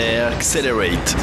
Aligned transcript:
Accelerate. 0.00 1.14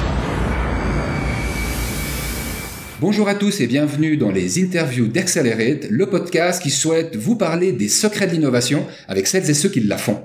Bonjour 3.01 3.27
à 3.27 3.33
tous 3.33 3.59
et 3.59 3.65
bienvenue 3.65 4.17
dans 4.17 4.29
les 4.29 4.63
interviews 4.63 5.07
d'Accelerate, 5.07 5.87
le 5.89 6.05
podcast 6.05 6.61
qui 6.61 6.69
souhaite 6.69 7.15
vous 7.15 7.35
parler 7.35 7.71
des 7.71 7.87
secrets 7.87 8.27
de 8.27 8.33
l'innovation 8.33 8.85
avec 9.07 9.25
celles 9.25 9.49
et 9.49 9.55
ceux 9.55 9.69
qui 9.69 9.79
la 9.79 9.97
font. 9.97 10.21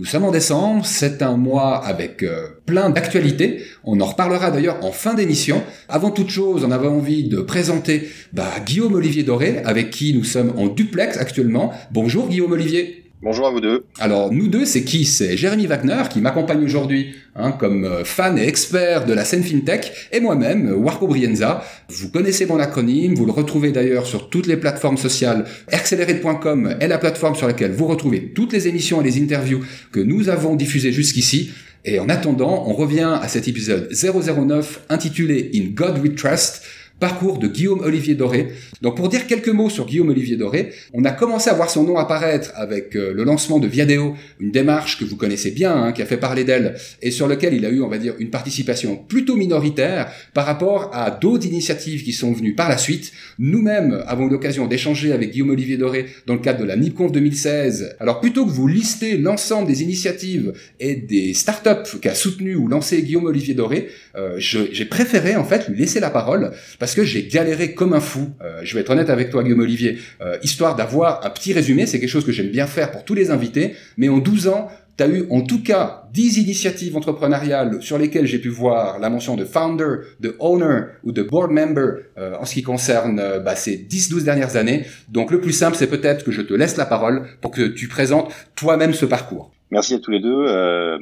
Nous 0.00 0.04
sommes 0.04 0.24
en 0.24 0.32
décembre, 0.32 0.84
c'est 0.84 1.22
un 1.22 1.36
mois 1.36 1.76
avec 1.76 2.24
euh, 2.24 2.48
plein 2.66 2.90
d'actualités. 2.90 3.62
On 3.84 4.00
en 4.00 4.06
reparlera 4.06 4.50
d'ailleurs 4.50 4.84
en 4.84 4.90
fin 4.90 5.14
d'émission. 5.14 5.62
Avant 5.88 6.10
toute 6.10 6.30
chose, 6.30 6.64
on 6.64 6.72
avait 6.72 6.88
envie 6.88 7.28
de 7.28 7.40
présenter 7.40 8.08
bah, 8.32 8.50
Guillaume 8.66 8.94
Olivier 8.94 9.22
Doré, 9.22 9.58
avec 9.64 9.90
qui 9.90 10.12
nous 10.12 10.24
sommes 10.24 10.52
en 10.56 10.66
duplex 10.66 11.18
actuellement. 11.18 11.72
Bonjour 11.92 12.28
Guillaume 12.28 12.50
Olivier. 12.50 13.01
Bonjour 13.24 13.46
à 13.46 13.52
vous 13.52 13.60
deux. 13.60 13.84
Alors 14.00 14.32
nous 14.32 14.48
deux, 14.48 14.64
c'est 14.64 14.82
qui? 14.82 15.04
C'est 15.04 15.36
Jérémy 15.36 15.68
Wagner 15.68 16.02
qui 16.10 16.20
m'accompagne 16.20 16.64
aujourd'hui 16.64 17.14
hein, 17.36 17.52
comme 17.52 17.84
euh, 17.84 18.02
fan 18.02 18.36
et 18.36 18.48
expert 18.48 19.06
de 19.06 19.12
la 19.12 19.24
scène 19.24 19.44
fintech 19.44 19.92
et 20.10 20.18
moi-même, 20.18 20.72
Warco 20.72 21.06
Brienza. 21.06 21.62
Vous 21.88 22.10
connaissez 22.10 22.46
mon 22.46 22.58
acronyme, 22.58 23.14
vous 23.14 23.24
le 23.24 23.30
retrouvez 23.30 23.70
d'ailleurs 23.70 24.06
sur 24.06 24.28
toutes 24.28 24.48
les 24.48 24.56
plateformes 24.56 24.96
sociales. 24.96 25.44
Accelerate.com 25.70 26.74
est 26.80 26.88
la 26.88 26.98
plateforme 26.98 27.36
sur 27.36 27.46
laquelle 27.46 27.70
vous 27.70 27.86
retrouvez 27.86 28.32
toutes 28.34 28.52
les 28.52 28.66
émissions 28.66 29.00
et 29.00 29.04
les 29.04 29.22
interviews 29.22 29.60
que 29.92 30.00
nous 30.00 30.28
avons 30.28 30.56
diffusées 30.56 30.90
jusqu'ici. 30.90 31.52
Et 31.84 32.00
en 32.00 32.08
attendant, 32.08 32.64
on 32.66 32.72
revient 32.72 33.18
à 33.22 33.28
cet 33.28 33.46
épisode 33.46 33.88
009 33.92 34.82
intitulé 34.88 35.52
In 35.54 35.70
God 35.74 35.98
We 35.98 36.16
Trust 36.16 36.62
parcours 37.02 37.38
de 37.38 37.48
Guillaume 37.48 37.80
Olivier 37.80 38.14
Doré. 38.14 38.52
Donc 38.80 38.96
pour 38.96 39.08
dire 39.08 39.26
quelques 39.26 39.48
mots 39.48 39.68
sur 39.68 39.86
Guillaume 39.86 40.10
Olivier 40.10 40.36
Doré, 40.36 40.70
on 40.94 41.04
a 41.04 41.10
commencé 41.10 41.50
à 41.50 41.52
voir 41.52 41.68
son 41.68 41.82
nom 41.82 41.96
apparaître 41.96 42.52
avec 42.54 42.94
euh, 42.94 43.12
le 43.12 43.24
lancement 43.24 43.58
de 43.58 43.66
Viadeo, 43.66 44.14
une 44.38 44.52
démarche 44.52 45.00
que 45.00 45.04
vous 45.04 45.16
connaissez 45.16 45.50
bien, 45.50 45.74
hein, 45.74 45.92
qui 45.92 46.00
a 46.00 46.06
fait 46.06 46.16
parler 46.16 46.44
d'elle, 46.44 46.76
et 47.02 47.10
sur 47.10 47.26
lequel 47.26 47.54
il 47.54 47.66
a 47.66 47.70
eu, 47.70 47.82
on 47.82 47.88
va 47.88 47.98
dire, 47.98 48.14
une 48.20 48.30
participation 48.30 48.94
plutôt 48.94 49.34
minoritaire 49.34 50.12
par 50.32 50.46
rapport 50.46 50.90
à 50.94 51.10
d'autres 51.10 51.44
initiatives 51.44 52.04
qui 52.04 52.12
sont 52.12 52.32
venues 52.32 52.54
par 52.54 52.68
la 52.68 52.78
suite. 52.78 53.10
Nous-mêmes 53.40 54.04
avons 54.06 54.28
eu 54.28 54.30
l'occasion 54.30 54.68
d'échanger 54.68 55.10
avec 55.10 55.32
Guillaume 55.32 55.50
Olivier 55.50 55.78
Doré 55.78 56.06
dans 56.28 56.34
le 56.34 56.40
cadre 56.40 56.60
de 56.60 56.64
la 56.64 56.76
MIPConf 56.76 57.10
2016. 57.10 57.96
Alors 57.98 58.20
plutôt 58.20 58.46
que 58.46 58.52
vous 58.52 58.68
lister 58.68 59.16
l'ensemble 59.16 59.66
des 59.66 59.82
initiatives 59.82 60.52
et 60.78 60.94
des 60.94 61.34
startups 61.34 61.98
qu'a 62.00 62.14
soutenu 62.14 62.54
ou 62.54 62.68
lancé 62.68 63.02
Guillaume 63.02 63.24
Olivier 63.24 63.54
Doré, 63.54 63.88
euh, 64.14 64.36
j'ai 64.38 64.84
préféré 64.84 65.34
en 65.34 65.44
fait 65.44 65.68
lui 65.68 65.76
laisser 65.76 65.98
la 65.98 66.10
parole 66.10 66.52
parce 66.78 66.91
parce 66.92 67.08
que 67.08 67.10
j'ai 67.10 67.26
galéré 67.26 67.72
comme 67.72 67.94
un 67.94 68.00
fou. 68.00 68.32
Euh, 68.42 68.60
je 68.64 68.74
vais 68.74 68.82
être 68.82 68.90
honnête 68.90 69.08
avec 69.08 69.30
toi, 69.30 69.42
Guillaume 69.42 69.60
Olivier. 69.60 69.96
Euh, 70.20 70.36
histoire 70.42 70.76
d'avoir 70.76 71.24
un 71.24 71.30
petit 71.30 71.54
résumé, 71.54 71.86
c'est 71.86 71.98
quelque 71.98 72.10
chose 72.10 72.26
que 72.26 72.32
j'aime 72.32 72.50
bien 72.50 72.66
faire 72.66 72.90
pour 72.90 73.02
tous 73.02 73.14
les 73.14 73.30
invités. 73.30 73.72
Mais 73.96 74.10
en 74.10 74.18
12 74.18 74.48
ans, 74.48 74.68
tu 74.98 75.02
as 75.02 75.08
eu 75.08 75.24
en 75.30 75.40
tout 75.40 75.62
cas 75.62 76.02
10 76.12 76.36
initiatives 76.36 76.94
entrepreneuriales 76.94 77.80
sur 77.80 77.96
lesquelles 77.96 78.26
j'ai 78.26 78.38
pu 78.38 78.50
voir 78.50 78.98
la 78.98 79.08
mention 79.08 79.36
de 79.36 79.46
founder, 79.46 80.00
de 80.20 80.36
owner 80.38 80.80
ou 81.02 81.12
de 81.12 81.22
board 81.22 81.50
member 81.50 81.94
euh, 82.18 82.36
en 82.38 82.44
ce 82.44 82.52
qui 82.52 82.62
concerne 82.62 83.22
bah, 83.42 83.56
ces 83.56 83.78
10-12 83.78 84.24
dernières 84.24 84.56
années. 84.56 84.84
Donc 85.08 85.30
le 85.30 85.40
plus 85.40 85.52
simple, 85.52 85.78
c'est 85.78 85.86
peut-être 85.86 86.26
que 86.26 86.30
je 86.30 86.42
te 86.42 86.52
laisse 86.52 86.76
la 86.76 86.84
parole 86.84 87.22
pour 87.40 87.52
que 87.52 87.68
tu 87.68 87.88
présentes 87.88 88.30
toi-même 88.54 88.92
ce 88.92 89.06
parcours. 89.06 89.51
Merci 89.72 89.94
à 89.94 90.00
tous 90.00 90.10
les 90.10 90.20
deux. 90.20 90.44
Euh, 90.48 90.98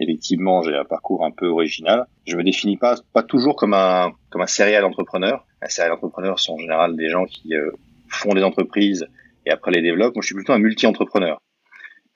effectivement, 0.00 0.62
j'ai 0.62 0.74
un 0.74 0.86
parcours 0.86 1.26
un 1.26 1.30
peu 1.30 1.46
original. 1.46 2.06
Je 2.26 2.38
me 2.38 2.42
définis 2.42 2.78
pas 2.78 2.94
pas 3.12 3.22
toujours 3.22 3.54
comme 3.54 3.74
un 3.74 4.12
comme 4.30 4.40
un 4.40 4.46
serial 4.46 4.86
entrepreneur. 4.86 5.44
Un 5.60 5.68
serial 5.68 5.92
entrepreneur 5.92 6.40
sont 6.40 6.54
en 6.54 6.58
général 6.58 6.96
des 6.96 7.10
gens 7.10 7.26
qui 7.26 7.54
euh, 7.54 7.70
font 8.08 8.32
des 8.32 8.42
entreprises 8.42 9.06
et 9.44 9.50
après 9.50 9.72
les 9.72 9.82
développent. 9.82 10.14
Moi, 10.14 10.22
je 10.22 10.28
suis 10.28 10.34
plutôt 10.34 10.54
un 10.54 10.58
multi-entrepreneur. 10.58 11.42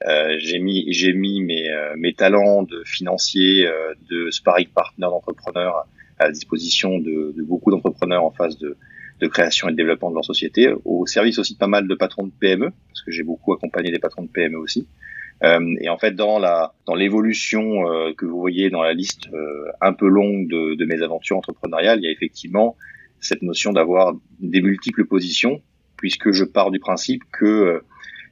Euh, 0.07 0.37
j'ai 0.39 0.61
mis 0.61 0.91
j'ai 0.95 1.13
mis 1.13 1.43
mes 1.43 1.69
euh, 1.69 1.93
mes 1.99 2.15
talents 2.15 2.63
de 2.63 2.83
financier, 2.87 3.67
euh, 3.67 3.93
de 4.11 4.31
sparring 4.31 4.69
partner 4.69 5.09
d'entrepreneurs 5.09 5.85
à 6.19 6.25
la 6.25 6.33
disposition 6.33 7.01
de, 7.01 7.35
de 7.37 7.43
beaucoup 7.43 7.71
d'entrepreneurs 7.71 8.25
en 8.25 8.31
phase 8.31 8.57
de 8.57 8.79
de 9.21 9.27
création 9.27 9.69
et 9.69 9.73
de 9.73 9.77
développement 9.77 10.09
de 10.09 10.15
leur 10.15 10.25
société, 10.25 10.73
au 10.87 11.05
service 11.05 11.39
aussi 11.39 11.53
de 11.53 11.59
pas 11.59 11.67
mal 11.67 11.87
de 11.87 11.95
patrons 11.95 12.27
de 12.27 12.33
PME, 12.41 12.71
parce 12.89 13.03
que 13.03 13.11
j'ai 13.11 13.23
beaucoup 13.23 13.53
accompagné 13.53 13.91
des 13.91 13.99
patrons 13.99 14.23
de 14.23 14.31
PME 14.31 14.57
aussi. 14.57 14.89
Euh, 15.45 15.75
et 15.81 15.89
en 15.89 15.99
fait, 15.99 16.15
dans 16.15 16.39
la 16.39 16.75
dans 16.87 16.95
l'évolution 16.95 17.89
euh, 17.89 18.13
que 18.17 18.25
vous 18.27 18.39
voyez 18.39 18.71
dans 18.71 18.83
la 18.83 18.93
liste 18.93 19.29
euh, 19.33 19.73
un 19.81 19.93
peu 19.93 20.09
longue 20.09 20.49
de, 20.49 20.77
de, 20.77 20.85
mes 20.85 21.03
aventures 21.03 21.37
entrepreneuriales, 21.37 21.99
il 22.01 22.05
y 22.05 22.09
a 22.09 22.13
effectivement 22.13 22.77
cette 23.21 23.43
notion 23.43 23.73
d'avoir 23.73 24.15
des 24.39 24.61
multiples 24.61 25.05
positions, 25.05 25.61
puisque 25.97 26.31
je 26.31 26.45
pars 26.45 26.71
du 26.71 26.79
principe 26.79 27.23
que 27.33 27.83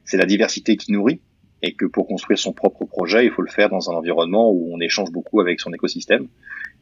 c'est 0.03 0.17
la 0.17 0.25
diversité 0.25 0.77
qui 0.77 0.91
nourrit 0.91 1.21
et 1.61 1.73
que 1.73 1.85
pour 1.85 2.07
construire 2.07 2.39
son 2.39 2.53
propre 2.53 2.85
projet, 2.85 3.25
il 3.25 3.31
faut 3.31 3.41
le 3.41 3.51
faire 3.51 3.69
dans 3.69 3.89
un 3.89 3.93
environnement 3.93 4.51
où 4.51 4.73
on 4.73 4.79
échange 4.81 5.11
beaucoup 5.11 5.39
avec 5.39 5.59
son 5.61 5.71
écosystème. 5.73 6.27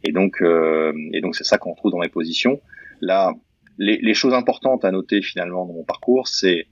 Et 0.04 0.12
donc, 0.12 0.42
et 0.42 1.22
donc 1.22 1.36
c'est 1.36 1.44
ça 1.44 1.60
qu'on 1.60 1.76
trouve 1.76 1.92
dans 1.92 2.00
mes 2.00 2.10
positions. 2.10 2.60
Là, 3.02 3.34
les, 3.78 3.98
les, 3.98 4.14
choses 4.16 4.34
importantes 4.34 4.84
à 4.86 4.92
noter 4.92 5.22
finalement 5.22 5.66
dans 5.66 5.74
mon 5.74 5.84
parcours, 5.84 6.28
c'est 6.28 6.66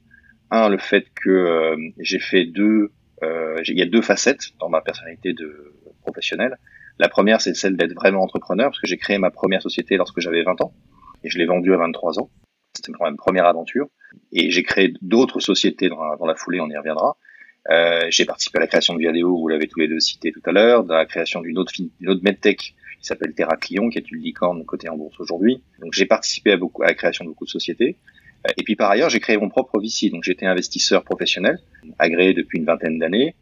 un 0.50 0.70
le 0.70 0.80
fait 0.80 1.06
que 1.14 1.76
j'ai 2.00 2.20
fait 2.20 2.46
deux 2.46 2.66
euh, 2.66 2.92
il 3.22 3.78
y 3.78 3.82
a 3.82 3.86
deux 3.86 4.02
facettes 4.02 4.54
dans 4.60 4.70
ma 4.70 4.82
personnalité 4.82 5.34
de 5.34 5.74
professionnelle. 6.02 6.58
La 7.00 7.10
première, 7.10 7.42
c'est 7.42 7.54
celle 7.54 7.78
d'être 7.78 7.94
vraiment 7.94 8.24
entrepreneur, 8.24 8.70
parce 8.70 8.80
que 8.80 8.88
j'ai 8.88 8.98
créé 8.98 9.18
ma 9.18 9.30
première 9.30 9.62
société 9.62 9.98
lorsque 9.98 10.20
j'avais 10.20 10.44
20 10.44 10.62
ans, 10.62 10.74
et 11.24 11.30
je 11.30 11.38
l'ai 11.38 11.46
vendue 11.46 11.74
à 11.74 11.78
23 11.78 12.20
ans. 12.20 12.30
C'était 12.76 12.92
ma 13.00 13.12
première 13.16 13.46
aventure. 13.46 13.88
Et 14.32 14.52
j'ai 14.52 14.64
créé 14.64 14.94
d'autres 15.02 15.40
sociétés 15.40 15.90
dans 15.90 16.26
la, 16.26 16.36
foulée, 16.36 16.60
on 16.60 16.70
y 16.70 16.78
reviendra. 16.78 17.18
Euh, 17.70 18.08
j'ai 18.10 18.26
participé 18.26 18.58
à 18.60 18.62
la 18.62 18.68
création 18.68 18.94
de 18.94 19.00
Viadeo, 19.00 19.38
vous 19.38 19.48
l'avez 19.48 19.68
tous 19.68 19.80
les 19.80 19.88
deux 19.88 20.00
cité 20.00 20.32
tout 20.32 20.42
à 20.46 20.52
l'heure, 20.52 20.84
dans 20.84 20.96
la 20.96 21.06
création 21.06 21.42
d'une 21.42 21.58
autre, 21.58 21.74
autre 22.08 22.22
medtech 22.24 22.76
qui 23.00 23.06
s'appelle 23.06 23.34
Terra 23.34 23.58
Clion, 23.58 23.90
qui 23.90 23.98
est 23.98 24.10
une 24.10 24.22
licorne 24.22 24.64
côté 24.66 24.90
en 24.90 24.96
bourse 24.96 25.20
aujourd'hui. 25.20 25.62
Donc 25.80 25.94
j'ai 25.94 26.06
participé 26.06 26.54
à, 26.54 26.58
beaucoup, 26.58 26.84
à 26.84 26.88
la 26.88 26.94
création 26.94 27.26
de 27.26 27.30
beaucoup 27.30 27.46
de 27.46 27.50
sociétés. 27.50 27.98
Et 28.58 28.64
puis 28.64 28.76
par 28.76 28.90
ailleurs, 28.90 29.10
j'ai 29.10 29.20
créé 29.20 29.38
mon 29.38 29.50
propre 29.50 29.80
VC. 29.80 30.10
Donc 30.10 30.24
j'étais 30.24 30.46
investisseur 30.46 31.04
professionnel, 31.04 31.60
agréé 32.00 32.34
depuis 32.34 32.60
une 32.60 32.66
vingtaine 32.66 33.00
d'années, 33.00 33.36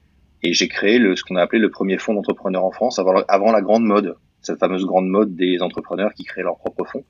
et 0.43 0.53
j'ai 0.53 0.67
créé 0.67 0.99
le, 0.99 1.15
ce 1.15 1.23
qu'on 1.23 1.35
a 1.35 1.41
appelé 1.41 1.59
le 1.59 1.69
premier 1.69 1.97
fonds 1.97 2.13
d'entrepreneurs 2.13 2.65
en 2.65 2.71
France 2.71 2.99
avant, 2.99 3.51
la 3.51 3.61
grande 3.61 3.83
mode, 3.83 4.15
cette 4.41 4.59
fameuse 4.59 4.85
grande 4.85 5.07
mode 5.07 5.35
des 5.35 5.61
entrepreneurs 5.61 6.13
qui 6.13 6.23
créent 6.23 6.43
leur 6.43 6.57
propre 6.57 6.85
fonds. 6.85 7.03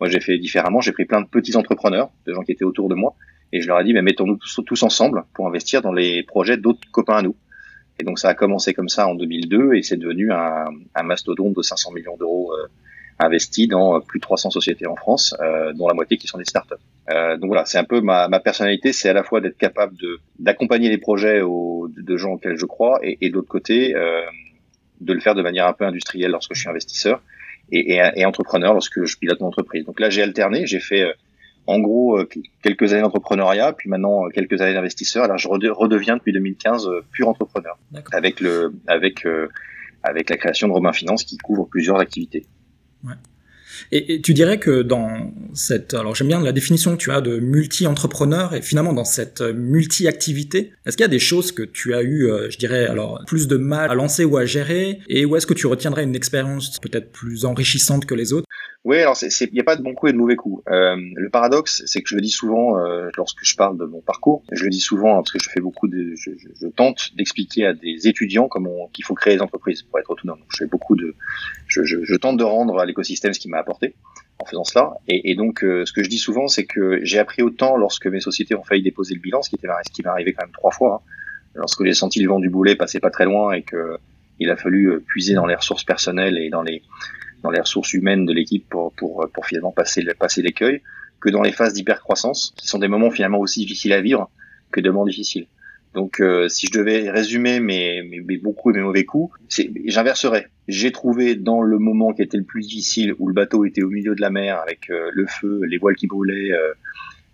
Moi, 0.00 0.08
j'ai 0.08 0.20
fait 0.20 0.38
différemment. 0.38 0.80
J'ai 0.80 0.92
pris 0.92 1.04
plein 1.04 1.20
de 1.20 1.26
petits 1.26 1.56
entrepreneurs, 1.56 2.10
de 2.26 2.32
gens 2.32 2.42
qui 2.42 2.52
étaient 2.52 2.64
autour 2.64 2.88
de 2.88 2.94
moi, 2.94 3.14
et 3.52 3.60
je 3.60 3.68
leur 3.68 3.80
ai 3.80 3.84
dit, 3.84 3.92
mais 3.92 4.02
mettons-nous 4.02 4.38
tous, 4.66 4.82
ensemble 4.82 5.24
pour 5.34 5.46
investir 5.46 5.82
dans 5.82 5.92
les 5.92 6.22
projets 6.22 6.56
d'autres 6.56 6.80
copains 6.90 7.16
à 7.16 7.22
nous. 7.22 7.36
Et 7.98 8.02
donc 8.02 8.18
ça 8.18 8.30
a 8.30 8.34
commencé 8.34 8.72
comme 8.72 8.88
ça 8.88 9.06
en 9.06 9.14
2002 9.14 9.74
et 9.74 9.82
c'est 9.82 9.98
devenu 9.98 10.32
un, 10.32 10.64
un 10.94 11.02
mastodonte 11.02 11.54
de 11.54 11.60
500 11.60 11.92
millions 11.92 12.16
d'euros 12.16 12.50
euh, 12.54 12.66
investi 13.20 13.68
dans 13.68 14.00
plus 14.00 14.18
de 14.18 14.22
300 14.22 14.50
sociétés 14.50 14.86
en 14.86 14.96
France, 14.96 15.34
euh, 15.40 15.72
dont 15.72 15.86
la 15.86 15.94
moitié 15.94 16.16
qui 16.16 16.26
sont 16.26 16.38
des 16.38 16.44
startups. 16.44 16.74
Euh, 17.10 17.36
donc 17.36 17.48
voilà, 17.48 17.64
c'est 17.64 17.78
un 17.78 17.84
peu 17.84 18.00
ma, 18.00 18.28
ma 18.28 18.40
personnalité, 18.40 18.92
c'est 18.92 19.08
à 19.08 19.12
la 19.12 19.22
fois 19.22 19.40
d'être 19.40 19.58
capable 19.58 19.96
de 19.96 20.20
d'accompagner 20.38 20.88
les 20.88 20.98
projets 20.98 21.40
aux, 21.40 21.88
de 21.88 22.16
gens 22.16 22.32
auxquels 22.32 22.56
je 22.56 22.66
crois, 22.66 22.98
et, 23.02 23.18
et 23.20 23.30
de 23.30 23.34
l'autre 23.34 23.48
côté, 23.48 23.94
euh, 23.94 24.22
de 25.00 25.12
le 25.12 25.20
faire 25.20 25.34
de 25.34 25.42
manière 25.42 25.66
un 25.66 25.72
peu 25.72 25.84
industrielle 25.84 26.30
lorsque 26.30 26.54
je 26.54 26.60
suis 26.60 26.68
investisseur 26.68 27.22
et, 27.72 27.94
et, 27.94 28.02
et 28.16 28.24
entrepreneur 28.24 28.72
lorsque 28.72 29.04
je 29.04 29.16
pilote 29.18 29.40
mon 29.40 29.48
entreprise. 29.48 29.84
Donc 29.84 30.00
là, 30.00 30.10
j'ai 30.10 30.22
alterné, 30.22 30.66
j'ai 30.66 30.80
fait 30.80 31.02
euh, 31.02 31.12
en 31.66 31.78
gros 31.78 32.18
euh, 32.18 32.28
quelques 32.62 32.92
années 32.92 33.02
d'entrepreneuriat, 33.02 33.72
puis 33.72 33.88
maintenant 33.88 34.26
euh, 34.26 34.30
quelques 34.30 34.60
années 34.60 34.74
d'investisseur. 34.74 35.24
Alors 35.24 35.38
je 35.38 35.48
redeviens 35.48 36.16
depuis 36.16 36.32
2015 36.32 36.88
pur 37.12 37.28
entrepreneur, 37.28 37.78
avec 38.12 38.40
le 38.40 38.72
avec 38.86 39.26
avec 40.02 40.30
la 40.30 40.36
création 40.36 40.68
de 40.68 40.72
Romain 40.72 40.92
Finance 40.92 41.24
qui 41.24 41.36
couvre 41.36 41.66
plusieurs 41.66 41.98
activités. 41.98 42.46
Ouais. 43.04 43.14
Et, 43.92 44.20
tu 44.20 44.34
dirais 44.34 44.58
que 44.58 44.82
dans 44.82 45.32
cette, 45.54 45.94
alors 45.94 46.14
j'aime 46.14 46.28
bien 46.28 46.40
la 46.40 46.52
définition 46.52 46.92
que 46.92 47.02
tu 47.02 47.10
as 47.10 47.20
de 47.20 47.38
multi-entrepreneur 47.38 48.54
et 48.54 48.62
finalement 48.62 48.92
dans 48.92 49.04
cette 49.04 49.40
multi-activité, 49.40 50.72
est-ce 50.86 50.96
qu'il 50.96 51.04
y 51.04 51.08
a 51.08 51.08
des 51.08 51.18
choses 51.18 51.52
que 51.52 51.62
tu 51.62 51.94
as 51.94 52.02
eu, 52.02 52.30
euh, 52.30 52.50
je 52.50 52.58
dirais, 52.58 52.86
alors 52.86 53.22
plus 53.26 53.48
de 53.48 53.56
mal 53.56 53.90
à 53.90 53.94
lancer 53.94 54.24
ou 54.24 54.36
à 54.36 54.44
gérer 54.44 55.00
et 55.08 55.24
où 55.24 55.36
est-ce 55.36 55.46
que 55.46 55.54
tu 55.54 55.66
retiendrais 55.66 56.04
une 56.04 56.16
expérience 56.16 56.78
peut-être 56.80 57.12
plus 57.12 57.44
enrichissante 57.44 58.06
que 58.06 58.14
les 58.14 58.32
autres? 58.32 58.46
Oui, 58.84 58.98
alors 58.98 59.14
il 59.22 59.52
n'y 59.52 59.60
a 59.60 59.64
pas 59.64 59.76
de 59.76 59.82
bons 59.82 59.92
coups 59.92 60.08
et 60.08 60.12
de 60.14 60.18
mauvais 60.18 60.36
coups. 60.36 60.62
Euh, 60.70 60.96
le 61.14 61.28
paradoxe, 61.28 61.82
c'est 61.84 62.00
que 62.00 62.08
je 62.08 62.14
le 62.14 62.22
dis 62.22 62.30
souvent 62.30 62.78
euh, 62.78 63.10
lorsque 63.18 63.44
je 63.44 63.54
parle 63.54 63.76
de 63.76 63.84
mon 63.84 64.00
parcours. 64.00 64.42
Je 64.52 64.64
le 64.64 64.70
dis 64.70 64.80
souvent 64.80 65.16
parce 65.16 65.32
que 65.32 65.38
je 65.38 65.50
fais 65.50 65.60
beaucoup 65.60 65.86
de, 65.86 66.14
je, 66.16 66.66
tente 66.68 67.14
d'expliquer 67.14 67.66
à 67.66 67.74
des 67.74 68.08
étudiants 68.08 68.48
comment 68.48 68.88
qu'il 68.94 69.04
faut 69.04 69.12
créer 69.12 69.34
des 69.34 69.42
entreprises 69.42 69.82
pour 69.82 69.98
être 69.98 70.08
autonome. 70.08 70.38
je 70.48 70.64
fais 70.64 70.66
beaucoup 70.66 70.96
de, 70.96 71.14
je, 71.66 72.16
tente 72.16 72.38
de 72.38 72.44
rendre 72.44 72.78
à 72.78 72.86
l'écosystème 72.86 73.34
ce 73.34 73.40
qui 73.40 73.50
m'a 73.50 73.58
apporté 73.58 73.94
en 74.38 74.46
faisant 74.46 74.64
cela. 74.64 74.94
Et, 75.08 75.34
donc, 75.34 75.62
euh, 75.62 75.84
ce 75.84 75.92
que 75.92 76.02
je 76.02 76.08
dis 76.08 76.16
souvent, 76.16 76.48
c'est 76.48 76.64
que 76.64 77.00
j'ai 77.04 77.18
appris 77.18 77.42
autant 77.42 77.76
lorsque 77.76 78.06
mes 78.06 78.20
sociétés 78.20 78.54
ont 78.54 78.64
failli 78.64 78.82
déposer 78.82 79.12
le 79.14 79.20
bilan, 79.20 79.42
ce 79.42 79.50
qui 79.50 79.56
était 79.56 79.68
ce 79.86 79.92
qui 79.92 80.02
m'est 80.02 80.08
arrivé 80.08 80.32
quand 80.32 80.46
même 80.46 80.54
trois 80.54 80.70
fois. 80.70 81.02
Hein. 81.04 81.10
Lorsque 81.54 81.84
j'ai 81.84 81.92
senti 81.92 82.22
le 82.22 82.30
vent 82.30 82.38
du 82.38 82.48
boulet 82.48 82.76
passer 82.76 82.98
pas 82.98 83.10
très 83.10 83.26
loin 83.26 83.52
et 83.52 83.62
que 83.62 83.98
il 84.38 84.48
a 84.48 84.56
fallu 84.56 85.02
puiser 85.06 85.34
dans 85.34 85.44
les 85.44 85.54
ressources 85.54 85.84
personnelles 85.84 86.38
et 86.38 86.48
dans 86.48 86.62
les 86.62 86.80
dans 87.42 87.50
les 87.50 87.60
ressources 87.60 87.92
humaines 87.92 88.26
de 88.26 88.32
l'équipe 88.32 88.68
pour, 88.68 88.92
pour, 88.92 89.28
pour 89.32 89.46
finalement 89.46 89.72
passer, 89.72 90.04
passer 90.18 90.42
l'écueil, 90.42 90.82
que 91.20 91.30
dans 91.30 91.42
les 91.42 91.52
phases 91.52 91.74
d'hypercroissance, 91.74 92.54
qui 92.56 92.66
sont 92.66 92.78
des 92.78 92.88
moments 92.88 93.10
finalement 93.10 93.38
aussi 93.38 93.60
difficiles 93.60 93.92
à 93.92 94.00
vivre 94.00 94.30
que 94.70 94.80
des 94.80 94.88
moments 94.88 95.06
difficiles. 95.06 95.46
Donc, 95.94 96.20
euh, 96.20 96.48
si 96.48 96.66
je 96.66 96.78
devais 96.78 97.10
résumer 97.10 97.58
mes, 97.58 98.02
mes, 98.02 98.20
mes 98.20 98.36
bons 98.36 98.54
et 98.66 98.72
mes 98.72 98.82
mauvais 98.82 99.04
coups, 99.04 99.34
j'inverserais. 99.86 100.46
J'ai 100.68 100.92
trouvé 100.92 101.34
dans 101.34 101.62
le 101.62 101.78
moment 101.78 102.12
qui 102.12 102.22
était 102.22 102.36
le 102.36 102.44
plus 102.44 102.62
difficile, 102.62 103.14
où 103.18 103.26
le 103.26 103.34
bateau 103.34 103.64
était 103.64 103.82
au 103.82 103.88
milieu 103.88 104.14
de 104.14 104.20
la 104.20 104.30
mer 104.30 104.60
avec 104.60 104.88
euh, 104.90 105.10
le 105.12 105.26
feu, 105.26 105.62
les 105.64 105.78
voiles 105.78 105.96
qui 105.96 106.06
brûlaient, 106.06 106.52
euh, 106.52 106.72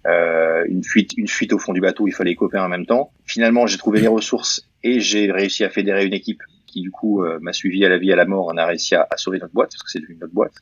euh, 0.06 0.64
une 0.68 0.84
fuite, 0.84 1.12
une 1.16 1.28
fuite 1.28 1.52
au 1.52 1.58
fond 1.58 1.72
du 1.72 1.80
bateau, 1.80 2.06
il 2.06 2.12
fallait 2.12 2.34
copier 2.34 2.58
en 2.58 2.68
même 2.68 2.86
temps. 2.86 3.10
Finalement, 3.26 3.66
j'ai 3.66 3.76
trouvé 3.76 4.00
les 4.00 4.06
ressources 4.06 4.66
et 4.82 5.00
j'ai 5.00 5.30
réussi 5.30 5.64
à 5.64 5.68
fédérer 5.68 6.06
une 6.06 6.14
équipe 6.14 6.42
qui 6.76 6.82
du 6.82 6.90
coup 6.90 7.24
m'a 7.40 7.52
suivi 7.52 7.84
à 7.86 7.88
la 7.88 7.96
vie 7.96 8.12
à 8.12 8.16
la 8.16 8.26
mort. 8.26 8.50
On 8.52 8.56
a 8.58 8.66
réussi 8.66 8.94
à, 8.94 9.06
à 9.10 9.16
sauver 9.16 9.38
notre 9.38 9.54
boîte 9.54 9.70
parce 9.70 9.82
que 9.82 9.90
c'est 9.90 10.00
devenu 10.00 10.18
notre 10.20 10.34
boîte. 10.34 10.54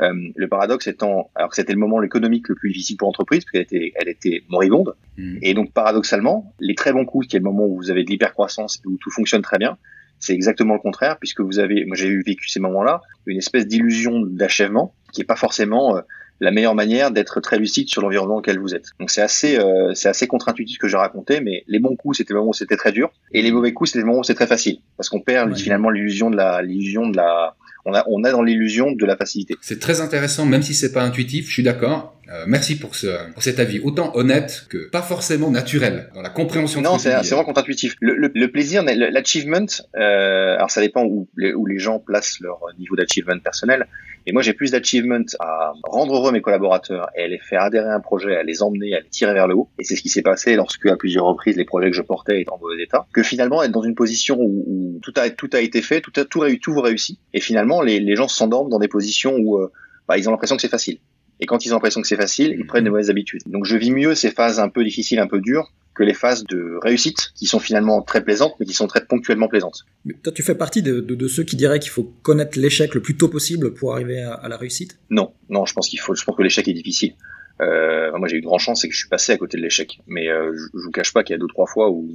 Euh, 0.00 0.12
le 0.34 0.48
paradoxe 0.48 0.88
étant, 0.88 1.30
alors 1.34 1.50
que 1.50 1.56
c'était 1.56 1.72
le 1.72 1.78
moment 1.78 2.02
économique 2.02 2.48
le 2.48 2.56
plus 2.56 2.70
difficile 2.70 2.96
pour 2.96 3.06
l'entreprise, 3.06 3.44
parce 3.44 3.52
qu'elle 3.52 3.62
était, 3.62 3.92
elle 3.94 4.08
était 4.08 4.42
moribonde. 4.48 4.96
Hmm. 5.16 5.38
Et 5.40 5.54
donc, 5.54 5.72
paradoxalement, 5.72 6.52
les 6.58 6.74
très 6.74 6.92
bons 6.92 7.04
coups, 7.04 7.28
qui 7.28 7.36
est 7.36 7.38
le 7.38 7.44
moment 7.44 7.64
où 7.66 7.76
vous 7.76 7.90
avez 7.90 8.02
de 8.02 8.10
l'hypercroissance 8.10 8.80
et 8.84 8.88
où 8.88 8.96
tout 8.98 9.10
fonctionne 9.10 9.42
très 9.42 9.58
bien, 9.58 9.78
c'est 10.18 10.34
exactement 10.34 10.74
le 10.74 10.80
contraire, 10.80 11.18
puisque 11.18 11.40
vous 11.40 11.58
avez, 11.58 11.84
moi 11.84 11.96
j'ai 11.96 12.16
vécu 12.22 12.48
ces 12.48 12.60
moments-là, 12.60 13.02
une 13.26 13.38
espèce 13.38 13.66
d'illusion 13.66 14.20
d'achèvement, 14.20 14.94
qui 15.12 15.20
est 15.20 15.26
pas 15.26 15.36
forcément 15.36 15.96
euh, 15.96 16.00
la 16.40 16.50
meilleure 16.50 16.74
manière 16.74 17.10
d'être 17.10 17.40
très 17.40 17.58
lucide 17.58 17.88
sur 17.88 18.02
l'environnement 18.02 18.34
dans 18.34 18.40
lequel 18.40 18.58
vous 18.58 18.74
êtes. 18.74 18.86
Donc 19.00 19.10
c'est 19.10 19.22
assez, 19.22 19.56
euh, 19.58 19.92
c'est 19.94 20.08
assez 20.08 20.26
contre-intuitif 20.26 20.78
que 20.78 20.88
je 20.88 20.96
racontais, 20.96 21.40
mais 21.40 21.64
les 21.66 21.78
bons 21.78 21.96
coups 21.96 22.18
c'était 22.18 22.32
le 22.32 22.40
moment 22.40 22.50
où 22.50 22.54
c'était 22.54 22.76
très 22.76 22.92
dur, 22.92 23.12
et 23.32 23.42
les 23.42 23.52
mauvais 23.52 23.72
coups 23.72 23.90
c'était 23.90 24.00
le 24.00 24.06
moment 24.06 24.20
où 24.20 24.24
c'était 24.24 24.36
très 24.36 24.46
facile, 24.46 24.78
parce 24.96 25.08
qu'on 25.08 25.20
perd 25.20 25.56
finalement 25.56 25.90
l'illusion 25.90 26.30
de 26.30 26.36
la, 26.36 26.62
l'illusion 26.62 27.08
de 27.08 27.16
la, 27.16 27.54
on 27.84 27.94
a, 27.94 28.04
on 28.08 28.24
a 28.24 28.30
dans 28.30 28.42
l'illusion 28.42 28.92
de 28.92 29.06
la 29.06 29.16
facilité. 29.16 29.56
C'est 29.60 29.80
très 29.80 30.00
intéressant, 30.00 30.46
même 30.46 30.62
si 30.62 30.74
c'est 30.74 30.92
pas 30.92 31.02
intuitif, 31.02 31.48
je 31.48 31.52
suis 31.52 31.62
d'accord. 31.62 32.14
Euh, 32.32 32.44
merci 32.46 32.78
pour, 32.78 32.94
ce, 32.94 33.32
pour 33.32 33.42
cet 33.42 33.58
avis, 33.58 33.80
autant 33.80 34.16
honnête 34.16 34.64
que 34.70 34.88
pas 34.88 35.02
forcément 35.02 35.50
naturel 35.50 36.08
dans 36.14 36.22
la 36.22 36.30
compréhension. 36.30 36.80
Non, 36.80 36.98
c'est 36.98 37.12
vraiment 37.12 37.44
contre-intuitif. 37.44 37.96
Le, 38.00 38.16
le, 38.16 38.30
le, 38.34 38.50
plaisir, 38.50 38.82
l'achievement, 38.82 39.66
euh, 39.96 40.54
alors 40.56 40.70
ça 40.70 40.80
dépend 40.80 41.04
où 41.04 41.28
les, 41.36 41.52
où 41.52 41.66
les 41.66 41.78
gens 41.78 41.98
placent 41.98 42.40
leur 42.40 42.60
niveau 42.78 42.96
d'achievement 42.96 43.38
personnel. 43.38 43.86
Et 44.26 44.32
moi, 44.32 44.42
j'ai 44.42 44.54
plus 44.54 44.70
d'achievement 44.70 45.24
à 45.40 45.72
rendre 45.84 46.16
heureux 46.16 46.32
mes 46.32 46.40
collaborateurs 46.40 47.10
et 47.16 47.24
à 47.24 47.28
les 47.28 47.38
faire 47.38 47.62
adhérer 47.62 47.88
à 47.88 47.94
un 47.94 48.00
projet, 48.00 48.36
à 48.36 48.42
les 48.42 48.62
emmener, 48.62 48.94
à 48.94 49.00
les 49.00 49.08
tirer 49.08 49.34
vers 49.34 49.46
le 49.46 49.54
haut. 49.54 49.68
Et 49.78 49.84
c'est 49.84 49.96
ce 49.96 50.02
qui 50.02 50.08
s'est 50.08 50.22
passé 50.22 50.56
lorsque, 50.56 50.86
à 50.86 50.96
plusieurs 50.96 51.26
reprises, 51.26 51.56
les 51.56 51.64
projets 51.64 51.90
que 51.90 51.96
je 51.96 52.02
portais 52.02 52.40
étaient 52.40 52.50
en 52.50 52.58
mauvais 52.58 52.82
état. 52.82 53.06
Que 53.12 53.22
finalement, 53.22 53.62
être 53.62 53.72
dans 53.72 53.82
une 53.82 53.94
position 53.94 54.36
où, 54.38 54.64
où 54.66 54.98
tout 55.02 55.12
a 55.16 55.28
tout 55.30 55.50
a 55.52 55.60
été 55.60 55.82
fait, 55.82 56.00
tout 56.00 56.12
a 56.16 56.24
tout, 56.24 56.44
tout 56.56 56.72
vous 56.72 56.80
réussit. 56.80 57.18
Et 57.34 57.40
finalement, 57.40 57.82
les, 57.82 58.00
les 58.00 58.16
gens 58.16 58.28
s'endorment 58.28 58.70
dans 58.70 58.78
des 58.78 58.88
positions 58.88 59.36
où 59.36 59.58
euh, 59.58 59.70
bah, 60.08 60.16
ils 60.16 60.28
ont 60.28 60.32
l'impression 60.32 60.56
que 60.56 60.62
c'est 60.62 60.68
facile. 60.68 60.98
Et 61.40 61.46
quand 61.46 61.66
ils 61.66 61.72
ont 61.72 61.76
l'impression 61.76 62.00
que 62.00 62.06
c'est 62.06 62.16
facile, 62.16 62.54
ils 62.58 62.66
prennent 62.66 62.84
des 62.84 62.90
mauvaises 62.90 63.10
habitudes. 63.10 63.42
Donc 63.46 63.64
je 63.64 63.76
vis 63.76 63.90
mieux 63.90 64.14
ces 64.14 64.30
phases 64.30 64.60
un 64.60 64.68
peu 64.68 64.84
difficiles, 64.84 65.18
un 65.18 65.26
peu 65.26 65.40
dures, 65.40 65.72
que 65.94 66.02
les 66.02 66.14
phases 66.14 66.44
de 66.44 66.78
réussite, 66.82 67.32
qui 67.34 67.46
sont 67.46 67.60
finalement 67.60 68.02
très 68.02 68.24
plaisantes, 68.24 68.54
mais 68.58 68.66
qui 68.66 68.72
sont 68.72 68.86
très 68.86 69.04
ponctuellement 69.04 69.48
plaisantes. 69.48 69.84
Mais 70.04 70.14
toi, 70.14 70.32
tu 70.32 70.42
fais 70.42 70.54
partie 70.54 70.82
de, 70.82 71.00
de, 71.00 71.14
de 71.14 71.28
ceux 71.28 71.44
qui 71.44 71.56
diraient 71.56 71.78
qu'il 71.78 71.92
faut 71.92 72.12
connaître 72.22 72.58
l'échec 72.58 72.94
le 72.94 73.00
plus 73.00 73.16
tôt 73.16 73.28
possible 73.28 73.74
pour 73.74 73.92
arriver 73.92 74.20
à, 74.20 74.34
à 74.34 74.48
la 74.48 74.56
réussite? 74.56 74.98
Non, 75.10 75.32
non, 75.48 75.66
je 75.66 75.72
pense 75.72 75.88
qu'il 75.88 76.00
faut, 76.00 76.14
je 76.14 76.24
pense 76.24 76.36
que 76.36 76.42
l'échec 76.42 76.66
est 76.66 76.72
difficile. 76.72 77.14
Euh, 77.60 78.10
moi, 78.18 78.26
j'ai 78.26 78.36
eu 78.36 78.40
une 78.40 78.46
grande 78.46 78.60
chance, 78.60 78.80
c'est 78.82 78.88
que 78.88 78.94
je 78.94 78.98
suis 78.98 79.08
passé 79.08 79.32
à 79.32 79.36
côté 79.36 79.56
de 79.56 79.62
l'échec. 79.62 80.00
Mais 80.06 80.28
euh, 80.28 80.52
je, 80.54 80.78
je 80.78 80.84
vous 80.84 80.90
cache 80.90 81.12
pas 81.12 81.22
qu'il 81.22 81.34
y 81.34 81.36
a 81.36 81.38
deux 81.38 81.46
trois 81.46 81.66
fois 81.66 81.90
où 81.90 82.08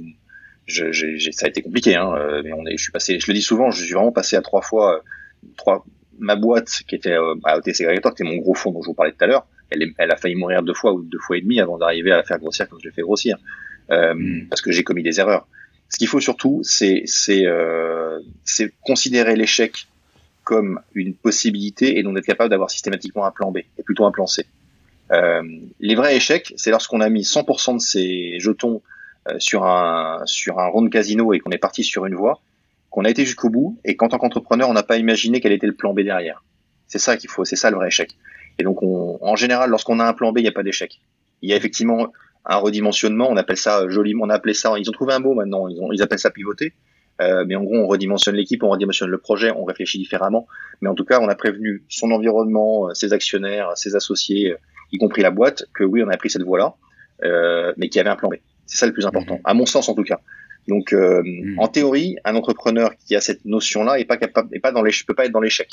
je, 0.66 1.30
ça 1.32 1.46
a 1.46 1.48
été 1.48 1.62
compliqué. 1.62 1.96
Hein, 1.96 2.12
euh, 2.16 2.42
mais 2.44 2.52
on 2.52 2.66
est, 2.66 2.76
je 2.76 2.82
suis 2.82 2.92
passé, 2.92 3.18
je 3.18 3.26
le 3.26 3.34
dis 3.34 3.42
souvent, 3.42 3.70
je 3.70 3.82
suis 3.82 3.94
vraiment 3.94 4.12
passé 4.12 4.36
à 4.36 4.42
trois 4.42 4.62
fois, 4.62 5.02
trois, 5.56 5.84
ma 6.18 6.36
boîte 6.36 6.82
qui 6.86 6.94
était 6.94 7.12
euh, 7.12 7.34
à 7.44 7.58
OTC 7.58 7.80
Aggregator, 7.80 8.14
qui 8.14 8.22
était 8.22 8.30
mon 8.30 8.38
gros 8.38 8.54
fond 8.54 8.70
dont 8.70 8.82
je 8.82 8.86
vous 8.86 8.94
parlais 8.94 9.12
tout 9.12 9.24
à 9.24 9.26
l'heure, 9.26 9.46
elle, 9.70 9.92
elle, 9.98 10.10
a 10.10 10.16
failli 10.16 10.34
mourir 10.34 10.62
deux 10.62 10.74
fois 10.74 10.92
ou 10.92 11.02
deux 11.02 11.18
fois 11.18 11.36
et 11.36 11.40
demi 11.40 11.60
avant 11.60 11.78
d'arriver 11.78 12.12
à 12.12 12.16
la 12.16 12.22
faire 12.22 12.38
grossir 12.38 12.68
comme 12.68 12.78
je 12.80 12.88
l'ai 12.88 12.94
fait 12.94 13.02
grossir, 13.02 13.38
euh, 13.90 14.14
mm. 14.14 14.48
parce 14.48 14.60
que 14.62 14.72
j'ai 14.72 14.84
commis 14.84 15.02
des 15.02 15.20
erreurs. 15.20 15.46
Ce 15.88 15.98
qu'il 15.98 16.06
faut 16.06 16.20
surtout, 16.20 16.60
c'est 16.62 17.04
euh, 17.46 18.20
considérer 18.82 19.34
l'échec 19.36 19.88
comme 20.44 20.80
une 20.94 21.14
possibilité 21.14 21.98
et 21.98 22.02
donc 22.02 22.16
être 22.16 22.24
capable 22.24 22.50
d'avoir 22.50 22.70
systématiquement 22.70 23.24
un 23.26 23.30
plan 23.30 23.50
B 23.50 23.58
et 23.58 23.82
plutôt 23.82 24.04
un 24.04 24.12
plan 24.12 24.26
C. 24.26 24.46
Euh, 25.12 25.42
les 25.80 25.94
vrais 25.96 26.16
échecs, 26.16 26.54
c'est 26.56 26.70
lorsqu'on 26.70 27.00
a 27.00 27.08
mis 27.08 27.22
100% 27.22 27.74
de 27.74 27.80
ses 27.80 28.38
jetons 28.38 28.82
euh, 29.28 29.34
sur 29.38 29.64
un 29.64 30.22
sur 30.26 30.60
un 30.60 30.66
rond 30.68 30.82
de 30.82 30.88
casino 30.88 31.32
et 31.32 31.40
qu'on 31.40 31.50
est 31.50 31.58
parti 31.58 31.82
sur 31.82 32.06
une 32.06 32.14
voie, 32.14 32.40
qu'on 32.90 33.04
a 33.04 33.10
été 33.10 33.24
jusqu'au 33.24 33.50
bout 33.50 33.78
et 33.84 33.96
qu'en 33.96 34.08
tant 34.08 34.18
qu'entrepreneur, 34.18 34.68
on 34.68 34.72
n'a 34.72 34.84
pas 34.84 34.96
imaginé 34.96 35.40
quel 35.40 35.52
était 35.52 35.66
le 35.66 35.74
plan 35.74 35.92
B 35.92 36.00
derrière. 36.00 36.44
C'est 36.86 36.98
ça 36.98 37.16
qu'il 37.16 37.28
faut, 37.28 37.44
c'est 37.44 37.56
ça 37.56 37.70
le 37.70 37.76
vrai 37.76 37.88
échec. 37.88 38.16
Et 38.58 38.62
donc, 38.62 38.82
on, 38.82 39.18
en 39.20 39.36
général, 39.36 39.70
lorsqu'on 39.70 39.98
a 39.98 40.04
un 40.04 40.12
plan 40.12 40.32
B, 40.32 40.38
il 40.38 40.42
n'y 40.42 40.48
a 40.48 40.52
pas 40.52 40.62
d'échec. 40.62 41.00
Il 41.42 41.50
y 41.50 41.52
a 41.52 41.56
effectivement 41.56 42.12
un 42.44 42.56
redimensionnement, 42.56 43.28
on 43.28 43.36
appelle 43.36 43.56
ça 43.56 43.88
joliment, 43.88 44.24
on 44.24 44.30
appelait 44.30 44.54
ça, 44.54 44.74
ils 44.78 44.88
ont 44.88 44.92
trouvé 44.92 45.12
un 45.12 45.18
mot 45.18 45.34
maintenant, 45.34 45.68
ils, 45.68 45.80
ont, 45.80 45.92
ils 45.92 46.02
appellent 46.02 46.18
ça 46.18 46.30
pivoter. 46.30 46.74
Euh, 47.20 47.44
mais 47.46 47.54
en 47.54 47.62
gros, 47.62 47.76
on 47.76 47.86
redimensionne 47.86 48.34
l'équipe, 48.34 48.62
on 48.62 48.70
redimensionne 48.70 49.10
le 49.10 49.18
projet, 49.18 49.50
on 49.50 49.64
réfléchit 49.64 49.98
différemment. 49.98 50.46
Mais 50.80 50.88
en 50.88 50.94
tout 50.94 51.04
cas, 51.04 51.20
on 51.20 51.28
a 51.28 51.34
prévenu 51.34 51.84
son 51.90 52.12
environnement, 52.12 52.88
euh, 52.88 52.94
ses 52.94 53.12
actionnaires, 53.12 53.72
ses 53.76 53.94
associés, 53.94 54.52
euh, 54.52 54.56
y 54.92 54.98
compris 54.98 55.22
la 55.22 55.30
boîte, 55.30 55.64
que 55.74 55.84
oui, 55.84 56.02
on 56.02 56.08
a 56.08 56.16
pris 56.16 56.30
cette 56.30 56.42
voie-là, 56.42 56.74
euh, 57.24 57.72
mais 57.76 57.88
qu'il 57.88 57.98
y 57.98 58.00
avait 58.00 58.10
un 58.10 58.16
plan 58.16 58.28
B. 58.28 58.36
C'est 58.66 58.78
ça 58.78 58.86
le 58.86 58.92
plus 58.92 59.06
important, 59.06 59.36
mmh. 59.36 59.42
à 59.44 59.54
mon 59.54 59.66
sens 59.66 59.88
en 59.88 59.94
tout 59.94 60.04
cas. 60.04 60.20
Donc, 60.68 60.92
euh, 60.92 61.22
mmh. 61.24 61.58
en 61.58 61.68
théorie, 61.68 62.16
un 62.24 62.36
entrepreneur 62.36 62.92
qui 62.96 63.16
a 63.16 63.20
cette 63.20 63.44
notion-là 63.44 63.98
est 63.98 64.04
pas 64.04 64.16
capable, 64.16 64.54
est 64.54 64.60
pas 64.60 64.72
dans 64.72 64.82
les, 64.82 64.92
peut 65.06 65.14
pas 65.14 65.26
être 65.26 65.32
dans 65.32 65.40
l'échec. 65.40 65.68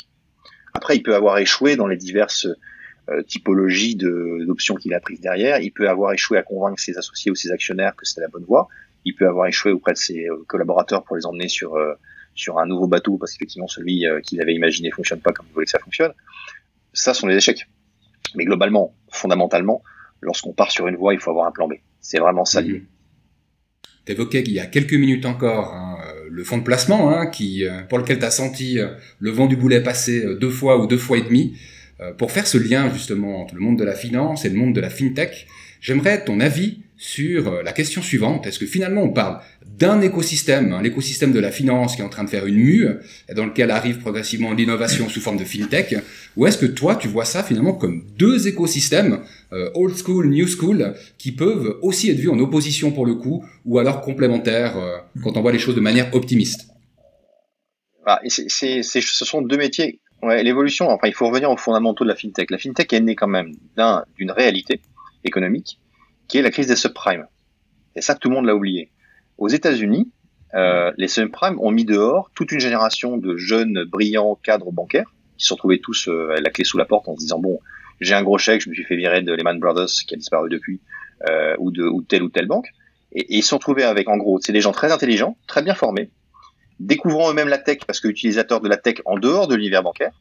Après, 0.74 0.96
il 0.96 1.02
peut 1.02 1.14
avoir 1.14 1.38
échoué 1.38 1.76
dans 1.76 1.86
les 1.86 1.96
diverses 1.96 2.46
euh, 2.46 2.54
typologie 3.26 3.96
d'options 3.96 4.74
qu'il 4.74 4.94
a 4.94 5.00
prises 5.00 5.20
derrière. 5.20 5.60
Il 5.60 5.70
peut 5.72 5.88
avoir 5.88 6.12
échoué 6.12 6.38
à 6.38 6.42
convaincre 6.42 6.80
ses 6.80 6.98
associés 6.98 7.30
ou 7.30 7.34
ses 7.34 7.50
actionnaires 7.50 7.94
que 7.96 8.04
c'était 8.04 8.20
la 8.20 8.28
bonne 8.28 8.44
voie. 8.44 8.68
Il 9.04 9.14
peut 9.14 9.26
avoir 9.26 9.46
échoué 9.46 9.72
auprès 9.72 9.92
de 9.92 9.98
ses 9.98 10.26
euh, 10.26 10.44
collaborateurs 10.46 11.04
pour 11.04 11.16
les 11.16 11.24
emmener 11.24 11.48
sur 11.48 11.76
euh, 11.76 11.94
sur 12.34 12.58
un 12.58 12.66
nouveau 12.66 12.86
bateau 12.86 13.16
parce 13.16 13.32
qu'effectivement 13.32 13.66
celui 13.66 14.04
qu'il 14.22 14.40
avait 14.40 14.54
imaginé 14.54 14.92
fonctionne 14.92 15.20
pas 15.20 15.32
comme 15.32 15.46
il 15.48 15.54
voulait 15.54 15.64
que 15.64 15.70
ça 15.70 15.80
fonctionne. 15.80 16.12
Ça 16.92 17.12
sont 17.12 17.26
des 17.26 17.36
échecs. 17.36 17.66
Mais 18.36 18.44
globalement, 18.44 18.94
fondamentalement, 19.10 19.82
lorsqu'on 20.20 20.52
part 20.52 20.70
sur 20.70 20.86
une 20.86 20.96
voie, 20.96 21.14
il 21.14 21.20
faut 21.20 21.30
avoir 21.30 21.48
un 21.48 21.50
plan 21.50 21.66
B. 21.66 21.74
C'est 22.00 22.18
vraiment 22.18 22.44
ça 22.44 22.60
l'idée. 22.60 22.80
Mmh. 22.80 22.86
Tu 24.06 24.12
évoquais 24.12 24.42
qu'il 24.44 24.54
y 24.54 24.60
a 24.60 24.66
quelques 24.66 24.94
minutes 24.94 25.26
encore 25.26 25.74
hein, 25.74 25.98
le 26.30 26.44
fonds 26.44 26.58
de 26.58 26.62
placement, 26.62 27.10
hein, 27.10 27.26
qui, 27.26 27.64
pour 27.88 27.98
lequel 27.98 28.20
tu 28.20 28.24
as 28.24 28.30
senti 28.30 28.78
le 29.18 29.30
vent 29.30 29.46
du 29.46 29.56
boulet 29.56 29.82
passer 29.82 30.36
deux 30.36 30.50
fois 30.50 30.80
ou 30.80 30.86
deux 30.86 30.98
fois 30.98 31.18
et 31.18 31.22
demi. 31.22 31.58
Euh, 32.00 32.12
pour 32.12 32.30
faire 32.30 32.46
ce 32.46 32.58
lien 32.58 32.92
justement 32.92 33.42
entre 33.42 33.54
le 33.54 33.60
monde 33.60 33.78
de 33.78 33.84
la 33.84 33.94
finance 33.94 34.44
et 34.44 34.48
le 34.48 34.54
monde 34.54 34.74
de 34.74 34.80
la 34.80 34.90
fintech, 34.90 35.46
j'aimerais 35.80 36.24
ton 36.24 36.38
avis 36.38 36.82
sur 36.96 37.48
euh, 37.48 37.62
la 37.62 37.72
question 37.72 38.02
suivante. 38.02 38.46
Est-ce 38.46 38.60
que 38.60 38.66
finalement 38.66 39.02
on 39.02 39.12
parle 39.12 39.40
d'un 39.66 40.00
écosystème, 40.00 40.72
hein, 40.72 40.82
l'écosystème 40.82 41.32
de 41.32 41.40
la 41.40 41.50
finance 41.50 41.96
qui 41.96 42.02
est 42.02 42.04
en 42.04 42.08
train 42.08 42.24
de 42.24 42.30
faire 42.30 42.46
une 42.46 42.56
mue, 42.56 42.88
dans 43.34 43.46
lequel 43.46 43.70
arrive 43.70 43.98
progressivement 43.98 44.52
l'innovation 44.52 45.08
sous 45.08 45.20
forme 45.20 45.38
de 45.38 45.44
fintech, 45.44 45.96
ou 46.36 46.46
est-ce 46.46 46.58
que 46.58 46.66
toi 46.66 46.94
tu 46.94 47.08
vois 47.08 47.24
ça 47.24 47.42
finalement 47.42 47.72
comme 47.72 48.04
deux 48.16 48.46
écosystèmes, 48.46 49.20
euh, 49.52 49.70
old 49.74 49.96
school, 49.96 50.28
new 50.28 50.46
school, 50.46 50.94
qui 51.18 51.32
peuvent 51.32 51.78
aussi 51.82 52.10
être 52.10 52.18
vus 52.18 52.30
en 52.30 52.38
opposition 52.38 52.92
pour 52.92 53.06
le 53.06 53.14
coup, 53.14 53.44
ou 53.64 53.78
alors 53.78 54.02
complémentaires 54.02 54.74
quand 55.22 55.36
on 55.36 55.42
voit 55.42 55.52
les 55.52 55.58
choses 55.58 55.74
de 55.74 55.80
manière 55.80 56.14
optimiste? 56.14 56.68
Ah, 58.06 58.20
c'est, 58.24 58.82
ce 58.82 59.24
sont 59.24 59.42
deux 59.42 59.58
métiers 59.58 60.00
Ouais, 60.22 60.42
l'évolution, 60.42 60.88
enfin, 60.88 61.06
il 61.06 61.14
faut 61.14 61.28
revenir 61.28 61.50
aux 61.50 61.56
fondamentaux 61.56 62.04
de 62.04 62.08
la 62.08 62.16
fintech. 62.16 62.50
La 62.50 62.58
fintech 62.58 62.92
est 62.92 63.00
née 63.00 63.14
quand 63.14 63.28
même 63.28 63.52
d'un, 63.76 64.04
d'une 64.16 64.30
réalité 64.30 64.80
économique 65.24 65.78
qui 66.26 66.38
est 66.38 66.42
la 66.42 66.50
crise 66.50 66.66
des 66.66 66.76
subprimes. 66.76 67.26
Et 67.94 68.00
ça, 68.00 68.14
tout 68.14 68.28
le 68.28 68.34
monde 68.34 68.46
l'a 68.46 68.54
oublié. 68.54 68.90
Aux 69.38 69.48
États-Unis, 69.48 70.10
euh, 70.54 70.92
les 70.96 71.08
subprimes 71.08 71.58
ont 71.60 71.70
mis 71.70 71.84
dehors 71.84 72.30
toute 72.34 72.52
une 72.52 72.60
génération 72.60 73.16
de 73.16 73.36
jeunes, 73.36 73.84
brillants 73.84 74.34
cadres 74.42 74.72
bancaires 74.72 75.12
qui 75.36 75.44
se 75.44 75.48
sont 75.48 75.54
retrouvés 75.54 75.80
tous 75.80 76.08
euh, 76.08 76.36
la 76.40 76.50
clé 76.50 76.64
sous 76.64 76.78
la 76.78 76.84
porte 76.84 77.08
en 77.08 77.14
se 77.14 77.20
disant 77.20 77.38
bon, 77.38 77.60
j'ai 78.00 78.14
un 78.14 78.22
gros 78.22 78.38
chèque, 78.38 78.62
je 78.62 78.70
me 78.70 78.74
suis 78.74 78.84
fait 78.84 78.96
virer 78.96 79.22
de 79.22 79.32
Lehman 79.32 79.58
Brothers 79.58 79.86
qui 80.06 80.14
a 80.14 80.16
disparu 80.16 80.48
depuis, 80.48 80.80
euh, 81.28 81.54
ou 81.58 81.70
de 81.70 81.84
ou 81.84 82.02
telle 82.02 82.22
ou 82.22 82.28
telle 82.28 82.46
banque, 82.46 82.68
et, 83.12 83.20
et 83.20 83.36
ils 83.38 83.42
se 83.42 83.50
sont 83.50 83.56
retrouvés 83.56 83.84
avec, 83.84 84.08
en 84.08 84.16
gros, 84.16 84.40
c'est 84.40 84.52
des 84.52 84.60
gens 84.60 84.72
très 84.72 84.90
intelligents, 84.90 85.36
très 85.46 85.62
bien 85.62 85.74
formés, 85.74 86.10
découvrant 86.80 87.30
eux-mêmes 87.30 87.48
la 87.48 87.58
tech 87.58 87.78
parce 87.86 88.00
que 88.00 88.08
utilisateurs 88.08 88.60
de 88.60 88.68
la 88.68 88.76
tech 88.76 88.96
en 89.04 89.18
dehors 89.18 89.48
de 89.48 89.54
l'univers 89.54 89.82
bancaire, 89.82 90.12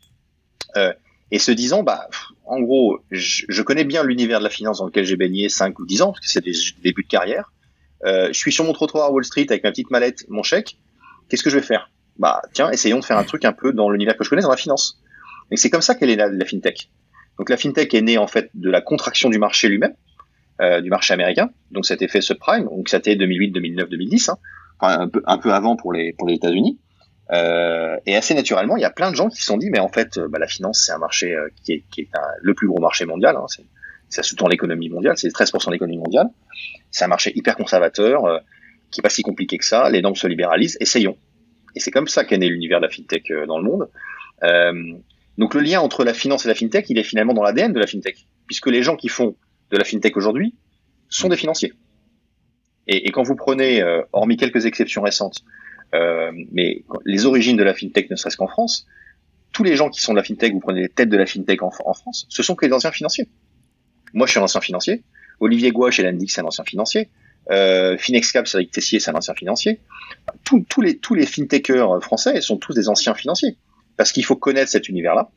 euh, 0.75 0.93
et 1.31 1.39
se 1.39 1.51
disant, 1.51 1.83
bah, 1.83 2.07
en 2.45 2.61
gros, 2.61 2.99
je, 3.11 3.61
connais 3.61 3.83
bien 3.83 4.03
l'univers 4.03 4.39
de 4.39 4.45
la 4.45 4.49
finance 4.49 4.79
dans 4.79 4.85
lequel 4.85 5.03
j'ai 5.05 5.17
baigné 5.17 5.49
5 5.49 5.77
ou 5.79 5.85
10 5.85 6.01
ans, 6.01 6.11
parce 6.13 6.25
que 6.25 6.31
c'est 6.31 6.43
des 6.43 6.53
débuts 6.81 7.03
de 7.03 7.07
carrière. 7.07 7.51
Euh, 8.05 8.27
je 8.27 8.37
suis 8.37 8.51
sur 8.51 8.63
mon 8.63 8.73
trottoir 8.73 9.07
à 9.07 9.11
Wall 9.11 9.25
Street 9.25 9.47
avec 9.49 9.63
ma 9.63 9.71
petite 9.71 9.91
mallette, 9.91 10.25
mon 10.29 10.43
chèque. 10.43 10.77
Qu'est-ce 11.27 11.43
que 11.43 11.49
je 11.49 11.57
vais 11.57 11.65
faire? 11.65 11.89
Bah, 12.17 12.41
tiens, 12.53 12.71
essayons 12.71 12.99
de 12.99 13.05
faire 13.05 13.17
un 13.17 13.23
truc 13.23 13.43
un 13.43 13.51
peu 13.51 13.73
dans 13.73 13.89
l'univers 13.89 14.15
que 14.15 14.23
je 14.23 14.29
connais, 14.29 14.41
dans 14.41 14.51
la 14.51 14.57
finance. 14.57 15.01
Et 15.51 15.57
c'est 15.57 15.69
comme 15.69 15.81
ça 15.81 15.95
qu'elle 15.95 16.09
est 16.09 16.15
la, 16.15 16.29
la, 16.29 16.45
fintech. 16.45 16.89
Donc 17.37 17.49
la 17.49 17.57
fintech 17.57 17.93
est 17.93 18.01
née 18.01 18.17
en 18.17 18.27
fait 18.27 18.49
de 18.53 18.69
la 18.69 18.81
contraction 18.81 19.29
du 19.29 19.37
marché 19.37 19.67
lui-même, 19.67 19.93
euh, 20.61 20.81
du 20.81 20.89
marché 20.89 21.13
américain. 21.13 21.49
Donc 21.71 21.85
cet 21.85 22.05
fait 22.09 22.21
subprime, 22.21 22.65
donc 22.65 22.89
c'était 22.89 23.15
2008, 23.15 23.51
2009, 23.51 23.89
2010. 23.89 24.29
Hein 24.29 24.37
un 24.79 25.07
peu, 25.07 25.21
un 25.25 25.37
peu 25.37 25.53
avant 25.53 25.75
pour 25.75 25.93
les, 25.93 26.13
pour 26.13 26.27
les 26.27 26.35
États-Unis. 26.35 26.79
Euh, 27.33 27.97
et 28.05 28.15
assez 28.15 28.33
naturellement, 28.33 28.77
il 28.77 28.81
y 28.81 28.85
a 28.85 28.89
plein 28.89 29.11
de 29.11 29.15
gens 29.15 29.27
qui 29.27 29.37
se 29.37 29.45
sont 29.45 29.57
dit, 29.57 29.69
mais 29.69 29.79
en 29.79 29.89
fait, 29.89 30.19
bah, 30.29 30.39
la 30.39 30.47
finance, 30.47 30.83
c'est 30.85 30.93
un 30.93 30.97
marché 30.97 31.33
euh, 31.33 31.49
qui 31.63 31.73
est, 31.73 31.83
qui 31.91 32.01
est 32.01 32.09
le 32.41 32.53
plus 32.53 32.67
gros 32.67 32.79
marché 32.79 33.05
mondial. 33.05 33.35
Hein, 33.35 33.45
ça 34.09 34.23
sous-tend 34.23 34.47
l'économie 34.47 34.89
mondiale, 34.89 35.17
c'est 35.17 35.27
13% 35.27 35.67
de 35.67 35.71
l'économie 35.73 35.97
mondiale. 35.97 36.29
C'est 36.91 37.03
un 37.03 37.09
marché 37.09 37.33
hyper 37.35 37.55
conservateur. 37.55 38.25
Euh, 38.25 38.39
qui 38.91 39.01
est 39.01 39.03
pas 39.03 39.09
si 39.09 39.21
compliqué 39.21 39.57
que 39.57 39.65
ça. 39.65 39.89
Les 39.89 40.01
normes 40.01 40.15
se 40.15 40.27
libéralisent. 40.27 40.77
Essayons. 40.79 41.17
Et 41.75 41.79
c'est 41.79 41.91
comme 41.91 42.07
ça 42.07 42.23
qu'est 42.23 42.37
né 42.37 42.49
l'univers 42.49 42.79
de 42.79 42.85
la 42.85 42.91
fintech 42.91 43.29
euh, 43.31 43.45
dans 43.45 43.57
le 43.57 43.63
monde. 43.63 43.89
Euh, 44.43 44.93
donc 45.37 45.53
le 45.53 45.61
lien 45.61 45.81
entre 45.81 46.03
la 46.03 46.13
finance 46.13 46.45
et 46.45 46.47
la 46.47 46.55
fintech, 46.55 46.89
il 46.89 46.97
est 46.97 47.03
finalement 47.03 47.33
dans 47.33 47.43
l'ADN 47.43 47.73
de 47.73 47.79
la 47.79 47.87
fintech, 47.87 48.27
puisque 48.47 48.67
les 48.67 48.81
gens 48.81 48.95
qui 48.95 49.07
font 49.07 49.35
de 49.71 49.77
la 49.77 49.83
fintech 49.83 50.17
aujourd'hui 50.17 50.55
sont 51.09 51.29
des 51.29 51.37
financiers. 51.37 51.73
Et, 52.87 53.07
et 53.07 53.11
quand 53.11 53.23
vous 53.23 53.35
prenez, 53.35 53.81
euh, 53.81 54.01
hormis 54.13 54.37
quelques 54.37 54.65
exceptions 54.65 55.01
récentes, 55.01 55.43
euh, 55.95 56.31
mais 56.51 56.83
les 57.05 57.25
origines 57.25 57.57
de 57.57 57.63
la 57.63 57.73
fintech, 57.73 58.09
ne 58.09 58.15
serait-ce 58.15 58.37
qu'en 58.37 58.47
France, 58.47 58.87
tous 59.53 59.63
les 59.63 59.75
gens 59.75 59.89
qui 59.89 60.01
sont 60.01 60.13
de 60.13 60.17
la 60.17 60.23
fintech, 60.23 60.53
vous 60.53 60.59
prenez 60.59 60.81
les 60.81 60.89
têtes 60.89 61.09
de 61.09 61.17
la 61.17 61.25
fintech 61.25 61.61
en, 61.63 61.71
en 61.85 61.93
France, 61.93 62.25
ce 62.29 62.43
sont 62.43 62.55
que 62.55 62.65
les 62.65 62.73
anciens 62.73 62.91
financiers. 62.91 63.27
Moi, 64.13 64.27
je 64.27 64.31
suis 64.31 64.39
un 64.39 64.43
ancien 64.43 64.61
financier. 64.61 65.03
Olivier 65.39 65.71
Gouache 65.71 65.99
et 65.99 66.03
Landix, 66.03 66.29
c'est 66.29 66.41
un 66.41 66.45
ancien 66.45 66.63
financier. 66.63 67.09
Euh, 67.49 67.97
Finexcap, 67.97 68.47
Cédric 68.47 68.71
Tessier, 68.71 68.99
c'est 68.99 69.11
un 69.11 69.15
ancien 69.15 69.33
financier. 69.33 69.79
Tous, 70.43 70.81
les, 70.81 70.97
tous 70.97 71.13
les 71.13 71.25
fintechers 71.25 72.01
français 72.01 72.41
sont 72.41 72.57
tous 72.57 72.73
des 72.73 72.89
anciens 72.89 73.13
financiers. 73.13 73.57
Parce 73.95 74.11
qu'il 74.11 74.25
faut 74.25 74.35
connaître 74.35 74.69
cet 74.69 74.89
univers-là. 74.89 75.29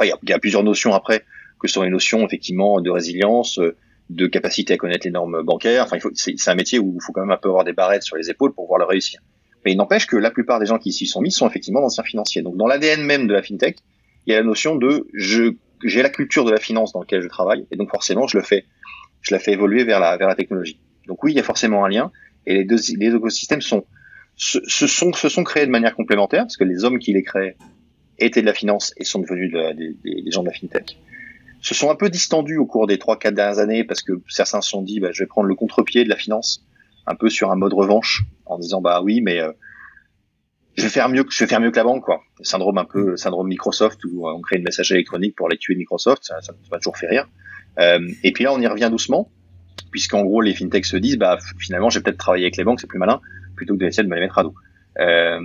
Il 0.00 0.06
y, 0.06 0.12
a, 0.12 0.18
y, 0.22 0.32
a 0.32 0.38
plusieurs 0.38 0.62
notions 0.62 0.94
après, 0.94 1.24
que 1.58 1.68
sont 1.68 1.82
les 1.82 1.90
notions 1.90 2.24
effectivement 2.24 2.80
de 2.80 2.90
résilience, 2.90 3.58
de 4.10 4.26
capacité 4.26 4.74
à 4.74 4.76
connaître 4.76 5.06
les 5.06 5.12
normes 5.12 5.42
bancaires. 5.42 5.84
Enfin, 5.84 5.98
c'est 6.14 6.48
un 6.48 6.54
métier 6.54 6.78
où 6.78 6.96
il 6.96 7.02
faut 7.02 7.12
quand 7.12 7.20
même 7.20 7.30
un 7.30 7.36
peu 7.36 7.48
avoir 7.48 7.64
des 7.64 7.72
barrettes 7.72 8.02
sur 8.02 8.16
les 8.16 8.28
épaules 8.28 8.52
pour 8.52 8.64
pouvoir 8.64 8.80
le 8.80 8.84
réussir. 8.84 9.20
Mais 9.64 9.72
il 9.72 9.76
n'empêche 9.76 10.06
que 10.06 10.16
la 10.16 10.30
plupart 10.30 10.58
des 10.58 10.66
gens 10.66 10.78
qui 10.78 10.92
s'y 10.92 11.06
sont 11.06 11.20
mis 11.20 11.30
sont 11.30 11.48
effectivement 11.48 11.80
d'anciens 11.80 12.02
financiers. 12.02 12.42
Donc 12.42 12.56
dans 12.56 12.66
l'ADN 12.66 13.02
même 13.02 13.28
de 13.28 13.34
la 13.34 13.42
fintech, 13.42 13.76
il 14.26 14.32
y 14.32 14.34
a 14.34 14.40
la 14.40 14.46
notion 14.46 14.74
de 14.76 15.06
je 15.14 15.54
j'ai 15.84 16.02
la 16.02 16.10
culture 16.10 16.44
de 16.44 16.50
la 16.50 16.58
finance 16.58 16.92
dans 16.92 17.00
laquelle 17.00 17.22
je 17.22 17.28
travaille 17.28 17.66
et 17.70 17.76
donc 17.76 17.90
forcément 17.90 18.26
je 18.26 18.36
le 18.36 18.44
fais 18.44 18.66
je 19.22 19.34
la 19.34 19.38
fais 19.38 19.52
évoluer 19.52 19.84
vers 19.84 20.00
la 20.00 20.16
vers 20.16 20.28
la 20.28 20.34
technologie. 20.34 20.80
Donc 21.06 21.22
oui, 21.22 21.32
il 21.32 21.36
y 21.36 21.40
a 21.40 21.44
forcément 21.44 21.84
un 21.84 21.88
lien 21.88 22.10
et 22.46 22.54
les 22.54 22.64
deux 22.64 22.78
les 22.98 23.14
écosystèmes 23.14 23.60
sont 23.60 23.84
se, 24.36 24.60
sont 24.66 25.12
se 25.12 25.28
sont 25.28 25.44
créés 25.44 25.66
de 25.66 25.70
manière 25.70 25.94
complémentaire 25.94 26.42
parce 26.42 26.56
que 26.56 26.64
les 26.64 26.84
hommes 26.84 26.98
qui 26.98 27.12
les 27.12 27.22
créaient 27.22 27.56
étaient 28.18 28.40
de 28.40 28.46
la 28.46 28.54
finance 28.54 28.92
et 28.96 29.04
sont 29.04 29.20
devenus 29.20 29.52
des, 29.52 29.94
des, 30.04 30.30
gens 30.30 30.42
de 30.42 30.48
la 30.48 30.54
fintech. 30.54 30.98
Se 31.60 31.74
sont 31.74 31.90
un 31.90 31.94
peu 31.94 32.08
distendus 32.08 32.56
au 32.56 32.66
cours 32.66 32.86
des 32.86 32.98
trois 32.98 33.18
quatre 33.18 33.34
dernières 33.34 33.58
années 33.58 33.84
parce 33.84 34.02
que 34.02 34.12
certains 34.28 34.60
se 34.60 34.70
sont 34.70 34.82
dit 34.82 34.98
bah, 35.00 35.10
je 35.12 35.22
vais 35.22 35.26
prendre 35.26 35.46
le 35.46 35.54
contre-pied 35.54 36.04
de 36.04 36.08
la 36.08 36.16
finance 36.16 36.64
un 37.06 37.14
peu 37.14 37.28
sur 37.28 37.50
un 37.50 37.56
mode 37.56 37.74
revanche 37.74 38.22
en 38.46 38.58
disant 38.58 38.80
bah 38.80 39.02
oui 39.02 39.20
mais 39.20 39.40
euh, 39.40 39.52
je 40.76 40.84
vais 40.84 40.88
faire 40.88 41.08
mieux 41.08 41.24
que 41.24 41.32
je 41.32 41.44
vais 41.44 41.48
faire 41.48 41.60
mieux 41.60 41.70
que 41.70 41.76
la 41.76 41.84
banque 41.84 42.04
quoi. 42.04 42.22
Syndrome 42.40 42.78
un 42.78 42.84
peu 42.84 43.16
syndrome 43.16 43.48
Microsoft 43.48 44.02
où 44.04 44.26
on 44.26 44.40
crée 44.40 44.56
une 44.56 44.64
message 44.64 44.90
électronique 44.92 45.36
pour 45.36 45.48
les 45.48 45.58
tuer 45.58 45.74
Microsoft 45.74 46.24
ça, 46.24 46.40
ça 46.40 46.54
m'a 46.70 46.78
toujours 46.78 46.96
fait 46.96 47.08
rire. 47.08 47.26
Euh, 47.78 48.08
et 48.22 48.32
puis 48.32 48.44
là 48.44 48.52
on 48.54 48.60
y 48.60 48.66
revient 48.66 48.88
doucement 48.90 49.30
puisqu'en 49.90 50.22
gros 50.22 50.40
les 50.40 50.54
fintechs 50.54 50.86
se 50.86 50.96
disent 50.96 51.18
bah 51.18 51.38
finalement 51.58 51.90
j'ai 51.90 52.00
peut-être 52.00 52.18
travaillé 52.18 52.44
avec 52.44 52.56
les 52.56 52.64
banques 52.64 52.80
c'est 52.80 52.86
plus 52.86 52.98
malin 52.98 53.20
plutôt 53.54 53.74
que 53.74 53.80
d'essayer 53.80 54.02
de 54.02 54.08
me 54.08 54.14
les 54.14 54.22
mettre 54.22 54.38
à 54.38 54.44
dos. 54.44 54.54
Euh, 54.98 55.40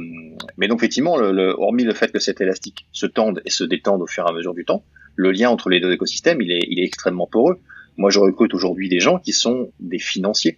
mais 0.57 0.67
donc 0.69 0.79
effectivement 0.79 1.17
le, 1.17 1.31
le, 1.31 1.50
hormis 1.57 1.84
le 1.84 1.93
fait 1.93 2.12
que 2.12 2.19
cet 2.19 2.39
élastique 2.39 2.88
se 2.93 3.05
tende 3.05 3.41
et 3.45 3.50
se 3.50 3.63
détende 3.65 4.01
au 4.01 4.07
fur 4.07 4.25
et 4.25 4.29
à 4.29 4.34
mesure 4.34 4.53
du 4.53 4.63
temps 4.63 4.84
le 5.15 5.31
lien 5.31 5.50
entre 5.50 5.69
les 5.69 5.79
deux 5.79 5.91
écosystèmes 5.91 6.41
il 6.41 6.51
est, 6.51 6.65
il 6.69 6.79
est 6.79 6.86
extrêmement 6.86 7.27
poreux 7.27 7.60
moi 7.98 8.10
je 8.10 8.19
recrute 8.19 8.53
aujourd'hui 8.53 8.89
des 8.89 9.00
gens 9.00 9.19
qui 9.19 9.34
sont 9.34 9.72
des 9.79 10.00
financiers 10.00 10.57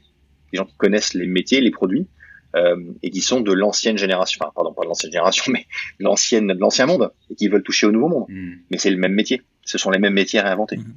des 0.51 0.57
gens 0.57 0.65
qui 0.65 0.75
connaissent 0.77 1.13
les 1.13 1.27
métiers, 1.27 1.61
les 1.61 1.71
produits, 1.71 2.07
euh, 2.55 2.75
et 3.03 3.09
qui 3.09 3.21
sont 3.21 3.41
de 3.41 3.51
l'ancienne 3.51 3.97
génération, 3.97 4.39
enfin 4.41 4.51
pardon, 4.55 4.73
pas 4.73 4.83
de 4.83 4.87
l'ancienne 4.87 5.11
génération, 5.11 5.43
mais 5.53 5.65
l'ancienne, 5.99 6.47
de 6.47 6.59
l'ancien 6.59 6.85
monde, 6.85 7.11
et 7.29 7.35
qui 7.35 7.47
veulent 7.47 7.63
toucher 7.63 7.87
au 7.87 7.91
nouveau 7.91 8.09
monde. 8.09 8.25
Mmh. 8.29 8.51
Mais 8.71 8.77
c'est 8.77 8.89
le 8.89 8.97
même 8.97 9.13
métier, 9.13 9.41
ce 9.63 9.77
sont 9.77 9.91
les 9.91 9.99
mêmes 9.99 10.13
métiers 10.13 10.39
réinventés. 10.39 10.77
Mmh. 10.77 10.93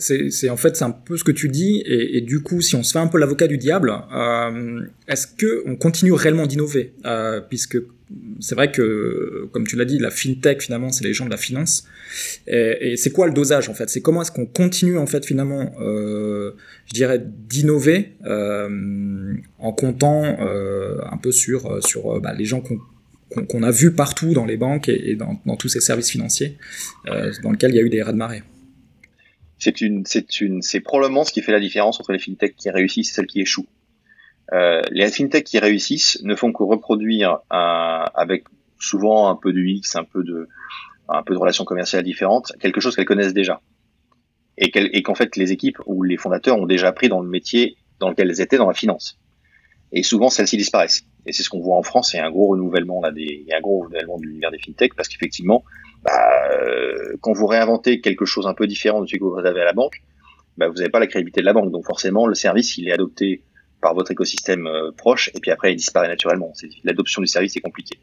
C'est 0.00 0.50
en 0.50 0.56
fait 0.56 0.74
c'est 0.74 0.84
un 0.84 0.90
peu 0.90 1.16
ce 1.16 1.22
que 1.22 1.30
tu 1.30 1.48
dis 1.48 1.80
et, 1.86 2.16
et, 2.16 2.20
du 2.20 2.42
coup 2.42 2.60
si 2.60 2.74
on 2.74 2.82
se 2.82 2.90
fait 2.90 2.98
un 2.98 3.06
peu 3.06 3.18
l'avocat 3.18 3.46
du 3.46 3.56
diable, 3.56 3.94
euh, 4.12 4.84
est-ce 5.06 5.28
que 5.28 5.62
on 5.64 5.76
continue 5.76 6.10
réellement 6.10 6.48
d'innover 6.48 6.92
euh, 7.04 7.40
puisque 7.40 7.78
c'est 8.38 8.54
vrai 8.54 8.70
que, 8.70 9.48
comme 9.52 9.66
tu 9.66 9.76
l'as 9.76 9.84
dit, 9.84 9.98
la 9.98 10.10
fintech 10.10 10.62
finalement, 10.62 10.90
c'est 10.90 11.04
les 11.04 11.12
gens 11.12 11.24
de 11.24 11.30
la 11.30 11.36
finance. 11.36 11.86
Et, 12.46 12.96
c'est 12.96 13.10
quoi 13.10 13.26
le 13.26 13.32
dosage 13.32 13.68
en 13.68 13.74
fait? 13.74 13.90
C'est 13.90 14.00
comment 14.00 14.22
est-ce 14.22 14.30
qu'on 14.30 14.46
continue 14.46 14.96
en 14.96 15.06
fait 15.06 15.26
finalement, 15.26 15.72
euh, 15.80 16.52
je 16.86 16.94
dirais, 16.94 17.20
d'innover 17.20 18.12
euh, 18.24 19.34
en 19.58 19.72
comptant 19.72 20.24
euh, 20.24 20.98
un 21.10 21.16
peu 21.16 21.32
sur 21.32 21.84
sur 21.84 22.20
bah, 22.20 22.32
les 22.32 22.44
gens 22.44 22.60
qu'on 22.60 23.62
a 23.62 23.70
vus 23.72 23.92
partout 23.92 24.32
dans 24.34 24.46
les 24.46 24.56
banques 24.56 24.88
et, 24.88 25.16
dans, 25.16 25.56
tous 25.56 25.68
ces 25.68 25.80
services 25.80 26.10
financiers 26.10 26.58
dans 27.42 27.50
lesquels 27.50 27.72
il 27.72 27.76
y 27.76 27.80
a 27.80 27.82
eu 27.82 27.90
des 27.90 28.02
raz 28.02 28.12
de 28.12 28.18
marée. 28.18 28.42
C'est 29.58 29.74
c'est 30.60 30.80
probablement 30.80 31.24
ce 31.24 31.32
qui 31.32 31.42
fait 31.42 31.52
la 31.52 31.60
différence 31.60 31.98
entre 31.98 32.12
les 32.12 32.18
fintechs 32.20 32.54
qui 32.56 32.70
réussissent 32.70 33.10
et 33.10 33.14
celles 33.14 33.26
qui 33.26 33.40
échouent. 33.40 33.66
Euh, 34.52 34.82
les 34.90 35.10
fintechs 35.10 35.44
qui 35.44 35.58
réussissent 35.58 36.20
ne 36.22 36.34
font 36.34 36.52
que 36.52 36.62
reproduire 36.62 37.38
un, 37.50 38.04
avec 38.14 38.44
souvent 38.78 39.28
un 39.28 39.36
peu 39.36 39.52
de 39.52 39.60
X, 39.60 39.96
un 39.96 40.04
peu 40.04 40.22
de, 40.22 40.48
un 41.08 41.22
peu 41.22 41.34
de 41.34 41.38
relations 41.38 41.64
commerciales 41.64 42.04
différentes, 42.04 42.52
quelque 42.60 42.80
chose 42.80 42.94
qu'elles 42.94 43.06
connaissent 43.06 43.34
déjà. 43.34 43.60
Et 44.58 45.02
qu'en 45.02 45.14
fait, 45.14 45.36
les 45.36 45.52
équipes 45.52 45.78
ou 45.84 46.02
les 46.02 46.16
fondateurs 46.16 46.56
ont 46.56 46.64
déjà 46.64 46.90
pris 46.90 47.10
dans 47.10 47.20
le 47.20 47.28
métier 47.28 47.76
dans 48.00 48.08
lequel 48.08 48.30
elles 48.30 48.40
étaient 48.40 48.56
dans 48.56 48.68
la 48.68 48.74
finance. 48.74 49.18
Et 49.92 50.02
souvent, 50.02 50.30
celles-ci 50.30 50.56
disparaissent. 50.56 51.02
Et 51.26 51.32
c'est 51.32 51.42
ce 51.42 51.50
qu'on 51.50 51.60
voit 51.60 51.76
en 51.76 51.82
France, 51.82 52.14
il 52.14 52.16
y 52.16 52.20
a 52.20 52.26
un 52.26 52.30
gros 52.30 52.48
renouvellement 52.48 53.00
là, 53.02 53.12
des, 53.12 53.22
il 53.22 53.46
y 53.46 53.52
a 53.52 53.58
un 53.58 53.60
gros 53.60 53.80
renouvellement 53.80 54.18
de 54.18 54.24
l'univers 54.24 54.50
des 54.50 54.58
fintechs 54.58 54.94
parce 54.94 55.08
qu'effectivement, 55.08 55.62
bah, 56.02 56.10
euh, 56.52 57.16
quand 57.20 57.32
vous 57.32 57.46
réinventez 57.46 58.00
quelque 58.00 58.24
chose 58.24 58.46
un 58.46 58.54
peu 58.54 58.66
différent 58.66 59.02
de 59.02 59.06
ce 59.06 59.16
que 59.16 59.24
vous 59.24 59.36
avez 59.38 59.60
à 59.60 59.64
la 59.64 59.72
banque, 59.72 60.02
bah, 60.56 60.68
vous 60.68 60.76
n'avez 60.76 60.88
pas 60.88 61.00
la 61.00 61.06
crédibilité 61.06 61.40
de 61.40 61.46
la 61.46 61.52
banque. 61.52 61.70
Donc 61.70 61.84
forcément, 61.84 62.26
le 62.26 62.34
service, 62.34 62.78
il 62.78 62.88
est 62.88 62.92
adopté 62.92 63.42
par 63.80 63.94
votre 63.94 64.10
écosystème 64.10 64.66
euh, 64.66 64.90
proche, 64.92 65.30
et 65.34 65.40
puis 65.40 65.50
après 65.50 65.72
il 65.72 65.76
disparaît 65.76 66.08
naturellement. 66.08 66.52
L'adoption 66.84 67.22
du 67.22 67.28
service 67.28 67.56
est 67.56 67.60
compliquée. 67.60 67.98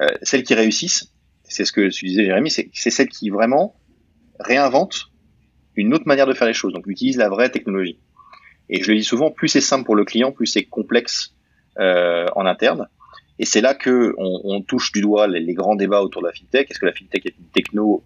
Euh, 0.00 0.08
celles 0.22 0.42
qui 0.42 0.54
réussissent, 0.54 1.12
c'est 1.44 1.64
ce 1.64 1.72
que 1.72 1.88
tu 1.88 2.06
disais 2.06 2.24
Jérémy, 2.24 2.50
c'est 2.50 2.90
celles 2.90 3.08
qui 3.08 3.30
vraiment 3.30 3.74
réinventent 4.38 5.10
une 5.76 5.94
autre 5.94 6.06
manière 6.06 6.26
de 6.26 6.34
faire 6.34 6.46
les 6.46 6.52
choses, 6.52 6.72
donc 6.72 6.86
utilisent 6.86 7.16
la 7.16 7.28
vraie 7.28 7.50
technologie. 7.50 7.98
Et 8.68 8.82
je 8.82 8.90
le 8.90 8.98
dis 8.98 9.04
souvent, 9.04 9.30
plus 9.30 9.48
c'est 9.48 9.60
simple 9.60 9.84
pour 9.84 9.96
le 9.96 10.04
client, 10.04 10.30
plus 10.30 10.46
c'est 10.46 10.64
complexe 10.64 11.34
euh, 11.78 12.26
en 12.36 12.44
interne. 12.44 12.88
Et 13.38 13.44
c'est 13.44 13.60
là 13.60 13.74
que 13.74 14.14
on, 14.18 14.60
touche 14.62 14.90
du 14.90 15.00
doigt 15.00 15.28
les, 15.28 15.54
grands 15.54 15.76
débats 15.76 16.02
autour 16.02 16.22
de 16.22 16.26
la 16.26 16.32
fintech. 16.32 16.68
Est-ce 16.70 16.80
que 16.80 16.86
la 16.86 16.92
fintech 16.92 17.24
est 17.24 17.38
une 17.38 17.46
techno, 17.46 18.04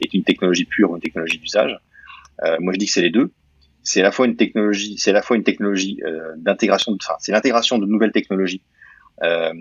est 0.00 0.12
une 0.12 0.22
technologie 0.22 0.66
pure 0.66 0.90
ou 0.90 0.96
une 0.96 1.00
technologie 1.00 1.38
d'usage? 1.38 1.80
Moi, 2.60 2.74
je 2.74 2.78
dis 2.78 2.84
que 2.84 2.92
c'est 2.92 3.00
les 3.00 3.10
deux 3.10 3.32
c'est 3.86 4.00
à 4.00 4.02
la 4.02 4.10
fois 4.10 4.26
une 4.26 4.36
technologie, 4.36 4.98
c'est 4.98 5.10
à 5.10 5.12
la 5.12 5.22
fois 5.22 5.36
une 5.36 5.44
technologie 5.44 6.00
euh, 6.04 6.32
d'intégration, 6.36 6.96
enfin, 7.00 7.14
c'est 7.20 7.30
l'intégration 7.30 7.78
de 7.78 7.86
nouvelles 7.86 8.10
technologies 8.10 8.60
euh, 9.22 9.52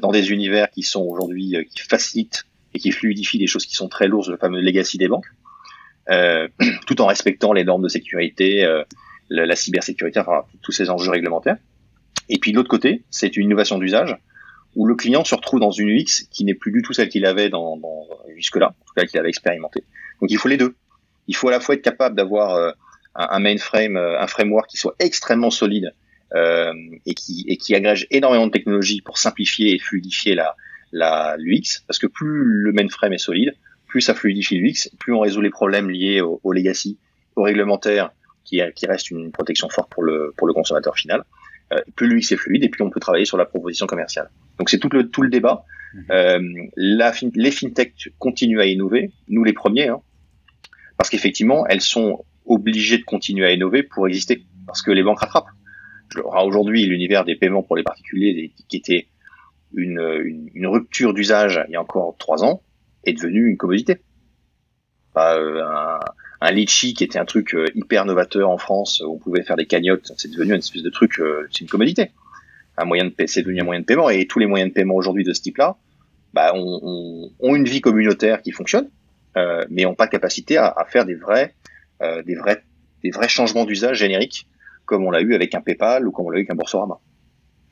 dans 0.00 0.10
des 0.10 0.32
univers 0.32 0.70
qui 0.70 0.82
sont 0.82 1.02
aujourd'hui 1.02 1.54
euh, 1.54 1.64
qui 1.64 1.80
facilitent 1.80 2.44
et 2.72 2.78
qui 2.78 2.92
fluidifient 2.92 3.38
des 3.38 3.46
choses 3.46 3.66
qui 3.66 3.74
sont 3.74 3.88
très 3.88 4.08
lourdes, 4.08 4.30
le 4.30 4.38
fameux 4.38 4.62
legacy 4.62 4.96
des 4.96 5.06
banques, 5.06 5.26
euh, 6.08 6.48
tout 6.86 7.02
en 7.02 7.06
respectant 7.06 7.52
les 7.52 7.62
normes 7.62 7.82
de 7.82 7.88
sécurité, 7.88 8.64
euh, 8.64 8.82
la, 9.28 9.44
la, 9.44 9.54
cybersécurité, 9.54 10.18
enfin 10.18 10.44
tous 10.62 10.72
ces 10.72 10.88
enjeux 10.88 11.10
réglementaires. 11.10 11.58
Et 12.30 12.38
puis 12.38 12.52
de 12.52 12.56
l'autre 12.56 12.70
côté, 12.70 13.04
c'est 13.10 13.36
une 13.36 13.44
innovation 13.44 13.76
d'usage 13.78 14.16
où 14.76 14.86
le 14.86 14.94
client 14.94 15.24
se 15.24 15.34
retrouve 15.34 15.60
dans 15.60 15.70
une 15.70 15.90
UX 15.90 16.26
qui 16.30 16.46
n'est 16.46 16.54
plus 16.54 16.72
du 16.72 16.80
tout 16.80 16.94
celle 16.94 17.10
qu'il 17.10 17.26
avait 17.26 17.50
dans, 17.50 17.76
dans 17.76 18.08
jusque-là, 18.34 18.68
en 18.68 18.84
tout 18.86 18.94
cas 18.96 19.04
qu'il 19.04 19.20
avait 19.20 19.28
expérimenté. 19.28 19.84
Donc 20.22 20.30
il 20.30 20.38
faut 20.38 20.48
les 20.48 20.56
deux. 20.56 20.74
Il 21.28 21.36
faut 21.36 21.48
à 21.48 21.50
la 21.50 21.60
fois 21.60 21.74
être 21.74 21.82
capable 21.82 22.16
d'avoir 22.16 22.74
un, 23.14 23.38
mainframe, 23.38 23.96
euh, 23.96 24.20
un 24.20 24.26
framework 24.26 24.68
qui 24.68 24.76
soit 24.76 24.94
extrêmement 24.98 25.50
solide 25.50 25.94
euh, 26.34 26.72
et 27.06 27.14
qui 27.14 27.44
et 27.48 27.56
qui 27.56 27.74
agrège 27.74 28.06
énormément 28.10 28.46
de 28.46 28.52
technologies 28.52 29.00
pour 29.00 29.18
simplifier 29.18 29.74
et 29.74 29.78
fluidifier 29.78 30.34
la 30.34 30.56
la 30.92 31.36
l'UX 31.38 31.82
parce 31.86 31.98
que 31.98 32.06
plus 32.06 32.42
le 32.44 32.72
mainframe 32.72 33.12
est 33.12 33.18
solide, 33.18 33.54
plus 33.86 34.00
ça 34.00 34.14
fluidifie 34.14 34.58
l'UX, 34.58 34.90
plus 34.98 35.12
on 35.12 35.20
résout 35.20 35.40
les 35.40 35.50
problèmes 35.50 35.90
liés 35.90 36.20
au, 36.20 36.40
au 36.42 36.52
legacy, 36.52 36.98
au 37.36 37.42
réglementaire 37.42 38.10
qui, 38.44 38.60
qui 38.74 38.86
reste 38.86 39.10
une 39.10 39.32
protection 39.32 39.68
forte 39.68 39.90
pour 39.90 40.02
le 40.02 40.32
pour 40.36 40.46
le 40.46 40.54
consommateur 40.54 40.96
final. 40.96 41.24
Euh, 41.72 41.80
plus 41.96 42.08
l'UX 42.08 42.32
est 42.32 42.36
fluide 42.36 42.64
et 42.64 42.68
plus 42.68 42.84
on 42.84 42.90
peut 42.90 43.00
travailler 43.00 43.24
sur 43.24 43.36
la 43.36 43.44
proposition 43.44 43.86
commerciale. 43.86 44.30
Donc 44.58 44.70
c'est 44.70 44.78
tout 44.78 44.90
le 44.90 45.08
tout 45.08 45.22
le 45.22 45.30
débat. 45.30 45.64
Mmh. 45.94 46.00
Euh, 46.10 46.40
la 46.76 47.12
les 47.34 47.50
fintechs 47.50 48.10
continuent 48.18 48.60
à 48.60 48.66
innover, 48.66 49.12
nous 49.28 49.44
les 49.44 49.52
premiers, 49.52 49.88
hein, 49.88 50.00
parce 50.96 51.10
qu'effectivement 51.10 51.66
elles 51.66 51.80
sont 51.80 52.24
obligé 52.44 52.98
de 52.98 53.04
continuer 53.04 53.46
à 53.46 53.52
innover 53.52 53.82
pour 53.82 54.06
exister, 54.06 54.44
parce 54.66 54.82
que 54.82 54.90
les 54.90 55.02
banques 55.02 55.20
rattrapent. 55.20 55.48
Aujourd'hui, 56.44 56.86
l'univers 56.86 57.24
des 57.24 57.34
paiements 57.34 57.62
pour 57.62 57.76
les 57.76 57.82
particuliers, 57.82 58.52
qui 58.68 58.76
était 58.76 59.08
une, 59.74 59.98
rupture 60.66 61.12
d'usage 61.12 61.60
il 61.68 61.72
y 61.72 61.76
a 61.76 61.80
encore 61.80 62.16
trois 62.18 62.44
ans, 62.44 62.62
est 63.04 63.14
devenu 63.14 63.48
une 63.48 63.56
commodité. 63.56 64.00
Euh, 65.16 65.62
un, 65.64 66.00
un 66.44 66.50
litchi 66.50 66.92
qui 66.92 67.04
était 67.04 67.18
un 67.18 67.24
truc 67.24 67.54
euh, 67.54 67.66
hyper 67.74 68.04
novateur 68.04 68.50
en 68.50 68.58
France, 68.58 69.02
où 69.04 69.14
on 69.14 69.18
pouvait 69.18 69.42
faire 69.42 69.56
des 69.56 69.66
cagnottes, 69.66 70.12
c'est 70.18 70.30
devenu 70.30 70.52
une 70.52 70.58
espèce 70.58 70.82
de 70.82 70.90
truc, 70.90 71.18
euh, 71.18 71.46
c'est 71.50 71.62
une 71.62 71.68
commodité. 71.68 72.10
Un 72.76 72.84
moyen 72.84 73.06
de 73.06 73.14
c'est 73.26 73.42
devenu 73.42 73.60
un 73.60 73.64
moyen 73.64 73.80
de 73.80 73.86
paiement, 73.86 74.10
et 74.10 74.26
tous 74.26 74.38
les 74.38 74.46
moyens 74.46 74.70
de 74.70 74.74
paiement 74.74 74.94
aujourd'hui 74.94 75.24
de 75.24 75.32
ce 75.32 75.40
type-là, 75.40 75.76
bah, 76.34 76.52
ont, 76.54 76.80
on, 76.82 77.30
on 77.40 77.54
une 77.54 77.64
vie 77.64 77.80
communautaire 77.80 78.42
qui 78.42 78.50
fonctionne, 78.50 78.90
euh, 79.36 79.64
mais 79.70 79.84
n'ont 79.84 79.94
pas 79.94 80.06
capacité 80.06 80.58
à, 80.58 80.66
à, 80.66 80.84
faire 80.84 81.06
des 81.06 81.14
vrais 81.14 81.54
des 82.26 82.34
vrais 82.34 82.62
des 83.02 83.10
vrais 83.10 83.28
changements 83.28 83.64
d'usage 83.64 83.98
génériques 83.98 84.46
comme 84.86 85.04
on 85.04 85.10
l'a 85.10 85.20
eu 85.20 85.34
avec 85.34 85.54
un 85.54 85.60
PayPal 85.60 86.06
ou 86.06 86.10
comme 86.10 86.26
on 86.26 86.30
l'a 86.30 86.38
eu 86.38 86.40
avec 86.40 86.50
un 86.50 86.54
Boursorama. 86.54 87.00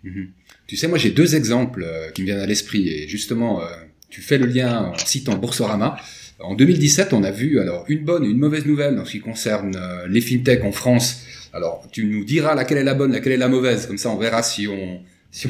Mhm. 0.03 0.31
Tu 0.67 0.77
sais, 0.77 0.89
moi 0.89 0.99
j'ai 0.99 1.11
deux 1.11 1.37
exemples 1.37 1.85
euh, 1.85 2.11
qui 2.11 2.23
me 2.23 2.27
viennent 2.27 2.41
à 2.41 2.47
l'esprit 2.47 2.89
et 2.89 3.09
justement, 3.09 3.63
euh, 3.63 3.67
tu 4.09 4.21
fais 4.21 4.39
le 4.39 4.47
lien 4.47 4.93
en 4.93 4.97
citant 4.97 5.37
Boursorama. 5.37 5.97
En 6.41 6.55
2017, 6.55 7.13
on 7.13 7.23
a 7.23 7.31
vu 7.31 7.61
alors 7.61 7.85
une 7.89 8.05
bonne 8.05 8.25
et 8.25 8.29
une 8.29 8.39
mauvaise 8.39 8.67
nouvelle 8.67 8.99
en 8.99 9.05
ce 9.05 9.13
qui 9.13 9.21
concerne 9.21 9.77
euh, 9.77 10.09
les 10.09 10.21
fintechs 10.21 10.65
en 10.65 10.73
France. 10.73 11.25
Alors, 11.53 11.87
tu 11.93 12.05
nous 12.05 12.25
diras 12.25 12.55
laquelle 12.55 12.79
est 12.79 12.85
la 12.85 12.95
bonne, 12.95 13.13
laquelle 13.13 13.33
est 13.33 13.37
la 13.37 13.49
mauvaise, 13.49 13.87
comme 13.87 13.99
ça 13.99 14.11
on 14.11 14.17
verra 14.17 14.43
si 14.43 14.67
on, 14.67 15.01
si 15.31 15.49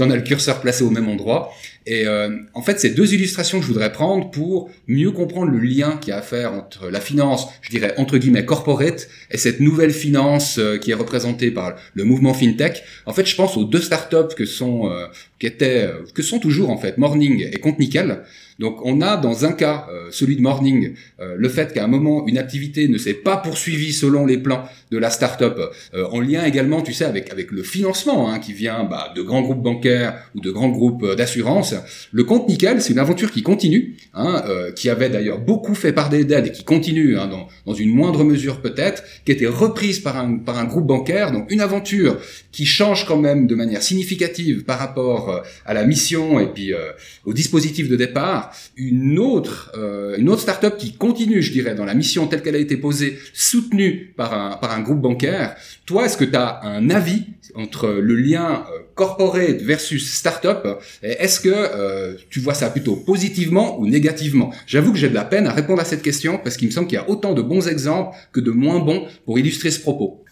on 0.00 0.10
a 0.10 0.16
le 0.16 0.22
curseur 0.22 0.60
placé 0.60 0.84
au 0.84 0.90
même 0.90 1.08
endroit. 1.08 1.52
Et 1.86 2.06
euh, 2.06 2.38
en 2.54 2.62
fait, 2.62 2.80
c'est 2.80 2.90
deux 2.90 3.12
illustrations 3.12 3.58
que 3.58 3.66
je 3.66 3.70
voudrais 3.70 3.92
prendre 3.92 4.30
pour 4.30 4.70
mieux 4.88 5.10
comprendre 5.10 5.50
le 5.50 5.58
lien 5.58 5.98
qu'il 5.98 6.10
y 6.10 6.12
a 6.12 6.18
à 6.18 6.22
faire 6.22 6.52
entre 6.54 6.88
la 6.88 7.00
finance, 7.00 7.48
je 7.60 7.70
dirais 7.70 7.92
entre 7.98 8.16
guillemets 8.16 8.46
corporate, 8.46 9.08
et 9.30 9.36
cette 9.36 9.60
nouvelle 9.60 9.92
finance 9.92 10.58
euh, 10.58 10.78
qui 10.78 10.92
est 10.92 10.94
représentée 10.94 11.50
par 11.50 11.74
le 11.92 12.04
mouvement 12.04 12.32
fintech. 12.32 12.84
En 13.04 13.12
fait, 13.12 13.26
je 13.26 13.36
pense 13.36 13.56
aux 13.56 13.64
deux 13.64 13.82
startups 13.82 14.34
que 14.34 14.46
sont, 14.46 14.90
euh, 14.90 15.06
qui 15.38 15.46
étaient, 15.46 15.90
que 16.14 16.22
sont 16.22 16.38
toujours 16.38 16.70
en 16.70 16.78
fait 16.78 16.96
Morning 16.96 17.46
et 17.52 17.58
Compte 17.58 17.78
Nickel. 17.78 18.22
Donc 18.58 18.78
on 18.84 19.00
a 19.00 19.16
dans 19.16 19.44
un 19.44 19.52
cas, 19.52 19.86
euh, 19.90 20.08
celui 20.10 20.36
de 20.36 20.40
Morning, 20.40 20.94
euh, 21.20 21.34
le 21.36 21.48
fait 21.48 21.72
qu'à 21.72 21.84
un 21.84 21.88
moment 21.88 22.26
une 22.26 22.38
activité 22.38 22.88
ne 22.88 22.98
s'est 22.98 23.14
pas 23.14 23.36
poursuivie 23.36 23.92
selon 23.92 24.26
les 24.26 24.38
plans 24.38 24.64
de 24.90 24.98
la 24.98 25.10
startup, 25.10 25.58
euh, 25.94 26.06
en 26.12 26.20
lien 26.20 26.44
également, 26.44 26.82
tu 26.82 26.92
sais, 26.92 27.04
avec 27.04 27.32
avec 27.32 27.50
le 27.50 27.62
financement 27.62 28.30
hein, 28.30 28.38
qui 28.38 28.52
vient 28.52 28.84
bah, 28.84 29.12
de 29.14 29.22
grands 29.22 29.42
groupes 29.42 29.62
bancaires 29.62 30.22
ou 30.34 30.40
de 30.40 30.50
grands 30.50 30.68
groupes 30.68 31.14
d'assurance. 31.16 31.73
Le 32.12 32.24
compte 32.24 32.48
nickel, 32.48 32.82
c'est 32.82 32.92
une 32.92 32.98
aventure 32.98 33.30
qui 33.30 33.42
continue, 33.42 33.96
hein, 34.14 34.44
qui 34.76 34.88
avait 34.90 35.08
d'ailleurs 35.08 35.40
beaucoup 35.40 35.74
fait 35.74 35.92
par 35.92 36.08
des 36.08 36.24
dettes 36.24 36.46
et 36.46 36.52
qui 36.52 36.64
continue 36.64 37.18
hein, 37.18 37.28
dans, 37.66 37.74
une 37.74 37.94
moindre 37.94 38.24
mesure 38.24 38.60
peut-être, 38.60 39.02
qui 39.24 39.32
était 39.32 39.46
reprise 39.46 40.00
par 40.00 40.16
un 40.16 40.64
groupe 40.64 40.86
bancaire. 40.86 41.32
Donc 41.32 41.50
une 41.50 41.60
aventure 41.60 42.18
qui 42.52 42.66
change 42.66 43.06
quand 43.06 43.16
même 43.16 43.46
de 43.46 43.54
manière 43.54 43.82
significative 43.82 44.64
par 44.64 44.78
rapport 44.78 45.42
à 45.64 45.74
la 45.74 45.84
mission 45.84 46.40
et 46.40 46.46
puis 46.46 46.72
au 47.24 47.32
dispositif 47.32 47.88
de 47.88 47.96
départ 47.96 48.52
une 48.76 49.18
autre, 49.18 49.72
euh, 49.76 50.16
une 50.16 50.28
autre 50.28 50.42
startup 50.42 50.76
qui 50.76 50.94
continue, 50.94 51.42
je 51.42 51.52
dirais, 51.52 51.74
dans 51.74 51.84
la 51.84 51.94
mission 51.94 52.26
telle 52.26 52.42
qu'elle 52.42 52.56
a 52.56 52.58
été 52.58 52.76
posée, 52.76 53.18
soutenue 53.32 54.12
par 54.16 54.32
un, 54.34 54.56
par 54.56 54.72
un 54.72 54.80
groupe 54.80 55.00
bancaire. 55.00 55.56
Toi, 55.86 56.06
est-ce 56.06 56.16
que 56.16 56.24
tu 56.24 56.36
as 56.36 56.60
un 56.62 56.90
avis 56.90 57.24
entre 57.54 57.88
le 57.88 58.14
lien 58.16 58.64
euh, 58.72 58.80
corporate 58.94 59.60
versus 59.60 60.12
startup 60.12 60.66
Est-ce 61.02 61.40
que 61.40 61.63
euh, 61.64 62.14
tu 62.30 62.40
vois 62.40 62.54
ça 62.54 62.70
plutôt 62.70 62.96
positivement 62.96 63.78
ou 63.78 63.86
négativement 63.86 64.52
J'avoue 64.66 64.92
que 64.92 64.98
j'ai 64.98 65.08
de 65.08 65.14
la 65.14 65.24
peine 65.24 65.46
à 65.46 65.52
répondre 65.52 65.80
à 65.80 65.84
cette 65.84 66.02
question 66.02 66.38
parce 66.38 66.56
qu'il 66.56 66.68
me 66.68 66.72
semble 66.72 66.86
qu'il 66.86 66.96
y 66.96 67.00
a 67.00 67.08
autant 67.08 67.34
de 67.34 67.42
bons 67.42 67.68
exemples 67.68 68.16
que 68.32 68.40
de 68.40 68.50
moins 68.50 68.80
bons 68.80 69.06
pour 69.24 69.38
illustrer 69.38 69.70
ce 69.70 69.80
propos 69.80 70.24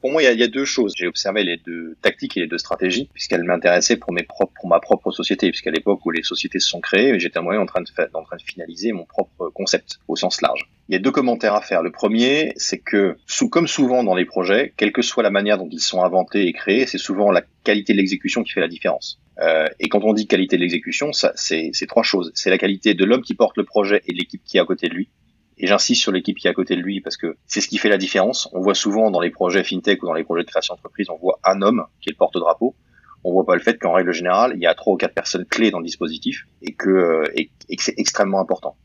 pour 0.00 0.10
moi, 0.10 0.22
il 0.22 0.38
y, 0.38 0.42
a, 0.42 0.48
deux 0.48 0.64
choses. 0.64 0.92
J'ai 0.96 1.06
observé 1.06 1.44
les 1.44 1.56
deux 1.56 1.96
tactiques 2.02 2.36
et 2.36 2.40
les 2.40 2.46
deux 2.46 2.58
stratégies, 2.58 3.08
puisqu'elles 3.12 3.44
m'intéressaient 3.44 3.96
pour 3.96 4.14
pour 4.54 4.68
ma 4.68 4.80
propre 4.80 5.10
société, 5.10 5.50
puisqu'à 5.50 5.70
l'époque 5.70 6.04
où 6.04 6.10
les 6.10 6.22
sociétés 6.22 6.58
se 6.58 6.68
sont 6.68 6.80
créées, 6.80 7.18
j'étais 7.18 7.38
en 7.38 7.44
train 7.66 7.80
de 7.82 7.88
en 8.14 8.24
train 8.24 8.36
de 8.36 8.42
finaliser 8.42 8.92
mon 8.92 9.04
propre 9.04 9.50
concept 9.50 10.00
au 10.08 10.16
sens 10.16 10.42
large. 10.42 10.68
Il 10.88 10.92
y 10.92 10.96
a 10.96 10.98
deux 10.98 11.10
commentaires 11.10 11.54
à 11.54 11.62
faire. 11.62 11.82
Le 11.82 11.90
premier, 11.90 12.52
c'est 12.56 12.78
que, 12.78 13.16
comme 13.50 13.66
souvent 13.66 14.04
dans 14.04 14.14
les 14.14 14.26
projets, 14.26 14.74
quelle 14.76 14.92
que 14.92 15.02
soit 15.02 15.22
la 15.22 15.30
manière 15.30 15.56
dont 15.56 15.68
ils 15.70 15.80
sont 15.80 16.02
inventés 16.02 16.46
et 16.46 16.52
créés, 16.52 16.86
c'est 16.86 16.98
souvent 16.98 17.30
la 17.30 17.42
qualité 17.64 17.94
de 17.94 17.98
l'exécution 17.98 18.42
qui 18.42 18.52
fait 18.52 18.60
la 18.60 18.68
différence. 18.68 19.18
Euh, 19.40 19.66
et 19.80 19.88
quand 19.88 20.04
on 20.04 20.12
dit 20.12 20.26
qualité 20.26 20.56
de 20.56 20.62
l'exécution, 20.62 21.12
c'est 21.12 21.72
trois 21.88 22.02
choses. 22.02 22.32
C'est 22.34 22.50
la 22.50 22.58
qualité 22.58 22.94
de 22.94 23.04
l'homme 23.04 23.22
qui 23.22 23.34
porte 23.34 23.56
le 23.56 23.64
projet 23.64 24.02
et 24.06 24.12
de 24.12 24.18
l'équipe 24.18 24.42
qui 24.44 24.58
est 24.58 24.60
à 24.60 24.64
côté 24.64 24.88
de 24.88 24.94
lui. 24.94 25.08
Et 25.56 25.66
j'insiste 25.66 26.02
sur 26.02 26.12
l'équipe 26.12 26.36
qui 26.36 26.48
est 26.48 26.50
à 26.50 26.54
côté 26.54 26.74
de 26.76 26.80
lui 26.80 27.00
parce 27.00 27.16
que 27.16 27.36
c'est 27.46 27.60
ce 27.60 27.68
qui 27.68 27.78
fait 27.78 27.88
la 27.88 27.98
différence. 27.98 28.48
On 28.52 28.60
voit 28.60 28.74
souvent 28.74 29.10
dans 29.10 29.20
les 29.20 29.30
projets 29.30 29.62
fintech 29.62 30.02
ou 30.02 30.06
dans 30.06 30.12
les 30.12 30.24
projets 30.24 30.42
de 30.42 30.48
création 30.48 30.74
d'entreprise, 30.74 31.08
on 31.10 31.16
voit 31.16 31.38
un 31.44 31.62
homme 31.62 31.84
qui 32.00 32.10
est 32.10 32.12
le 32.12 32.16
porte-drapeau. 32.16 32.74
On 33.22 33.32
voit 33.32 33.46
pas 33.46 33.54
le 33.54 33.62
fait 33.62 33.78
qu'en 33.78 33.92
règle 33.92 34.12
générale, 34.12 34.52
il 34.54 34.60
y 34.60 34.66
a 34.66 34.74
trois 34.74 34.94
ou 34.94 34.96
quatre 34.96 35.14
personnes 35.14 35.46
clés 35.46 35.70
dans 35.70 35.78
le 35.78 35.84
dispositif 35.84 36.46
et 36.60 36.74
que, 36.74 36.90
euh, 36.90 37.24
et, 37.34 37.46
que 37.46 37.82
c'est 37.82 37.94
extrêmement 37.96 38.40
important. 38.40 38.76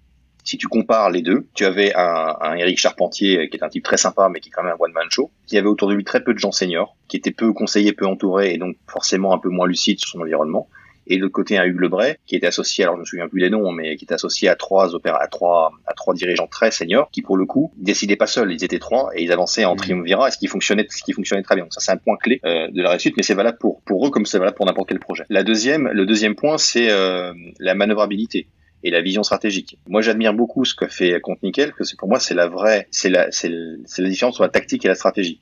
Si 0.50 0.58
tu 0.58 0.68
compares 0.68 1.12
les 1.12 1.22
deux, 1.22 1.46
tu 1.54 1.64
avais 1.64 1.94
un, 1.94 2.36
un 2.42 2.56
Eric 2.56 2.80
Charpentier 2.80 3.50
qui 3.50 3.58
est 3.58 3.64
un 3.64 3.70
type 3.70 3.84
très 3.84 3.98
sympa 3.98 4.30
mais 4.30 4.40
qui 4.40 4.50
est 4.50 4.52
quand 4.52 4.64
même 4.64 4.74
un 4.74 4.84
one 4.84 4.94
man 4.94 5.06
show, 5.12 5.30
qui 5.46 5.60
avait 5.60 5.68
autour 5.68 5.88
de 5.90 5.94
lui 5.94 6.04
très 6.04 6.24
peu 6.24 6.34
de 6.34 6.40
gens 6.40 6.52
seniors, 6.52 6.98
qui 7.08 7.18
était 7.18 7.30
peu 7.30 7.54
conseillé, 7.54 7.94
peu 7.94 8.08
entouré 8.08 8.56
et 8.56 8.58
donc 8.58 8.76
forcément 8.88 9.32
un 9.32 9.38
peu 9.38 9.50
moins 9.50 9.68
lucide 9.68 10.00
sur 10.00 10.10
son 10.10 10.22
environnement 10.22 10.68
et 11.06 11.18
de 11.18 11.22
l'autre 11.22 11.34
côté 11.34 11.60
un 11.60 11.66
Hugues 11.66 11.82
Lebray 11.82 12.16
qui 12.26 12.36
était 12.36 12.48
associé, 12.48 12.84
alors 12.84 12.96
je 12.96 13.02
me 13.02 13.06
souviens 13.06 13.28
plus 13.28 13.42
des 13.42 13.52
noms, 13.52 13.72
mais 13.72 13.96
qui 13.96 14.06
était 14.06 14.16
associé 14.16 14.50
à 14.50 14.56
trois 14.56 14.96
opéra, 14.96 15.22
à 15.22 15.28
trois, 15.28 15.72
à 15.86 15.94
trois 15.94 16.16
dirigeants 16.16 16.48
très 16.48 16.72
seniors 16.72 17.12
qui 17.12 17.22
pour 17.22 17.38
le 17.38 17.46
coup 17.46 17.72
décidaient 17.78 18.16
pas 18.16 18.26
seuls, 18.26 18.52
ils 18.52 18.64
étaient 18.64 18.80
trois 18.80 19.12
et 19.14 19.22
ils 19.22 19.32
avançaient 19.32 19.66
en 19.66 19.76
mmh. 19.76 19.78
triumvirat, 19.78 20.32
ce 20.32 20.40
qui 20.40 20.48
fonctionnait, 20.48 20.88
ce 20.90 21.04
qui 21.04 21.14
fonctionnait 21.14 21.44
très 21.44 21.54
bien. 21.54 21.66
Donc 21.66 21.74
ça 21.76 21.80
c'est 21.80 21.92
un 21.92 21.98
point 21.98 22.18
clé 22.18 22.42
euh, 22.44 22.70
de 22.72 22.82
la 22.82 22.90
réussite, 22.90 23.16
mais 23.18 23.24
c'est 23.24 23.36
valable 23.36 23.60
pour 23.60 23.82
pour 23.82 24.08
eux 24.08 24.10
comme 24.10 24.26
c'est 24.26 24.40
valable 24.40 24.58
pour 24.58 24.66
n'importe 24.66 24.90
quel 24.90 25.00
projet. 25.00 25.26
La 25.30 25.44
deuxième, 25.44 25.90
le 25.90 26.08
deuxième 26.08 26.34
point 26.34 26.58
c'est 26.58 26.90
euh, 26.90 27.34
la 27.60 27.76
manœuvrabilité 27.76 28.48
et 28.84 28.92
la 28.92 29.02
vision 29.02 29.24
stratégique. 29.24 29.78
Moi, 29.88 30.02
j'admire 30.02 30.34
beaucoup 30.34 30.66
ce 30.66 30.74
que 30.74 30.88
fait 30.88 31.20
Compte 31.22 31.44
Nickel, 31.44 31.74
parce 31.78 31.92
que 31.92 31.98
pour 31.98 32.08
moi, 32.08 32.20
c'est 32.20 32.34
la 32.34 32.48
vraie, 32.48 32.88
c'est 32.92 33.10
la, 33.10 33.32
c'est 33.32 33.50
la 33.50 34.10
différence 34.10 34.36
entre 34.36 34.44
la 34.44 34.50
tactique 34.50 34.86
et 34.86 34.88
la 34.88 34.96
stratégie. 34.96 35.42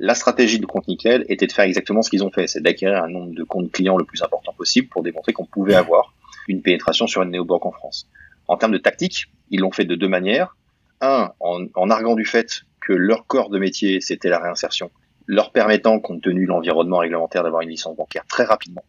La 0.00 0.14
stratégie 0.14 0.60
de 0.60 0.66
compte 0.66 0.86
nickel 0.86 1.24
était 1.28 1.48
de 1.48 1.52
faire 1.52 1.64
exactement 1.64 2.02
ce 2.02 2.10
qu'ils 2.10 2.22
ont 2.22 2.30
fait, 2.30 2.46
c'est 2.46 2.60
d'acquérir 2.60 3.02
un 3.02 3.08
nombre 3.08 3.34
de 3.34 3.42
comptes 3.42 3.72
clients 3.72 3.96
le 3.96 4.04
plus 4.04 4.22
important 4.22 4.52
possible 4.52 4.86
pour 4.86 5.02
démontrer 5.02 5.32
qu'on 5.32 5.44
pouvait 5.44 5.74
avoir 5.74 6.14
une 6.46 6.62
pénétration 6.62 7.08
sur 7.08 7.22
une 7.22 7.30
néobanque 7.30 7.66
en 7.66 7.72
France. 7.72 8.08
En 8.46 8.56
termes 8.56 8.70
de 8.70 8.78
tactique, 8.78 9.26
ils 9.50 9.58
l'ont 9.58 9.72
fait 9.72 9.84
de 9.84 9.96
deux 9.96 10.06
manières. 10.06 10.56
Un, 11.00 11.32
en, 11.40 11.66
en 11.74 11.90
arguant 11.90 12.14
du 12.14 12.24
fait 12.24 12.62
que 12.80 12.92
leur 12.92 13.26
corps 13.26 13.50
de 13.50 13.58
métier, 13.58 14.00
c'était 14.00 14.28
la 14.28 14.38
réinsertion, 14.38 14.92
leur 15.26 15.50
permettant, 15.50 15.98
compte 15.98 16.22
tenu 16.22 16.44
de 16.44 16.48
l'environnement 16.48 16.98
réglementaire, 16.98 17.42
d'avoir 17.42 17.62
une 17.62 17.70
licence 17.70 17.96
bancaire 17.96 18.24
très 18.28 18.44
rapidement, 18.44 18.84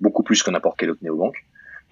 beaucoup 0.00 0.22
plus 0.22 0.42
que 0.42 0.50
n'importe 0.50 0.78
quelle 0.78 0.90
autre 0.90 1.02
néobanque, 1.02 1.44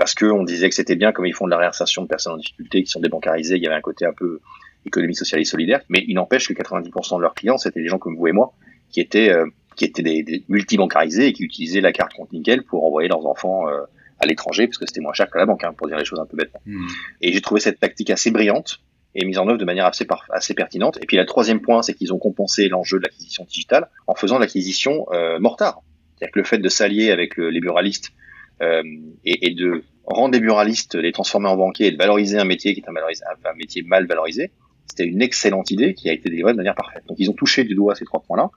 parce 0.03 0.17
qu'on 0.17 0.43
disait 0.43 0.69
que 0.69 0.75
c'était 0.75 0.97
bien 0.97 1.13
comme 1.13 1.27
ils 1.27 1.33
font 1.33 1.45
de 1.45 1.53
la 1.53 1.59
réinsertion 1.59 2.03
de 2.03 2.09
personnes 2.09 2.33
en 2.33 2.37
difficulté 2.37 2.83
qui 2.83 2.91
sont 2.91 2.99
débancarisées, 2.99 3.55
il 3.55 3.63
y 3.63 3.69
avait 3.69 3.77
un 3.77 3.81
côté 3.81 4.05
un 4.05 4.13
peu 4.13 4.41
économie 4.85 5.15
sociale 5.15 5.41
et 5.41 5.45
solidaire, 5.45 5.81
mais 5.89 6.05
il 6.09 6.15
n'empêche 6.15 6.49
que 6.49 6.55
90% 6.55 7.19
de 7.19 7.23
leurs 7.23 7.35
clients, 7.35 7.57
c'était 7.57 7.81
des 7.81 7.87
gens 7.87 7.99
comme 7.99 8.17
vous 8.17 8.27
et 8.27 8.33
moi, 8.33 8.53
qui 8.91 9.01
étaient, 9.01 9.31
euh, 9.31 9.47
qui 9.77 9.85
étaient 9.85 10.03
des, 10.03 10.25
des 10.25 10.45
multibancarisés 10.49 11.29
et 11.29 11.33
qui 11.33 11.45
utilisaient 11.45 11.81
la 11.81 11.93
carte 11.93 12.15
compte 12.15 12.33
nickel 12.33 12.65
pour 12.65 12.85
envoyer 12.85 13.09
leurs 13.09 13.25
enfants 13.27 13.69
euh, 13.69 13.83
à 14.19 14.27
l'étranger, 14.27 14.67
parce 14.67 14.79
que 14.79 14.87
c'était 14.89 15.01
moins 15.01 15.13
cher 15.13 15.31
que 15.31 15.39
la 15.39 15.47
banque, 15.47 15.63
hein, 15.63 15.73
pour 15.73 15.87
dire 15.87 15.99
les 15.99 16.05
choses 16.05 16.19
un 16.19 16.27
peu 16.27 16.37
bêtement. 16.37 16.61
Hmm. 16.67 16.89
Et 17.21 17.33
j'ai 17.33 17.41
trouvé 17.41 17.61
cette 17.61 17.79
tactique 17.79 18.11
assez 18.11 18.33
brillante 18.33 18.81
et 19.15 19.25
mise 19.25 19.39
en 19.39 19.47
œuvre 19.47 19.59
de 19.59 19.65
manière 19.65 19.87
assez, 19.87 20.05
assez 20.31 20.55
pertinente. 20.55 20.99
Et 21.01 21.07
puis 21.07 21.17
le 21.17 21.27
troisième 21.27 21.61
point, 21.61 21.81
c'est 21.83 21.95
qu'ils 21.95 22.13
ont 22.13 22.19
compensé 22.19 22.67
l'enjeu 22.69 22.99
de 22.99 23.05
l'acquisition 23.05 23.45
digitale 23.45 23.89
en 24.09 24.17
faisant 24.17 24.41
l'acquisition 24.41 25.07
euh, 25.13 25.39
mortard. 25.39 25.83
C'est-à-dire 26.17 26.33
que 26.33 26.39
le 26.41 26.45
fait 26.45 26.59
de 26.59 26.69
s'allier 26.69 27.13
avec 27.13 27.37
les 27.37 27.61
buralistes 27.61 28.11
euh, 28.63 28.83
et, 29.25 29.49
et, 29.49 29.55
de 29.55 29.83
rendre 30.05 30.35
les 30.35 30.41
buralistes, 30.41 30.95
les 30.95 31.13
transformer 31.13 31.49
en 31.49 31.57
banquiers 31.57 31.87
et 31.87 31.93
de 31.93 31.99
valoriser 31.99 32.39
un 32.39 32.45
métier 32.45 32.75
qui 32.75 32.81
est 32.81 32.89
un, 32.89 32.95
un 32.95 33.55
métier 33.55 33.83
mal 33.83 34.07
valorisé, 34.07 34.51
c'était 34.87 35.07
une 35.07 35.23
excellente 35.23 35.71
idée 35.71 35.95
qui 35.95 36.11
a 36.11 36.13
été 36.13 36.29
délivrée 36.29 36.53
de 36.53 36.59
manière 36.59 36.75
parfaite. 36.75 37.05
Donc 37.09 37.19
ils 37.19 37.31
ont 37.31 37.35
touché 37.35 37.65
du 37.65 37.75
doigt 37.75 37.95
ces 37.95 38.05
trois 38.05 38.21
points-là. 38.21 38.51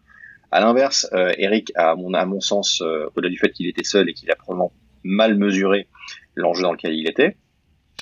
À 0.51 0.59
l'inverse, 0.59 1.07
euh, 1.13 1.33
Eric, 1.37 1.71
à 1.75 1.95
mon, 1.95 2.13
à 2.13 2.25
mon 2.25 2.39
sens, 2.39 2.81
euh, 2.81 3.07
au-delà 3.15 3.29
du 3.29 3.37
fait 3.37 3.51
qu'il 3.51 3.67
était 3.67 3.83
seul 3.83 4.09
et 4.09 4.13
qu'il 4.13 4.29
a 4.31 4.35
probablement 4.35 4.71
mal 5.03 5.37
mesuré 5.37 5.87
l'enjeu 6.35 6.63
dans 6.63 6.71
lequel 6.71 6.93
il 6.93 7.07
était, 7.07 7.37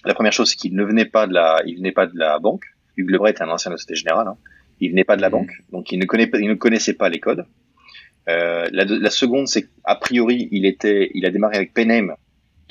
la 0.05 0.13
première 0.13 0.33
chose, 0.33 0.49
c'est 0.49 0.55
qu'il 0.55 0.75
ne 0.75 0.83
venait 0.83 1.05
pas 1.05 1.27
de 1.27 1.33
la, 1.33 1.61
il 1.65 1.77
venait 1.77 1.91
pas 1.91 2.07
de 2.07 2.17
la 2.17 2.39
banque. 2.39 2.65
Hugues 2.97 3.11
Lebray 3.11 3.33
est 3.33 3.41
un 3.41 3.49
ancien 3.49 3.71
de 3.71 3.77
Société 3.77 3.95
Générale. 3.95 4.27
Hein. 4.27 4.37
Il 4.79 4.91
venait 4.91 5.03
pas 5.03 5.15
de 5.15 5.21
la 5.21 5.29
mmh. 5.29 5.31
banque, 5.31 5.51
donc 5.71 5.91
il 5.91 5.99
ne, 5.99 6.05
connaît, 6.05 6.29
il 6.39 6.49
ne 6.49 6.55
connaissait 6.55 6.93
pas 6.93 7.09
les 7.09 7.19
codes. 7.19 7.45
Euh, 8.29 8.67
la, 8.71 8.85
la, 8.85 9.09
seconde, 9.09 9.47
c'est 9.47 9.63
qu'a 9.63 9.95
priori, 9.95 10.49
il 10.51 10.65
était, 10.65 11.11
il 11.13 11.25
a 11.25 11.29
démarré 11.29 11.57
avec 11.57 11.73
Penem, 11.73 12.15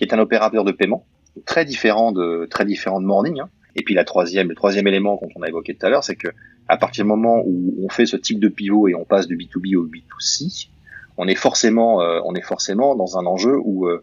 qui 0.02 0.08
est 0.08 0.14
un 0.14 0.18
opérateur 0.18 0.64
de 0.64 0.72
paiement 0.72 1.06
très 1.46 1.64
différent 1.64 2.12
de 2.12 2.46
très 2.50 2.64
différent 2.64 3.00
de 3.00 3.06
Morning. 3.06 3.40
Hein. 3.40 3.48
Et 3.76 3.82
puis 3.82 3.94
la 3.94 4.04
troisième, 4.04 4.48
le 4.48 4.54
troisième 4.54 4.86
élément 4.86 5.16
qu'on 5.16 5.42
a 5.42 5.48
évoqué 5.48 5.74
tout 5.74 5.86
à 5.86 5.90
l'heure, 5.90 6.04
c'est 6.04 6.16
que 6.16 6.28
à 6.68 6.76
partir 6.76 7.04
du 7.04 7.08
moment 7.08 7.42
où 7.44 7.74
on 7.82 7.88
fait 7.88 8.06
ce 8.06 8.16
type 8.16 8.40
de 8.40 8.48
pivot 8.48 8.88
et 8.88 8.94
on 8.94 9.04
passe 9.04 9.26
du 9.26 9.36
B2B 9.36 9.76
au 9.76 9.86
B2C, 9.86 10.68
on 11.16 11.28
est 11.28 11.36
forcément, 11.36 12.02
euh, 12.02 12.20
on 12.24 12.34
est 12.34 12.42
forcément 12.42 12.94
dans 12.96 13.18
un 13.18 13.26
enjeu 13.26 13.56
où 13.62 13.86
euh, 13.86 14.02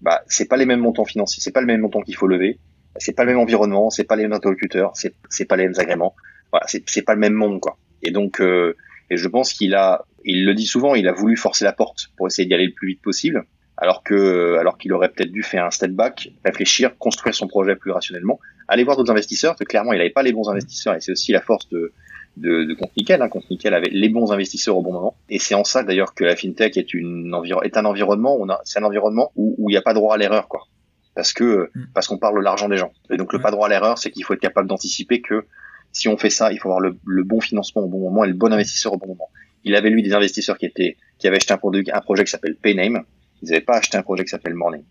bah, 0.00 0.22
c'est 0.26 0.48
pas 0.48 0.56
les 0.56 0.66
mêmes 0.66 0.80
montants 0.80 1.04
financiers, 1.04 1.42
c'est 1.42 1.52
pas 1.52 1.60
le 1.60 1.66
même 1.66 1.80
montant 1.80 2.00
qu'il 2.00 2.16
faut 2.16 2.26
lever, 2.26 2.58
c'est 2.96 3.12
pas 3.12 3.24
le 3.24 3.32
même 3.32 3.40
environnement, 3.40 3.90
c'est 3.90 4.04
pas 4.04 4.16
les 4.16 4.22
mêmes 4.22 4.32
interlocuteurs, 4.32 4.92
c'est 4.94 5.14
c'est 5.28 5.44
pas 5.44 5.56
les 5.56 5.64
mêmes 5.64 5.78
agréments, 5.78 6.14
voilà, 6.50 6.66
c'est 6.66 7.02
pas 7.02 7.14
le 7.14 7.20
même 7.20 7.34
monde 7.34 7.60
quoi. 7.60 7.76
Et 8.02 8.10
donc, 8.10 8.40
euh, 8.40 8.74
et 9.10 9.16
je 9.16 9.28
pense 9.28 9.52
qu'il 9.52 9.74
a, 9.74 10.04
il 10.24 10.44
le 10.44 10.54
dit 10.54 10.66
souvent, 10.66 10.94
il 10.94 11.08
a 11.08 11.12
voulu 11.12 11.36
forcer 11.36 11.64
la 11.64 11.72
porte 11.72 12.10
pour 12.16 12.26
essayer 12.26 12.48
d'y 12.48 12.54
aller 12.54 12.66
le 12.66 12.74
plus 12.74 12.88
vite 12.88 13.02
possible 13.02 13.46
alors 13.76 14.02
que 14.02 14.56
alors 14.58 14.78
qu'il 14.78 14.92
aurait 14.92 15.10
peut-être 15.10 15.32
dû 15.32 15.42
faire 15.42 15.64
un 15.64 15.70
step 15.70 15.90
back, 15.90 16.30
réfléchir, 16.44 16.96
construire 16.98 17.34
son 17.34 17.46
projet 17.46 17.76
plus 17.76 17.90
rationnellement, 17.90 18.40
aller 18.68 18.84
voir 18.84 18.96
d'autres 18.96 19.12
investisseurs, 19.12 19.52
parce 19.52 19.60
que 19.60 19.64
clairement 19.64 19.92
il 19.92 19.98
n'avait 19.98 20.10
pas 20.10 20.22
les 20.22 20.32
bons 20.32 20.48
investisseurs 20.48 20.94
et 20.94 21.00
c'est 21.00 21.12
aussi 21.12 21.32
la 21.32 21.40
force 21.40 21.68
de 21.68 21.92
de, 22.36 22.64
de 22.64 22.74
Compte 22.74 22.94
Nickel. 22.96 23.20
Hein. 23.22 23.28
Compte 23.28 23.48
Nickel 23.50 23.74
avait 23.74 23.88
les 23.90 24.08
bons 24.08 24.32
investisseurs 24.32 24.76
au 24.76 24.82
bon 24.82 24.92
moment. 24.92 25.16
Et 25.28 25.38
c'est 25.38 25.54
en 25.54 25.64
ça 25.64 25.82
d'ailleurs 25.82 26.14
que 26.14 26.24
la 26.24 26.36
fintech 26.36 26.76
est, 26.76 26.94
une 26.94 27.34
est 27.62 27.76
un 27.76 27.84
environnement, 27.84 28.36
on 28.38 28.48
a, 28.48 28.60
c'est 28.64 28.78
un 28.78 28.84
environnement 28.84 29.32
où, 29.36 29.54
où 29.58 29.70
il 29.70 29.72
n'y 29.72 29.78
a 29.78 29.82
pas 29.82 29.94
droit 29.94 30.14
à 30.14 30.18
l'erreur, 30.18 30.48
quoi. 30.48 30.66
Parce 31.14 31.32
que 31.32 31.70
mm. 31.74 31.86
parce 31.94 32.06
qu'on 32.06 32.18
parle 32.18 32.36
de 32.36 32.42
l'argent 32.42 32.68
des 32.68 32.76
gens. 32.76 32.92
Et 33.10 33.16
donc 33.16 33.32
le 33.32 33.40
pas 33.40 33.50
droit 33.50 33.66
à 33.66 33.70
l'erreur, 33.70 33.98
c'est 33.98 34.10
qu'il 34.10 34.24
faut 34.24 34.34
être 34.34 34.40
capable 34.40 34.68
d'anticiper 34.68 35.20
que 35.20 35.46
si 35.92 36.08
on 36.08 36.18
fait 36.18 36.30
ça, 36.30 36.52
il 36.52 36.58
faut 36.58 36.68
avoir 36.68 36.80
le, 36.80 36.96
le, 37.06 37.24
bon 37.24 37.40
financement 37.40 37.82
au 37.82 37.88
bon 37.88 38.00
moment 38.00 38.24
et 38.24 38.28
le 38.28 38.34
bon 38.34 38.52
investisseur 38.52 38.92
au 38.92 38.98
bon 38.98 39.08
moment. 39.08 39.30
il 39.64 39.74
avait 39.74 39.88
lui 39.88 40.02
des 40.02 40.12
investisseurs 40.12 40.58
qui 40.58 40.66
étaient 40.66 40.96
qui 41.18 41.26
avaient 41.26 41.36
acheté 41.36 41.54
un, 41.54 41.56
produit, 41.56 41.88
un 41.90 42.00
projet 42.00 42.24
qui 42.24 42.30
s'appelle 42.30 42.56
Payname. 42.56 43.02
Ils 43.42 43.50
n'avaient 43.50 43.64
pas 43.64 43.76
acheté 43.76 43.96
un 43.96 44.02
projet 44.02 44.24
qui 44.24 44.30
s'appelle 44.30 44.54
Morning. 44.54 44.82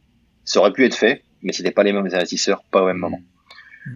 Ça 0.43 0.60
aurait 0.60 0.71
pu 0.71 0.86
être 0.86 0.95
fait, 0.95 1.23
mais 1.41 1.53
c'était 1.53 1.71
pas 1.71 1.84
les 1.84 1.93
mêmes 1.93 2.05
investisseurs, 2.05 2.63
pas 2.71 2.84
au 2.84 2.86
même 2.86 2.97
moment. 2.97 3.21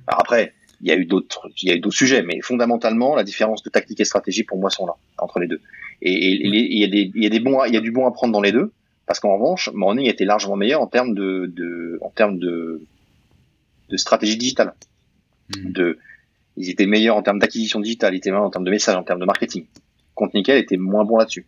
Alors 0.07 0.21
après, 0.21 0.53
il 0.81 0.87
y 0.87 0.91
a 0.91 0.95
eu 0.95 1.05
d'autres, 1.05 1.49
il 1.61 1.69
y 1.69 1.71
a 1.71 1.75
eu 1.75 1.79
d'autres 1.79 1.95
sujets, 1.95 2.23
mais 2.23 2.39
fondamentalement, 2.41 3.15
la 3.15 3.23
différence 3.23 3.63
de 3.63 3.69
tactique 3.69 3.99
et 3.99 4.05
stratégie 4.05 4.43
pour 4.43 4.57
moi 4.57 4.69
sont 4.69 4.85
là 4.85 4.93
entre 5.17 5.39
les 5.39 5.47
deux. 5.47 5.61
Et, 6.01 6.31
il 6.31 6.79
y 6.79 6.83
a 6.83 6.87
des, 6.87 7.11
il 7.13 7.23
y 7.23 7.25
a 7.25 7.29
des 7.29 7.39
bons, 7.39 7.63
il 7.65 7.73
y 7.73 7.77
a 7.77 7.81
du 7.81 7.91
bon 7.91 8.07
à 8.07 8.11
prendre 8.11 8.33
dans 8.33 8.41
les 8.41 8.51
deux, 8.51 8.71
parce 9.05 9.19
qu'en 9.19 9.33
revanche, 9.33 9.69
Morning 9.73 10.07
était 10.07 10.25
largement 10.25 10.55
meilleur 10.55 10.81
en 10.81 10.87
termes 10.87 11.13
de, 11.13 11.51
de 11.53 11.99
en 12.01 12.09
termes 12.09 12.39
de, 12.39 12.81
de 13.89 13.97
stratégie 13.97 14.37
digitale. 14.37 14.73
Hmm. 15.55 15.71
De, 15.71 15.99
ils 16.55 16.69
étaient 16.69 16.85
meilleurs 16.85 17.15
en 17.15 17.23
termes 17.23 17.39
d'acquisition 17.39 17.79
digitale, 17.79 18.13
ils 18.13 18.17
étaient 18.17 18.31
meilleurs 18.31 18.45
en 18.45 18.49
termes 18.49 18.65
de 18.65 18.71
message, 18.71 18.95
en 18.95 19.03
termes 19.03 19.19
de 19.19 19.25
marketing. 19.25 19.65
Compte 20.15 20.33
Nickel 20.33 20.57
était 20.57 20.77
moins 20.77 21.05
bon 21.05 21.17
là-dessus. 21.17 21.45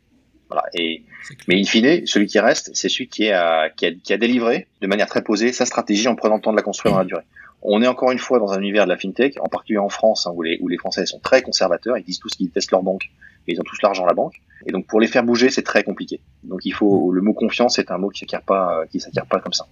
Voilà. 0.51 0.67
Et, 0.73 1.03
mais 1.47 1.59
in 1.59 1.63
fine, 1.63 2.05
celui 2.05 2.27
qui 2.27 2.39
reste, 2.39 2.71
c'est 2.73 2.89
celui 2.89 3.07
qui, 3.07 3.29
a, 3.29 3.69
qui, 3.69 3.85
a, 3.85 3.91
qui 3.91 4.13
a 4.13 4.17
délivré 4.17 4.67
de 4.81 4.87
manière 4.87 5.07
très 5.07 5.21
posée 5.21 5.53
sa 5.53 5.65
stratégie 5.65 6.07
en 6.07 6.15
prenant 6.15 6.35
le 6.35 6.41
temps 6.41 6.51
de 6.51 6.57
la 6.57 6.63
construire 6.63 6.93
dans 6.93 6.99
la 6.99 7.05
durée. 7.05 7.23
On 7.61 7.81
est 7.81 7.87
encore 7.87 8.11
une 8.11 8.19
fois 8.19 8.39
dans 8.39 8.51
un 8.51 8.59
univers 8.59 8.85
de 8.85 8.89
la 8.89 8.97
fintech, 8.97 9.37
en 9.39 9.47
particulier 9.47 9.77
en 9.77 9.89
France, 9.89 10.27
hein, 10.27 10.31
où, 10.33 10.41
les, 10.41 10.57
où 10.61 10.67
les 10.67 10.77
Français 10.77 11.05
sont 11.05 11.19
très 11.19 11.41
conservateurs, 11.41 11.97
ils 11.97 12.03
disent 12.03 12.19
tous 12.19 12.31
qu'ils 12.31 12.49
testent 12.49 12.71
leur 12.71 12.81
banque, 12.81 13.11
et 13.47 13.53
ils 13.53 13.59
ont 13.59 13.63
tous 13.63 13.81
l'argent 13.83 14.03
à 14.03 14.07
la 14.07 14.13
banque. 14.13 14.41
Et 14.65 14.71
donc 14.71 14.87
pour 14.87 14.99
les 14.99 15.07
faire 15.07 15.23
bouger, 15.23 15.49
c'est 15.49 15.61
très 15.61 15.83
compliqué. 15.83 16.21
Donc 16.43 16.65
il 16.65 16.73
faut 16.73 17.11
le 17.11 17.21
mot 17.21 17.33
confiance 17.33 17.79
est 17.79 17.91
un 17.91 17.97
mot 17.97 18.09
qui 18.09 18.19
s'acquiert 18.19 18.41
pas, 18.41 18.83
qui 18.91 18.99
s'acquiert 18.99 19.25
pas 19.25 19.39
comme 19.39 19.53
ça. 19.53 19.67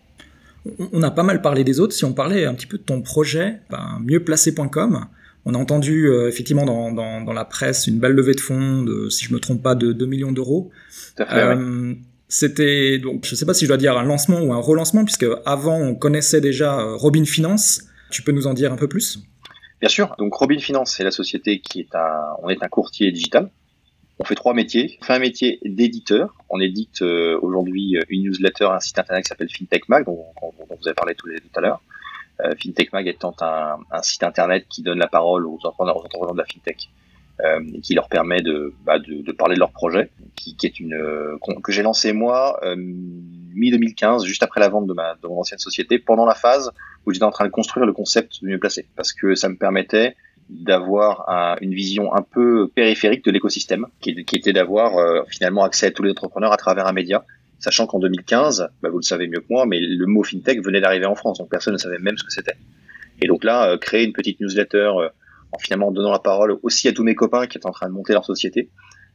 On 0.92 1.02
a 1.04 1.12
pas 1.12 1.24
mal 1.24 1.42
parlé 1.42 1.64
des 1.64 1.80
autres. 1.80 1.94
Si 1.94 2.06
on 2.06 2.14
parlait 2.14 2.46
un 2.46 2.54
petit 2.54 2.68
peu 2.68 2.78
de 2.78 2.84
ton 2.84 3.02
projet, 3.02 3.62
ben, 3.70 4.00
mieuxplacé.com, 4.02 5.08
on 5.46 5.54
a 5.54 5.58
entendu 5.58 6.08
euh, 6.08 6.28
effectivement 6.28 6.66
dans, 6.66 6.92
dans, 6.92 7.22
dans, 7.22 7.34
la 7.34 7.46
presse 7.46 7.88
une 7.88 8.00
belle 8.00 8.12
levée 8.12 8.34
de 8.34 8.42
fonds 8.42 8.84
de, 8.84 9.10
si 9.10 9.26
je 9.26 9.34
me 9.34 9.40
trompe 9.40 9.64
pas, 9.64 9.76
de 9.76 9.94
2 9.94 10.06
millions 10.06 10.32
d'euros. 10.32 10.72
Euh, 11.20 11.94
C'était 12.28 13.00
donc, 13.00 13.26
je 13.26 13.36
sais 13.36 13.46
pas 13.46 13.54
si 13.54 13.66
je 13.66 13.70
dois 13.70 13.78
dire 13.78 13.98
un 13.98 14.04
lancement 14.04 14.42
ou 14.42 14.54
un 14.54 14.60
relancement, 14.60 15.04
puisque 15.06 15.26
avant 15.46 15.80
on 15.80 15.96
connaissait 15.96 16.42
déjà 16.42 16.80
euh, 16.80 16.96
Robin 16.96 17.26
Finance. 17.26 17.84
Tu 18.12 18.22
peux 18.22 18.32
nous 18.32 18.48
en 18.48 18.54
dire 18.54 18.74
un 18.74 18.76
peu 18.76 18.88
plus? 18.88 19.20
Bien 19.80 19.90
sûr. 19.90 20.16
Donc 20.18 20.34
Robin 20.34 20.60
Finance, 20.60 20.96
c'est 20.98 21.04
la 21.04 21.12
société 21.12 21.60
qui 21.60 21.82
est 21.82 21.96
un, 21.96 22.36
on 22.44 22.50
est 22.50 22.62
un 22.62 22.68
courtier 22.68 23.12
digital. 23.12 23.50
On 24.20 24.26
fait 24.26 24.36
trois 24.36 24.54
métiers. 24.54 24.98
On 25.02 25.06
fait 25.06 25.14
un 25.14 25.20
métier 25.20 25.60
d'éditeur. 25.64 26.36
On 26.50 26.60
édite 26.60 27.02
aujourd'hui 27.02 27.98
une 28.10 28.24
newsletter, 28.24 28.66
un 28.66 28.82
site 28.82 29.00
internet 29.00 29.24
qui 29.24 29.30
s'appelle 29.30 29.50
FinTech 29.50 29.88
Mag, 29.88 30.06
dont, 30.06 30.26
dont, 30.42 30.54
vous 30.70 30.88
avez 30.88 30.96
parlé 30.96 31.16
tout, 31.16 31.28
tout 31.30 31.60
à 31.60 31.62
l'heure. 31.62 31.82
Euh, 32.44 32.54
FinTech 32.62 32.94
Mag 32.94 33.08
étant 33.08 33.36
un, 33.42 33.78
un, 33.92 34.02
site 34.02 34.24
internet 34.24 34.66
qui 34.70 34.82
donne 34.82 35.00
la 35.00 35.08
parole 35.08 35.46
aux 35.46 35.60
entrepreneurs, 35.64 36.34
de 36.34 36.38
la 36.38 36.46
FinTech. 36.46 36.90
Euh, 37.42 37.62
et 37.74 37.80
qui 37.80 37.94
leur 37.94 38.10
permet 38.10 38.42
de, 38.42 38.74
bah, 38.84 39.00
de, 39.00 39.22
de, 39.22 39.32
parler 39.32 39.56
de 39.56 39.60
leur 39.60 39.72
projet, 39.72 40.10
qui, 40.36 40.58
qui 40.58 40.66
est 40.66 40.78
une 40.78 40.94
euh, 40.94 41.38
que 41.64 41.72
j'ai 41.72 41.84
lancé 41.84 42.12
moi 42.12 42.60
mi 42.76 43.72
2015, 43.72 44.26
juste 44.26 44.44
après 44.44 44.60
la 44.60 44.68
vente 44.68 44.88
de 44.88 44.94
ma 44.94 45.16
de 45.16 45.28
mon 45.28 45.40
ancienne 45.40 45.60
société, 45.60 46.00
pendant 46.00 46.26
la 46.26 46.36
phase 46.36 46.72
où 47.06 47.14
j'étais 47.14 47.24
en 47.24 47.32
train 47.32 47.46
de 47.46 47.50
construire 47.50 47.86
le 47.86 47.94
concept 47.94 48.42
de 48.42 48.48
mieux 48.48 48.60
placé, 48.60 48.88
parce 48.96 49.14
que 49.14 49.36
ça 49.36 49.48
me 49.48 49.56
permettait 49.56 50.16
d'avoir 50.50 51.30
un, 51.30 51.56
une 51.62 51.74
vision 51.74 52.14
un 52.14 52.22
peu 52.22 52.68
périphérique 52.74 53.24
de 53.24 53.32
l'écosystème, 53.32 53.86
qui, 54.02 54.26
qui, 54.26 54.36
était 54.36 54.54
d'avoir 54.54 54.98
euh, 54.98 55.22
finalement 55.30 55.64
accès 55.64 55.88
à 55.88 55.92
tous 55.92 56.04
les 56.04 56.12
entrepreneurs 56.12 56.52
à 56.52 56.58
travers 56.58 56.88
un 56.88 56.92
média, 56.92 57.24
sachant 57.60 57.88
qu'en 57.88 58.00
2015, 58.00 58.70
bah, 58.82 58.90
vous 58.90 58.98
le 58.98 59.04
savez 59.04 59.28
mieux 59.28 59.40
que 59.40 59.48
moi, 59.50 59.66
mais 59.66 59.80
le 59.80 60.06
mot 60.06 60.24
fintech 60.24 60.64
venait 60.64 60.82
d'arriver 60.82 61.06
en 61.06 61.16
France, 61.16 61.40
donc 61.40 61.50
personne 61.50 61.74
ne 61.74 61.78
savait 61.78 62.00
même 62.00 62.18
ce 62.18 62.24
que 62.24 62.32
c'était. 62.32 62.56
Et 63.22 63.28
donc 63.28 63.44
là, 63.44 63.78
créer 63.78 64.06
une 64.06 64.14
petite 64.14 64.40
newsletter 64.40 64.92
en 65.52 65.60
finalement 65.60 65.92
donnant 65.92 66.12
la 66.12 66.20
parole 66.20 66.58
aussi 66.64 66.88
à 66.88 66.94
tous 66.94 67.04
mes 67.04 67.16
copains 67.16 67.48
qui 67.48 67.58
étaient 67.58 67.68
en 67.68 67.72
train 67.72 67.88
de 67.88 67.94
monter 67.94 68.14
leur 68.14 68.26
société 68.26 68.70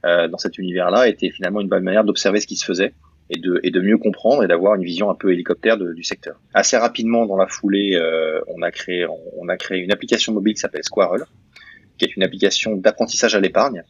euh, 0.05 0.29
dans 0.29 0.39
cet 0.39 0.59
univers-là, 0.59 1.09
était 1.09 1.31
finalement 1.31 1.61
une 1.61 1.69
bonne 1.69 1.83
manière 1.83 2.05
d'observer 2.05 2.41
ce 2.41 2.47
qui 2.47 2.57
se 2.57 2.65
faisait 2.65 2.93
et 3.31 3.39
de, 3.39 3.61
et 3.63 3.71
de 3.71 3.81
mieux 3.81 3.97
comprendre 3.97 4.45
et 4.45 4.49
d'avoir 4.49 4.75
une 4.75 4.85
vision 4.85 5.09
un 5.09 5.15
peu 5.15 5.33
hélicoptère 5.33 5.79
de, 5.79 5.93
du 5.93 6.03
secteur. 6.03 6.39
Assez 6.53 6.77
rapidement, 6.77 7.27
dans 7.27 7.37
la 7.37 7.47
foulée, 7.47 7.95
euh, 7.95 8.41
on, 8.49 8.61
a 8.63 8.71
créé, 8.71 9.07
on, 9.39 9.49
a 9.49 9.57
créé 9.57 9.79
une 9.81 9.93
application 9.93 10.35
mobile 10.35 10.55
qui 10.55 10.61
s'appelle 10.61 10.85
Squirrel, 10.85 11.23
qui 11.97 12.05
est 12.05 12.17
une 12.17 12.23
application 12.23 12.77
d'apprentissage 12.77 13.35
à 13.35 13.41
l'épargne, 13.41 13.83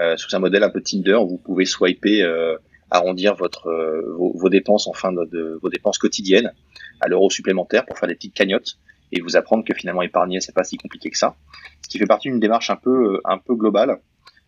euh, 0.00 0.16
sous 0.16 0.36
un 0.36 0.38
modèle 0.38 0.62
un 0.62 0.70
peu 0.70 0.80
Tinder 0.80 1.14
où 1.14 1.26
vous 1.26 1.38
pouvez 1.38 1.64
swiper, 1.64 2.22
euh, 2.22 2.56
arrondir 2.90 3.34
votre, 3.34 3.68
euh, 3.68 4.14
vos, 4.16 4.32
vos, 4.36 4.48
dépenses 4.48 4.86
en 4.86 4.92
fin 4.92 5.12
de, 5.12 5.24
de, 5.24 5.58
vos 5.62 5.68
dépenses 5.68 5.98
quotidiennes 5.98 6.52
à 7.00 7.08
l'euro 7.08 7.30
supplémentaire 7.30 7.84
pour 7.84 7.98
faire 7.98 8.08
des 8.08 8.14
petites 8.14 8.34
cagnottes 8.34 8.78
et 9.12 9.20
vous 9.20 9.36
apprendre 9.36 9.64
que 9.64 9.74
finalement 9.74 10.02
épargner 10.02 10.40
c'est 10.40 10.54
pas 10.54 10.64
si 10.64 10.76
compliqué 10.76 11.10
que 11.10 11.18
ça. 11.18 11.36
Ce 11.82 11.88
qui 11.88 11.98
fait 11.98 12.06
partie 12.06 12.28
d'une 12.28 12.40
démarche 12.40 12.70
un 12.70 12.76
peu 12.76 13.14
euh, 13.14 13.20
un 13.24 13.38
peu 13.38 13.54
globale, 13.54 13.98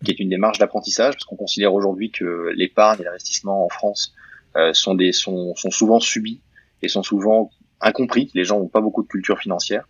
qui 0.05 0.11
est 0.13 0.21
une 0.21 0.29
démarche 0.29 0.59
d'apprentissage 0.59 1.15
parce 1.15 1.25
qu'on 1.25 1.37
considère 1.37 1.75
aujourd'hui 1.75 2.11
que 2.11 2.53
l'épargne 2.55 3.01
et 3.01 3.05
l'investissement 3.05 3.65
en 3.65 3.69
France 3.69 4.15
euh, 4.57 4.73
sont 4.73 4.95
des 4.95 5.13
sont, 5.13 5.55
sont 5.57 5.71
souvent 5.71 6.01
subis 6.01 6.41
et 6.83 6.89
sont 6.89 7.03
souvent 7.03 7.51
incompris. 7.81 8.31
Les 8.35 8.45
gens 8.45 8.59
n'ont 8.59 8.69
pas 8.69 8.81
beaucoup 8.81 9.03
de 9.03 9.09
culture 9.09 9.39
financière. 9.39 9.89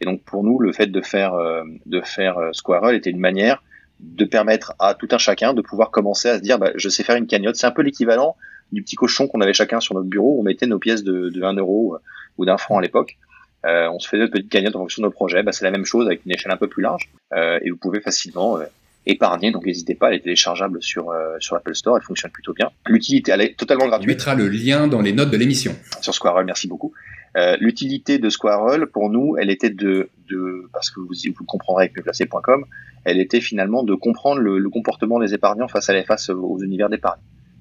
Et 0.00 0.04
donc 0.04 0.22
pour 0.22 0.44
nous, 0.44 0.58
le 0.58 0.72
fait 0.72 0.86
de 0.86 1.00
faire 1.00 1.34
euh, 1.34 1.64
de 1.86 2.00
faire 2.00 2.38
euh, 2.38 2.92
était 2.92 3.10
une 3.10 3.18
manière 3.18 3.62
de 4.00 4.24
permettre 4.24 4.74
à 4.78 4.94
tout 4.94 5.08
un 5.10 5.18
chacun 5.18 5.54
de 5.54 5.62
pouvoir 5.62 5.90
commencer 5.90 6.28
à 6.28 6.36
se 6.36 6.42
dire 6.42 6.58
bah, 6.58 6.70
je 6.76 6.88
sais 6.88 7.02
faire 7.02 7.16
une 7.16 7.26
cagnotte. 7.26 7.56
C'est 7.56 7.66
un 7.66 7.72
peu 7.72 7.82
l'équivalent 7.82 8.36
du 8.72 8.82
petit 8.82 8.96
cochon 8.96 9.26
qu'on 9.28 9.40
avait 9.40 9.54
chacun 9.54 9.80
sur 9.80 9.94
notre 9.94 10.08
bureau. 10.08 10.38
On 10.38 10.42
mettait 10.42 10.66
nos 10.66 10.78
pièces 10.78 11.02
de, 11.02 11.30
de 11.30 11.42
1 11.42 11.54
euro 11.54 11.96
ou 12.36 12.44
d'un 12.44 12.58
franc 12.58 12.78
à 12.78 12.82
l'époque. 12.82 13.18
Euh, 13.66 13.88
on 13.90 13.98
se 13.98 14.08
fait 14.08 14.18
de 14.18 14.26
petites 14.26 14.50
cagnottes 14.50 14.76
en 14.76 14.80
fonction 14.80 15.02
de 15.02 15.06
nos 15.06 15.12
projets. 15.12 15.42
Bah, 15.42 15.52
c'est 15.52 15.64
la 15.64 15.70
même 15.70 15.84
chose 15.84 16.06
avec 16.06 16.24
une 16.24 16.32
échelle 16.32 16.52
un 16.52 16.56
peu 16.56 16.68
plus 16.68 16.82
large. 16.82 17.10
Euh, 17.32 17.58
et 17.62 17.70
vous 17.70 17.76
pouvez 17.76 18.00
facilement 18.00 18.58
euh, 18.58 18.64
épargner. 19.06 19.50
Donc 19.50 19.66
n'hésitez 19.66 19.94
pas, 19.94 20.08
elle 20.08 20.16
est 20.16 20.20
téléchargeable 20.20 20.82
sur 20.82 21.10
euh, 21.10 21.36
sur 21.40 21.56
l'Apple 21.56 21.74
Store. 21.74 21.96
Elle 21.96 22.02
fonctionne 22.02 22.30
plutôt 22.30 22.52
bien. 22.52 22.70
L'utilité, 22.86 23.32
elle 23.32 23.40
est 23.40 23.58
totalement 23.58 23.88
gratuite. 23.88 24.08
On 24.08 24.12
mettra 24.12 24.34
le 24.34 24.48
lien 24.48 24.86
dans 24.86 25.00
les 25.00 25.12
notes 25.12 25.30
de 25.30 25.36
l'émission. 25.36 25.74
Sur 26.00 26.14
Squirrel, 26.14 26.46
merci 26.46 26.68
beaucoup. 26.68 26.92
Euh, 27.36 27.56
L'utilité 27.60 28.18
de 28.18 28.28
Squirrel, 28.28 28.86
pour 28.86 29.10
nous, 29.10 29.36
elle 29.36 29.50
était 29.50 29.70
de, 29.70 30.08
de 30.28 30.68
parce 30.72 30.90
que 30.90 31.00
vous, 31.00 31.12
vous 31.36 31.44
comprendrez 31.44 31.84
avec 31.84 31.96
mieuxplacé.com, 31.96 32.64
elle 33.04 33.20
était 33.20 33.40
finalement 33.40 33.82
de 33.82 33.94
comprendre 33.94 34.40
le, 34.40 34.58
le, 34.58 34.70
comportement 34.70 35.20
des 35.20 35.34
épargnants 35.34 35.68
face 35.68 35.90
à 35.90 35.92
les 35.92 36.04
face 36.04 36.30
aux 36.30 36.58
univers 36.58 36.88
d'épargne. 36.88 37.20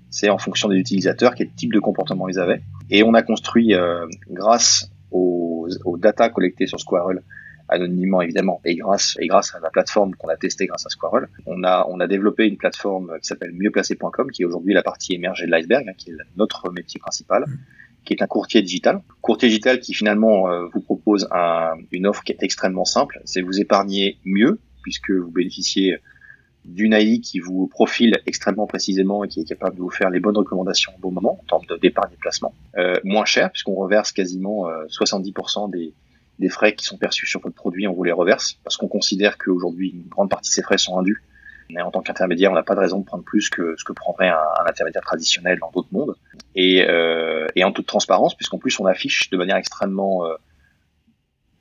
C'est 0.09 0.29
en 0.29 0.37
fonction 0.37 0.69
des 0.69 0.77
utilisateurs 0.77 1.35
quel 1.35 1.51
type 1.51 1.73
de 1.73 1.79
comportement 1.79 2.29
ils 2.29 2.39
avaient. 2.39 2.61
Et 2.89 3.03
on 3.03 3.13
a 3.13 3.21
construit, 3.21 3.73
euh, 3.73 4.05
grâce 4.29 4.89
aux, 5.11 5.67
aux 5.85 5.97
data 5.97 6.29
collectées 6.29 6.67
sur 6.67 6.79
Squirrel 6.79 7.21
anonymement 7.69 8.21
évidemment 8.21 8.61
et 8.65 8.75
grâce 8.75 9.17
et 9.19 9.27
grâce 9.27 9.53
à 9.55 9.59
la 9.59 9.69
plateforme 9.69 10.15
qu'on 10.15 10.29
a 10.29 10.37
testée 10.37 10.67
grâce 10.67 10.85
à 10.85 10.89
Squirrel, 10.89 11.27
on 11.45 11.63
a 11.63 11.85
on 11.89 11.99
a 11.99 12.07
développé 12.07 12.47
une 12.47 12.57
plateforme 12.57 13.19
qui 13.21 13.27
s'appelle 13.27 13.51
mieuxplacé.com 13.53 14.31
qui 14.31 14.43
est 14.43 14.45
aujourd'hui 14.45 14.73
la 14.73 14.83
partie 14.83 15.13
émergée 15.13 15.45
de 15.45 15.51
l'iceberg 15.51 15.85
hein, 15.87 15.93
qui 15.97 16.11
est 16.11 16.15
notre 16.37 16.71
métier 16.71 16.99
principal 16.99 17.45
qui 18.07 18.13
est 18.13 18.23
un 18.23 18.27
courtier 18.27 18.61
digital. 18.61 19.01
Courtier 19.21 19.49
digital 19.49 19.79
qui 19.79 19.93
finalement 19.93 20.49
euh, 20.49 20.67
vous 20.73 20.79
propose 20.79 21.27
un, 21.31 21.73
une 21.91 22.07
offre 22.07 22.23
qui 22.23 22.31
est 22.31 22.41
extrêmement 22.41 22.85
simple, 22.85 23.19
c'est 23.25 23.41
vous 23.41 23.59
épargner 23.59 24.17
mieux 24.23 24.59
puisque 24.81 25.11
vous 25.11 25.29
bénéficiez 25.29 25.97
d'une 26.63 26.93
AI 26.93 27.19
qui 27.19 27.39
vous 27.39 27.67
profile 27.67 28.13
extrêmement 28.25 28.67
précisément 28.67 29.23
et 29.23 29.27
qui 29.27 29.41
est 29.41 29.45
capable 29.45 29.75
de 29.75 29.81
vous 29.81 29.89
faire 29.89 30.09
les 30.09 30.19
bonnes 30.19 30.37
recommandations 30.37 30.93
au 30.97 30.99
bon 30.99 31.11
moment 31.11 31.39
en 31.41 31.45
termes 31.47 31.65
de 31.69 31.79
départ 31.81 32.09
et 32.11 32.17
placement. 32.17 32.53
Euh, 32.77 32.95
moins 33.03 33.25
cher 33.25 33.51
puisqu'on 33.51 33.75
reverse 33.75 34.11
quasiment 34.11 34.67
euh, 34.67 34.85
70% 34.85 35.69
des, 35.69 35.93
des 36.39 36.49
frais 36.49 36.75
qui 36.75 36.85
sont 36.85 36.97
perçus 36.97 37.25
sur 37.25 37.41
votre 37.41 37.55
produit, 37.55 37.87
on 37.87 37.93
vous 37.93 38.03
les 38.03 38.11
reverse 38.11 38.57
parce 38.63 38.77
qu'on 38.77 38.87
considère 38.87 39.37
qu'aujourd'hui 39.37 39.89
une 39.89 40.07
grande 40.07 40.29
partie 40.29 40.49
de 40.49 40.53
ces 40.53 40.61
frais 40.61 40.77
sont 40.77 40.97
indus. 40.97 41.21
En 41.75 41.91
tant 41.91 42.01
qu'intermédiaire, 42.01 42.51
on 42.51 42.55
n'a 42.55 42.63
pas 42.63 42.75
de 42.75 42.79
raison 42.79 42.99
de 42.99 43.05
prendre 43.05 43.23
plus 43.23 43.49
que 43.49 43.75
ce 43.77 43.83
que 43.83 43.91
prendrait 43.91 44.29
un, 44.29 44.65
intermédiaire 44.65 45.03
traditionnel 45.03 45.59
dans 45.59 45.69
d'autres 45.71 45.89
mondes. 45.91 46.15
Et, 46.55 46.85
euh, 46.87 47.47
et, 47.55 47.63
en 47.63 47.71
toute 47.71 47.87
transparence, 47.87 48.35
puisqu'en 48.35 48.57
plus 48.57 48.79
on 48.79 48.85
affiche 48.85 49.29
de 49.29 49.37
manière 49.37 49.57
extrêmement 49.57 50.25
euh, 50.25 50.35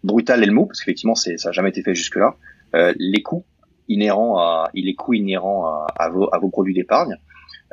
brutale 0.04 0.42
et 0.42 0.46
le 0.46 0.52
mot, 0.52 0.66
parce 0.66 0.80
qu'effectivement 0.80 1.14
ça 1.14 1.30
n'a 1.32 1.52
jamais 1.52 1.70
été 1.70 1.82
fait 1.82 1.94
jusque-là, 1.94 2.36
euh, 2.74 2.94
les 2.98 3.22
coûts 3.22 3.44
inhérents 3.88 4.38
à, 4.38 4.70
il 4.74 4.88
est 4.88 4.94
coût 4.94 5.14
inhérent 5.14 5.66
à, 5.66 5.86
à, 5.96 6.08
vos, 6.08 6.32
à 6.32 6.38
vos 6.38 6.48
produits 6.48 6.74
d'épargne, 6.74 7.16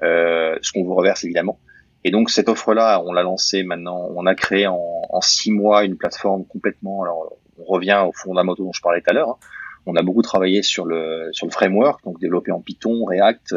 euh, 0.01 0.57
ce 0.61 0.71
qu'on 0.71 0.83
vous 0.83 0.95
reverse 0.95 1.23
évidemment. 1.23 1.59
Et 2.03 2.11
donc 2.11 2.29
cette 2.29 2.49
offre-là, 2.49 3.01
on 3.05 3.13
l'a 3.13 3.23
lancée 3.23 3.63
maintenant, 3.63 4.09
on 4.15 4.25
a 4.25 4.35
créé 4.35 4.67
en, 4.67 4.79
en, 5.09 5.21
six 5.21 5.51
mois 5.51 5.85
une 5.85 5.97
plateforme 5.97 6.45
complètement. 6.45 7.03
Alors 7.03 7.37
on 7.57 7.63
revient 7.63 8.03
aux 8.05 8.11
fondamentaux 8.11 8.63
dont 8.63 8.73
je 8.73 8.81
parlais 8.81 9.01
tout 9.01 9.11
à 9.11 9.13
l'heure. 9.13 9.29
Hein. 9.29 9.37
On 9.85 9.95
a 9.95 10.01
beaucoup 10.01 10.21
travaillé 10.21 10.63
sur 10.63 10.85
le 10.85 11.29
sur 11.33 11.45
le 11.45 11.51
framework, 11.51 12.03
donc 12.03 12.19
développé 12.19 12.51
en 12.51 12.61
Python, 12.61 13.03
React, 13.05 13.55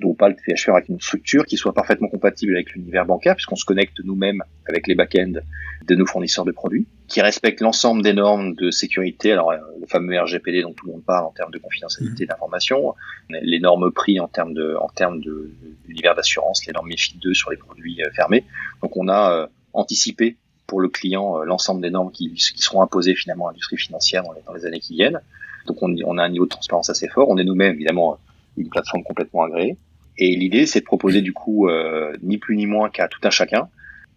Drupal, 0.00 0.36
PHP 0.36 0.68
avec 0.68 0.88
une 0.88 1.00
structure 1.00 1.46
qui 1.46 1.56
soit 1.56 1.72
parfaitement 1.72 2.08
compatible 2.08 2.54
avec 2.54 2.72
l'univers 2.72 3.06
bancaire, 3.06 3.34
puisqu'on 3.34 3.56
se 3.56 3.64
connecte 3.64 4.00
nous-mêmes 4.04 4.42
avec 4.68 4.86
les 4.86 4.94
back-ends 4.94 5.40
de 5.86 5.94
nos 5.94 6.06
fournisseurs 6.06 6.44
de 6.44 6.52
produits, 6.52 6.86
qui 7.08 7.22
respecte 7.22 7.60
l'ensemble 7.60 8.02
des 8.02 8.12
normes 8.12 8.54
de 8.54 8.70
sécurité, 8.70 9.32
alors 9.32 9.52
euh, 9.52 9.58
le 9.80 9.86
fameux 9.86 10.18
RGPD 10.20 10.62
dont 10.62 10.72
tout 10.72 10.86
le 10.86 10.92
monde 10.92 11.04
parle 11.04 11.24
en 11.24 11.30
termes 11.30 11.50
de 11.50 11.58
confidentialité 11.58 12.24
mmh. 12.24 12.28
d'information, 12.28 12.94
les 13.30 13.60
normes 13.60 13.90
prix 13.90 14.20
en 14.20 14.28
termes 14.28 14.52
de 14.52 14.76
en 14.80 14.88
termes 14.88 15.20
de 15.20 15.50
l'univers 15.86 16.14
d'assurance, 16.14 16.66
les 16.66 16.72
normes 16.72 16.88
MiFID 16.88 17.18
2 17.18 17.32
sur 17.32 17.50
les 17.50 17.56
produits 17.56 18.02
euh, 18.02 18.10
fermés. 18.14 18.44
Donc 18.82 18.96
on 18.96 19.08
a 19.08 19.32
euh, 19.32 19.46
anticipé 19.72 20.36
pour 20.66 20.80
le 20.80 20.88
client 20.88 21.42
l'ensemble 21.44 21.80
des 21.80 21.90
normes 21.90 22.10
qui, 22.10 22.32
qui, 22.32 22.60
seront 22.60 22.82
imposées 22.82 23.14
finalement 23.14 23.46
à 23.46 23.52
l'industrie 23.52 23.76
financière 23.76 24.24
dans 24.24 24.32
les, 24.32 24.42
dans 24.42 24.52
les, 24.52 24.66
années 24.66 24.80
qui 24.80 24.94
viennent. 24.94 25.20
Donc 25.66 25.82
on, 25.82 26.18
a 26.18 26.22
un 26.22 26.28
niveau 26.28 26.44
de 26.44 26.50
transparence 26.50 26.90
assez 26.90 27.08
fort. 27.08 27.28
On 27.28 27.38
est 27.38 27.44
nous-mêmes 27.44 27.74
évidemment 27.74 28.18
une 28.56 28.68
plateforme 28.68 29.02
complètement 29.02 29.44
agréée. 29.44 29.76
Et 30.18 30.34
l'idée, 30.34 30.66
c'est 30.66 30.80
de 30.80 30.84
proposer 30.84 31.20
du 31.20 31.32
coup, 31.32 31.68
euh, 31.68 32.12
ni 32.22 32.38
plus 32.38 32.56
ni 32.56 32.66
moins 32.66 32.88
qu'à 32.88 33.08
tout 33.08 33.20
un 33.24 33.30
chacun, 33.30 33.68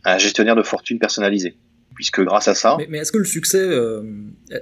un 0.05 0.17
gestionnaire 0.17 0.55
de 0.55 0.63
fortune 0.63 0.99
personnalisé. 0.99 1.55
Puisque 1.95 2.23
grâce 2.23 2.47
à 2.47 2.55
ça. 2.55 2.77
Mais, 2.77 2.87
mais 2.89 2.99
est-ce 2.99 3.11
que 3.11 3.17
le 3.17 3.25
succès, 3.25 3.59
euh, 3.59 4.01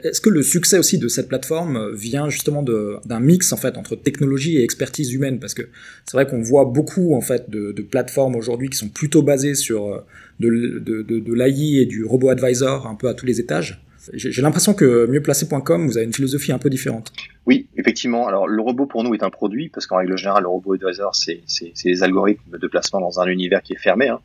est-ce 0.03 0.21
que 0.21 0.29
le 0.31 0.41
succès 0.41 0.79
aussi 0.79 0.97
de 0.97 1.07
cette 1.07 1.27
plateforme 1.27 1.93
vient 1.93 2.29
justement 2.29 2.63
d'un 2.63 3.19
mix 3.19 3.53
en 3.53 3.57
fait 3.57 3.77
entre 3.77 3.95
technologie 3.95 4.57
et 4.57 4.63
expertise 4.63 5.13
humaine? 5.13 5.39
Parce 5.39 5.53
que 5.53 5.61
c'est 6.05 6.17
vrai 6.17 6.25
qu'on 6.25 6.41
voit 6.41 6.65
beaucoup 6.65 7.13
en 7.13 7.21
fait 7.21 7.51
de, 7.51 7.71
plateformes 7.83 8.35
aujourd'hui 8.35 8.69
qui 8.69 8.77
sont 8.77 8.89
plutôt 8.89 9.21
basées 9.21 9.53
sur 9.53 9.85
euh, 9.85 9.99
de, 10.39 10.79
de 10.79 11.33
l'AI 11.33 11.81
et 11.81 11.85
du 11.85 12.03
robot 12.03 12.29
advisor 12.29 12.87
un 12.87 12.95
peu 12.95 13.07
à 13.07 13.13
tous 13.13 13.27
les 13.27 13.39
étages. 13.39 13.83
J'ai 14.13 14.41
l'impression 14.41 14.73
que 14.73 15.05
mieuxplacé.com, 15.07 15.87
vous 15.87 15.97
avez 15.97 16.05
une 16.05 16.13
philosophie 16.13 16.51
un 16.51 16.59
peu 16.59 16.69
différente. 16.69 17.11
Oui, 17.45 17.67
effectivement. 17.77 18.27
Alors, 18.27 18.47
le 18.47 18.61
robot 18.61 18.85
pour 18.85 19.03
nous 19.03 19.13
est 19.13 19.23
un 19.23 19.29
produit, 19.29 19.69
parce 19.69 19.87
qu'en 19.87 19.97
règle 19.97 20.17
générale, 20.17 20.43
le 20.43 20.49
robot 20.49 20.73
advisor, 20.73 21.15
c'est 21.15 21.43
des 21.83 22.03
algorithmes 22.03 22.57
de 22.57 22.67
placement 22.67 22.99
dans 22.99 23.19
un 23.19 23.25
univers 23.27 23.61
qui 23.61 23.73
est 23.73 23.79
fermé. 23.79 24.09
Hein. 24.09 24.19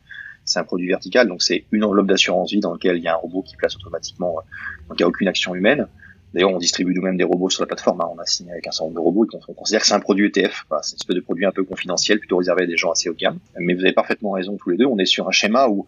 C'est 0.45 0.59
un 0.59 0.63
produit 0.63 0.87
vertical, 0.87 1.27
donc 1.27 1.41
c'est 1.41 1.65
une 1.71 1.83
enveloppe 1.83 2.07
d'assurance 2.07 2.51
vie 2.51 2.59
dans 2.59 2.73
laquelle 2.73 2.97
il 2.97 3.03
y 3.03 3.07
a 3.07 3.13
un 3.13 3.17
robot 3.17 3.43
qui 3.43 3.55
place 3.55 3.75
automatiquement, 3.77 4.35
euh, 4.37 4.41
donc 4.89 4.99
il 4.99 5.01
n'y 5.01 5.05
a 5.05 5.07
aucune 5.07 5.27
action 5.29 5.55
humaine. 5.55 5.87
D'ailleurs, 6.33 6.51
on 6.51 6.57
distribue 6.57 6.93
nous-mêmes 6.93 7.15
des 7.15 7.23
robots 7.23 7.49
sur 7.49 7.61
la 7.61 7.67
plateforme. 7.67 8.01
Hein. 8.01 8.09
On 8.11 8.17
a 8.17 8.25
signé 8.25 8.51
avec 8.51 8.65
un 8.67 8.71
certain 8.71 8.85
nombre 8.85 8.95
de 8.95 9.01
robots 9.01 9.25
et 9.25 9.39
on, 9.47 9.53
considère 9.53 9.81
que 9.81 9.87
c'est 9.87 9.93
un 9.93 9.99
produit 9.99 10.25
ETF. 10.27 10.65
C'est 10.81 10.93
une 10.93 10.97
espèce 10.97 11.15
de 11.15 11.21
produit 11.21 11.45
un 11.45 11.51
peu 11.51 11.63
confidentiel, 11.63 12.19
plutôt 12.19 12.37
réservé 12.37 12.63
à 12.63 12.65
des 12.65 12.75
gens 12.75 12.91
assez 12.91 13.07
haut 13.07 13.13
de 13.13 13.19
gamme. 13.19 13.37
Mais 13.59 13.75
vous 13.75 13.81
avez 13.81 13.93
parfaitement 13.93 14.31
raison 14.31 14.57
tous 14.57 14.71
les 14.71 14.77
deux. 14.77 14.85
On 14.85 14.97
est 14.97 15.05
sur 15.05 15.27
un 15.27 15.31
schéma 15.31 15.67
où, 15.67 15.85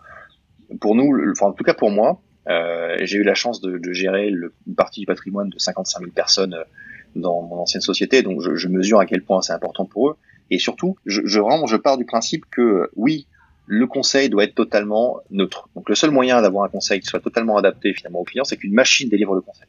pour 0.79 0.93
nous, 0.95 1.17
enfin, 1.31 1.47
en 1.47 1.53
tout 1.53 1.63
cas 1.63 1.73
pour 1.73 1.89
moi, 1.89 2.21
euh, 2.47 2.97
j'ai 3.01 3.17
eu 3.17 3.23
la 3.23 3.35
chance 3.35 3.61
de, 3.61 3.77
de 3.77 3.93
gérer 3.93 4.29
le, 4.29 4.53
une 4.67 4.75
partie 4.75 4.99
du 4.99 5.05
patrimoine 5.05 5.49
de 5.49 5.57
55 5.57 5.99
000 5.99 6.11
personnes 6.11 6.53
euh, 6.53 6.63
dans 7.15 7.41
mon 7.41 7.57
ancienne 7.57 7.81
société, 7.81 8.23
donc 8.23 8.41
je, 8.41 8.55
je 8.55 8.67
mesure 8.67 8.99
à 8.99 9.05
quel 9.05 9.23
point 9.23 9.41
c'est 9.41 9.53
important 9.53 9.85
pour 9.85 10.09
eux. 10.09 10.15
Et 10.51 10.59
surtout, 10.59 10.97
je, 11.05 11.21
je, 11.25 11.39
vraiment, 11.39 11.65
je 11.65 11.77
pars 11.77 11.97
du 11.97 12.05
principe 12.05 12.45
que 12.51 12.89
oui, 12.95 13.27
le 13.65 13.87
conseil 13.87 14.29
doit 14.29 14.43
être 14.43 14.53
totalement 14.53 15.21
neutre. 15.31 15.69
Donc 15.75 15.89
le 15.89 15.95
seul 15.95 16.11
moyen 16.11 16.41
d'avoir 16.41 16.65
un 16.65 16.69
conseil 16.69 16.99
qui 16.99 17.07
soit 17.07 17.19
totalement 17.19 17.57
adapté 17.57 17.93
finalement 17.93 18.19
au 18.19 18.23
client, 18.23 18.43
c'est 18.43 18.57
qu'une 18.57 18.73
machine 18.73 19.09
délivre 19.09 19.33
le 19.33 19.41
conseil. 19.41 19.67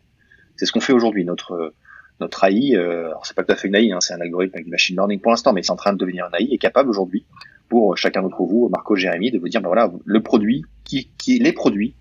C'est 0.56 0.66
ce 0.66 0.72
qu'on 0.72 0.80
fait 0.80 0.92
aujourd'hui. 0.92 1.24
Notre 1.24 1.72
notre 2.20 2.44
AI, 2.44 2.74
euh, 2.74 3.08
alors 3.08 3.26
c'est 3.26 3.36
pas 3.36 3.44
tout 3.44 3.52
à 3.52 3.56
fait 3.56 3.68
une 3.68 3.74
AI, 3.74 3.92
hein, 3.92 3.98
c'est 4.00 4.14
un 4.14 4.20
algorithme 4.20 4.54
avec 4.54 4.64
du 4.64 4.70
machine 4.70 4.96
learning 4.96 5.20
pour 5.20 5.30
l'instant, 5.30 5.52
mais 5.52 5.62
c'est 5.62 5.72
en 5.72 5.76
train 5.76 5.92
de 5.92 5.98
devenir 5.98 6.26
un 6.26 6.38
AI, 6.38 6.54
est 6.54 6.58
capable 6.58 6.88
aujourd'hui 6.88 7.26
pour 7.68 7.96
chacun 7.96 8.22
d'entre 8.22 8.42
vous, 8.42 8.68
Marco, 8.68 8.96
Jérémy, 8.96 9.30
de 9.30 9.38
vous 9.38 9.48
dire 9.48 9.60
ben 9.60 9.68
voilà 9.68 9.90
le 10.04 10.22
produit 10.22 10.64
qui, 10.84 11.10
qui 11.18 11.38
les 11.38 11.52
produits 11.52 11.94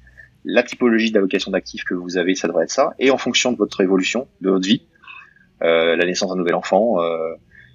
la 0.45 0.63
typologie 0.63 1.11
d'allocation 1.11 1.51
d'actifs 1.51 1.83
que 1.83 1.93
vous 1.93 2.17
avez, 2.17 2.35
ça 2.35 2.47
devrait 2.47 2.65
être 2.65 2.71
ça, 2.71 2.93
et 2.99 3.11
en 3.11 3.17
fonction 3.17 3.51
de 3.51 3.57
votre 3.57 3.81
évolution, 3.81 4.27
de 4.41 4.51
votre 4.51 4.67
vie, 4.67 4.83
euh, 5.63 5.95
la 5.95 6.05
naissance 6.05 6.29
d'un 6.29 6.37
nouvel 6.37 6.55
enfant, 6.55 7.01
euh, 7.01 7.33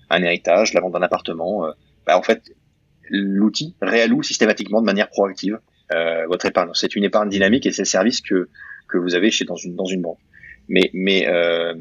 un 0.08 0.22
héritage, 0.22 0.72
la 0.74 0.80
vente 0.80 0.92
d'un 0.92 1.02
appartement, 1.02 1.66
euh, 1.66 1.72
bah, 2.06 2.16
en 2.16 2.22
fait, 2.22 2.54
l'outil 3.10 3.74
réalloue 3.82 4.22
systématiquement 4.22 4.80
de 4.80 4.86
manière 4.86 5.08
proactive 5.08 5.58
votre 6.28 6.46
épargne. 6.46 6.70
C'est 6.74 6.94
une 6.94 7.02
épargne 7.02 7.28
dynamique 7.28 7.66
et 7.66 7.72
c'est 7.72 7.82
le 7.82 7.86
service 7.86 8.20
que 8.20 8.48
que 8.86 8.96
vous 8.96 9.16
avez 9.16 9.32
chez 9.32 9.44
dans 9.44 9.56
une 9.56 9.74
dans 9.74 9.86
une 9.86 10.02
banque. 10.02 10.20
Mais 10.68 10.88
mais 10.94 11.26
euh, 11.26 11.74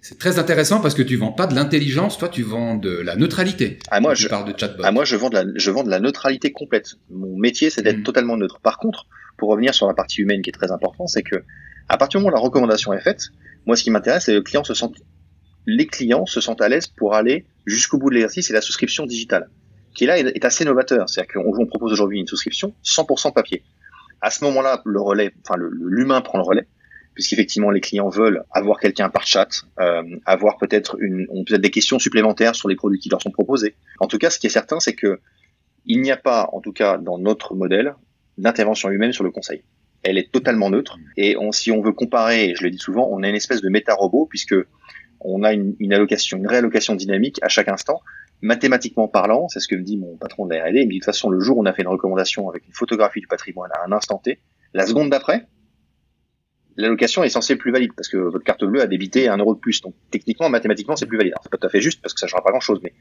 c'est 0.00 0.18
très 0.18 0.38
intéressant 0.38 0.80
parce 0.80 0.94
que 0.94 1.02
tu 1.02 1.16
vends 1.16 1.32
pas 1.32 1.46
de 1.46 1.54
l'intelligence, 1.54 2.16
toi 2.16 2.30
tu 2.30 2.42
vends 2.42 2.74
de 2.74 2.88
la 2.88 3.16
neutralité. 3.16 3.78
Ah 3.90 4.00
moi 4.00 4.14
je 4.14 4.28
parle 4.28 4.50
de 4.50 4.58
chatbot. 4.58 4.82
Ah 4.82 4.92
moi 4.92 5.04
je 5.04 5.16
vends 5.16 5.28
de 5.28 5.34
la 5.34 5.44
je 5.56 5.70
vends 5.70 5.82
de 5.82 5.90
la 5.90 6.00
neutralité 6.00 6.52
complète. 6.52 6.94
Mon 7.10 7.36
métier 7.36 7.68
c'est 7.68 7.82
d'être 7.82 7.98
mmh. 7.98 8.04
totalement 8.04 8.38
neutre. 8.38 8.60
Par 8.60 8.78
contre, 8.78 9.06
pour 9.36 9.50
revenir 9.50 9.74
sur 9.74 9.86
la 9.86 9.94
partie 9.94 10.22
humaine 10.22 10.42
qui 10.42 10.50
est 10.50 10.54
très 10.54 10.72
importante, 10.72 11.08
c'est 11.08 11.22
que 11.22 11.44
à 11.88 11.96
partir 11.96 12.20
du 12.20 12.24
moment 12.24 12.36
où 12.36 12.38
la 12.38 12.42
recommandation 12.42 12.92
est 12.92 13.00
faite, 13.00 13.28
moi 13.66 13.76
ce 13.76 13.82
qui 13.82 13.90
m'intéresse, 13.90 14.24
c'est 14.24 14.32
que 14.32 14.36
le 14.36 14.42
client 14.42 14.64
se 14.64 14.74
sente, 14.74 14.96
les 15.66 15.86
clients 15.86 16.26
se 16.26 16.40
sentent 16.40 16.62
à 16.62 16.68
l'aise 16.68 16.86
pour 16.86 17.14
aller 17.14 17.46
jusqu'au 17.66 17.98
bout 17.98 18.10
de 18.10 18.14
l'exercice 18.14 18.50
et 18.50 18.52
la 18.52 18.60
souscription 18.60 19.06
digitale, 19.06 19.48
qui 19.94 20.06
là 20.06 20.18
est 20.18 20.44
assez 20.44 20.64
novateur. 20.64 21.08
C'est-à-dire 21.08 21.34
qu'on 21.34 21.66
propose 21.66 21.92
aujourd'hui 21.92 22.20
une 22.20 22.26
souscription 22.26 22.74
100% 22.84 23.32
papier. 23.32 23.62
À 24.20 24.30
ce 24.30 24.44
moment-là, 24.44 24.82
le 24.84 25.00
relais, 25.00 25.32
enfin 25.42 25.56
l'humain 25.58 26.20
prend 26.20 26.38
le 26.38 26.44
relais, 26.44 26.66
puisqu'effectivement 27.14 27.70
les 27.70 27.80
clients 27.80 28.08
veulent 28.08 28.44
avoir 28.50 28.80
quelqu'un 28.80 29.08
par 29.08 29.26
chat, 29.26 29.48
euh, 29.80 30.02
avoir 30.26 30.58
peut-être 30.58 30.96
une, 31.00 31.26
peut-être 31.46 31.60
des 31.60 31.70
questions 31.70 31.98
supplémentaires 31.98 32.54
sur 32.54 32.68
les 32.68 32.76
produits 32.76 32.98
qui 32.98 33.08
leur 33.08 33.22
sont 33.22 33.30
proposés. 33.30 33.76
En 34.00 34.06
tout 34.06 34.18
cas, 34.18 34.30
ce 34.30 34.38
qui 34.38 34.46
est 34.46 34.50
certain, 34.50 34.80
c'est 34.80 34.94
que 34.94 35.20
il 35.86 36.00
n'y 36.00 36.10
a 36.10 36.16
pas, 36.16 36.48
en 36.52 36.60
tout 36.60 36.72
cas 36.72 36.96
dans 36.96 37.18
notre 37.18 37.54
modèle, 37.54 37.94
d'intervention 38.38 38.90
humaine 38.90 39.12
sur 39.12 39.24
le 39.24 39.30
conseil. 39.30 39.62
Elle 40.02 40.18
est 40.18 40.30
totalement 40.30 40.70
neutre 40.70 40.98
et 41.16 41.36
on, 41.36 41.52
si 41.52 41.70
on 41.70 41.80
veut 41.80 41.92
comparer, 41.92 42.50
et 42.50 42.54
je 42.54 42.62
le 42.62 42.70
dis 42.70 42.78
souvent, 42.78 43.08
on 43.10 43.22
a 43.22 43.28
une 43.28 43.34
espèce 43.36 43.62
de 43.62 43.68
méta-robot 43.68 44.26
puisque 44.28 44.54
on 45.20 45.42
a 45.42 45.52
une, 45.52 45.74
une, 45.78 45.94
allocation, 45.94 46.36
une 46.36 46.46
réallocation 46.46 46.94
dynamique 46.94 47.38
à 47.42 47.48
chaque 47.48 47.68
instant. 47.68 48.00
Mathématiquement 48.42 49.08
parlant, 49.08 49.48
c'est 49.48 49.60
ce 49.60 49.68
que 49.68 49.74
me 49.74 49.82
dit 49.82 49.96
mon 49.96 50.16
patron 50.16 50.46
de 50.46 50.54
la 50.54 50.64
R&D, 50.64 50.80
il 50.80 50.86
me 50.86 50.90
dit 50.90 50.98
de 50.98 51.00
toute 51.00 51.06
façon 51.06 51.30
le 51.30 51.40
jour 51.40 51.56
où 51.56 51.62
on 51.62 51.66
a 51.66 51.72
fait 51.72 51.82
une 51.82 51.88
recommandation 51.88 52.50
avec 52.50 52.66
une 52.66 52.74
photographie 52.74 53.20
du 53.20 53.26
patrimoine 53.26 53.70
à 53.72 53.86
un 53.86 53.92
instant 53.92 54.18
T, 54.18 54.40
la 54.74 54.86
seconde 54.86 55.08
d'après, 55.08 55.46
l'allocation 56.76 57.22
est 57.22 57.28
censée 57.30 57.56
plus 57.56 57.72
valide 57.72 57.92
parce 57.96 58.08
que 58.08 58.16
votre 58.16 58.44
carte 58.44 58.64
bleue 58.64 58.80
a 58.80 58.86
débité 58.86 59.28
un 59.28 59.36
euro 59.36 59.54
de 59.54 59.60
plus. 59.60 59.80
Donc 59.80 59.94
techniquement, 60.10 60.48
mathématiquement, 60.48 60.96
c'est 60.96 61.06
plus 61.06 61.18
valide. 61.18 61.34
C'est 61.42 61.50
pas 61.50 61.58
tout 61.58 61.66
à 61.66 61.70
fait 61.70 61.80
juste 61.80 62.02
parce 62.02 62.14
que 62.14 62.20
ça 62.20 62.26
ne 62.26 62.30
changera 62.30 62.44
pas 62.44 62.50
grand 62.50 62.60
chose, 62.60 62.80
mais 62.82 62.92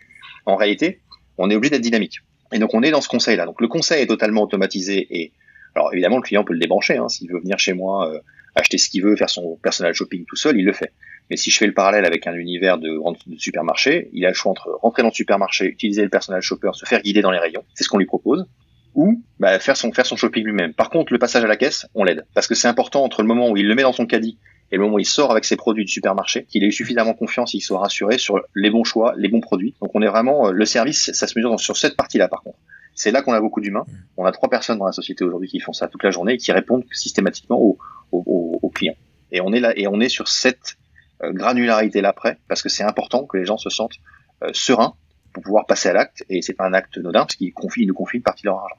en 0.46 0.56
réalité, 0.56 1.02
on 1.38 1.50
est 1.50 1.56
obligé 1.56 1.72
d'être 1.72 1.82
dynamique. 1.82 2.20
Et 2.54 2.60
donc 2.60 2.74
on 2.74 2.84
est 2.84 2.92
dans 2.92 3.02
ce 3.02 3.10
conseil-là. 3.10 3.46
Donc 3.46 3.60
le 3.60 3.68
conseil 3.68 4.04
est 4.04 4.08
totalement 4.08 4.44
automatisé 4.44 5.08
et 5.10 5.34
alors 5.76 5.92
évidemment 5.92 6.18
le 6.18 6.22
client 6.22 6.44
peut 6.44 6.54
le 6.54 6.60
débrancher 6.60 6.98
hein, 6.98 7.10
s'il 7.10 7.32
veut 7.32 7.40
venir 7.40 7.58
chez 7.58 7.74
moi 7.74 8.10
euh, 8.10 8.20
acheter 8.56 8.78
ce 8.78 8.90
qu'il 8.90 9.04
veut, 9.04 9.16
faire 9.16 9.30
son 9.30 9.58
personal 9.62 9.94
shopping 9.94 10.26
tout 10.26 10.36
seul, 10.36 10.58
il 10.58 10.66
le 10.66 10.74
fait. 10.74 10.94
Mais 11.30 11.38
si 11.38 11.50
je 11.50 11.58
fais 11.58 11.66
le 11.66 11.74
parallèle 11.74 12.06
avec 12.06 12.28
un 12.28 12.34
univers 12.34 12.78
de, 12.78 13.00
supermarché, 13.38 14.10
il 14.14 14.26
a 14.26 14.30
le 14.30 14.34
choix 14.36 14.52
entre 14.52 14.70
rentrer 14.82 15.02
dans 15.02 15.10
le 15.10 15.14
supermarché, 15.14 15.66
utiliser 15.66 16.04
le 16.04 16.10
personal 16.10 16.42
shopper, 16.42 16.72
se 16.74 16.86
faire 16.86 17.02
guider 17.02 17.22
dans 17.22 17.32
les 17.32 17.40
rayons, 17.40 17.64
c'est 17.74 17.84
ce 17.84 17.90
qu'on 17.90 17.98
lui 17.98 18.06
propose, 18.06 18.46
ou 18.94 19.24
bah, 19.40 19.58
faire 19.60 19.78
son 19.78 19.92
faire 19.92 20.06
son 20.06 20.18
shopping 20.18 20.44
lui-même. 20.44 20.74
Par 20.74 20.90
contre, 20.90 21.14
le 21.14 21.20
passage 21.20 21.44
à 21.44 21.48
la 21.48 21.56
caisse, 21.56 21.88
on 21.96 22.04
l'aide 22.04 22.26
parce 22.34 22.48
que 22.48 22.56
c'est 22.56 22.68
important 22.68 23.04
entre 23.04 23.22
le 23.22 23.28
moment 23.28 23.50
où 23.50 23.58
il 23.58 23.68
le 23.68 23.74
met 23.74 23.84
dans 23.84 23.94
son 23.94 24.06
caddie 24.06 24.38
et 24.74 24.76
le 24.76 24.82
moment 24.82 24.96
où 24.96 25.00
il 25.00 25.06
sort 25.06 25.30
avec 25.30 25.46
ses 25.46 25.56
produits 25.56 25.86
du 25.86 25.92
supermarché, 25.92 26.46
qu'il 26.46 26.64
ait 26.64 26.68
eu 26.68 26.72
suffisamment 26.72 27.14
confiance, 27.14 27.54
il 27.54 27.62
soit 27.62 27.78
rassuré 27.78 28.18
sur 28.18 28.42
les 28.56 28.72
bons 28.72 28.84
choix, 28.84 29.14
les 29.16 29.30
bons 29.30 29.40
produits. 29.40 29.76
Donc 29.80 29.92
on 29.94 30.02
est 30.02 30.08
vraiment 30.08 30.48
euh, 30.48 30.52
le 30.52 30.66
service, 30.66 31.12
ça 31.12 31.28
se 31.28 31.38
mesure 31.38 31.60
sur 31.60 31.78
cette 31.78 31.96
partie-là 31.96 32.28
par 32.28 32.42
contre. 32.42 32.58
C'est 32.96 33.12
là 33.12 33.22
qu'on 33.22 33.34
a 33.34 33.40
beaucoup 33.40 33.62
d'humains. 33.62 33.86
On 34.18 34.26
a 34.26 34.32
trois 34.32 34.50
personnes 34.50 34.80
dans 34.80 34.88
la 34.88 34.92
société 34.92 35.24
aujourd'hui 35.24 35.48
qui 35.48 35.60
font 35.60 35.74
ça 35.74 35.88
toute 35.88 36.02
la 36.02 36.10
journée 36.10 36.34
et 36.34 36.38
qui 36.38 36.52
répondent 36.52 36.86
systématiquement 36.92 37.60
aux, 37.62 37.78
aux, 38.12 38.58
aux 38.60 38.70
clients. 38.70 38.96
Et 39.32 39.42
on 39.42 39.54
est 39.54 39.60
là 39.60 39.74
et 39.78 39.86
on 39.86 40.00
est 40.00 40.10
sur 40.10 40.28
cette 40.28 40.76
euh, 41.22 41.32
granularité 41.32 42.02
là 42.02 42.10
après 42.10 42.40
parce 42.48 42.64
que 42.64 42.70
c'est 42.70 42.84
important 42.84 43.28
que 43.28 43.38
les 43.38 43.46
gens 43.46 43.60
se 43.60 43.70
sentent 43.70 44.00
euh, 44.42 44.50
sereins 44.54 44.96
pour 45.34 45.44
pouvoir 45.44 45.68
passer 45.68 45.90
à 45.90 45.94
l'acte 45.94 46.24
et 46.30 46.42
c'est 46.42 46.54
pas 46.54 46.66
un 46.66 46.74
acte 46.74 46.98
anodin 46.98 47.20
parce 47.20 47.36
qu'ils 47.36 47.54
confient, 47.54 47.84
ils 47.84 47.88
nous 47.88 47.94
confient 47.94 48.18
une 48.18 48.24
partie 48.24 48.42
de 48.42 48.48
leur 48.48 48.58
argent. 48.58 48.78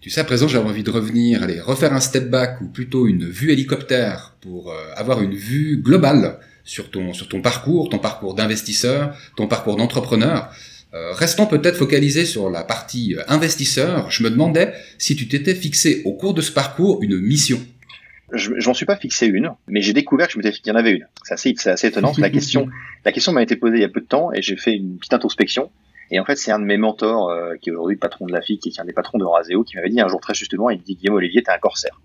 Tu 0.00 0.08
sais, 0.08 0.22
à 0.22 0.24
présent, 0.24 0.48
j'avais 0.48 0.68
envie 0.68 0.82
de 0.82 0.90
revenir, 0.90 1.42
aller 1.42 1.60
refaire 1.60 1.92
un 1.92 2.00
step 2.00 2.30
back 2.30 2.62
ou 2.62 2.68
plutôt 2.68 3.06
une 3.06 3.28
vue 3.28 3.52
hélicoptère 3.52 4.34
pour 4.40 4.72
euh, 4.72 4.92
avoir 4.96 5.20
une 5.20 5.34
vue 5.34 5.76
globale 5.76 6.38
sur 6.64 6.90
ton, 6.90 7.12
sur 7.12 7.28
ton 7.28 7.42
parcours, 7.42 7.90
ton 7.90 7.98
parcours 7.98 8.34
d'investisseur, 8.34 9.14
ton 9.36 9.46
parcours 9.46 9.76
d'entrepreneur. 9.76 10.48
Euh, 10.94 11.12
restons 11.12 11.46
peut-être 11.46 11.76
focalisés 11.76 12.24
sur 12.24 12.48
la 12.48 12.64
partie 12.64 13.14
euh, 13.14 13.22
investisseur. 13.28 14.10
Je 14.10 14.22
me 14.22 14.30
demandais 14.30 14.72
si 14.96 15.16
tu 15.16 15.28
t'étais 15.28 15.54
fixé 15.54 16.00
au 16.06 16.14
cours 16.14 16.32
de 16.32 16.40
ce 16.40 16.50
parcours 16.50 17.02
une 17.02 17.20
mission. 17.20 17.60
Je 18.32 18.52
j'en 18.58 18.72
suis 18.72 18.86
pas 18.86 18.96
fixé 18.96 19.26
une, 19.26 19.50
mais 19.68 19.82
j'ai 19.82 19.92
découvert 19.92 20.28
que 20.28 20.32
je 20.32 20.38
m'étais 20.38 20.52
qu'il 20.52 20.68
y 20.68 20.70
en 20.70 20.76
avait 20.76 20.92
une. 20.92 21.06
C'est 21.24 21.34
assez, 21.34 21.54
c'est 21.58 21.70
assez 21.70 21.88
étonnant. 21.88 22.14
la 22.16 22.30
question, 22.38 22.68
la 23.04 23.12
question 23.12 23.32
m'a 23.32 23.42
été 23.42 23.54
posée 23.54 23.76
il 23.76 23.82
y 23.82 23.84
a 23.84 23.88
peu 23.88 24.00
de 24.00 24.06
temps 24.06 24.32
et 24.32 24.40
j'ai 24.40 24.56
fait 24.56 24.72
une 24.72 24.96
petite 24.96 25.12
introspection. 25.12 25.70
Et 26.10 26.18
en 26.18 26.24
fait, 26.24 26.36
c'est 26.36 26.50
un 26.50 26.58
de 26.58 26.64
mes 26.64 26.76
mentors, 26.76 27.30
euh, 27.30 27.54
qui 27.60 27.70
est 27.70 27.72
aujourd'hui 27.72 27.96
patron 27.96 28.26
de 28.26 28.32
la 28.32 28.40
FIC 28.40 28.66
et 28.66 28.70
qui 28.70 28.78
est 28.78 28.82
un 28.82 28.84
des 28.84 28.92
patrons 28.92 29.18
de 29.18 29.24
Raseo, 29.24 29.62
qui 29.62 29.76
m'avait 29.76 29.90
dit 29.90 30.00
un 30.00 30.08
jour 30.08 30.20
très 30.20 30.34
justement, 30.34 30.70
il 30.70 30.78
me 30.78 30.84
dit 30.84 30.96
Guillaume 30.96 31.16
Olivier, 31.16 31.42
t'es 31.42 31.52
un 31.52 31.58
corsaire. 31.58 32.00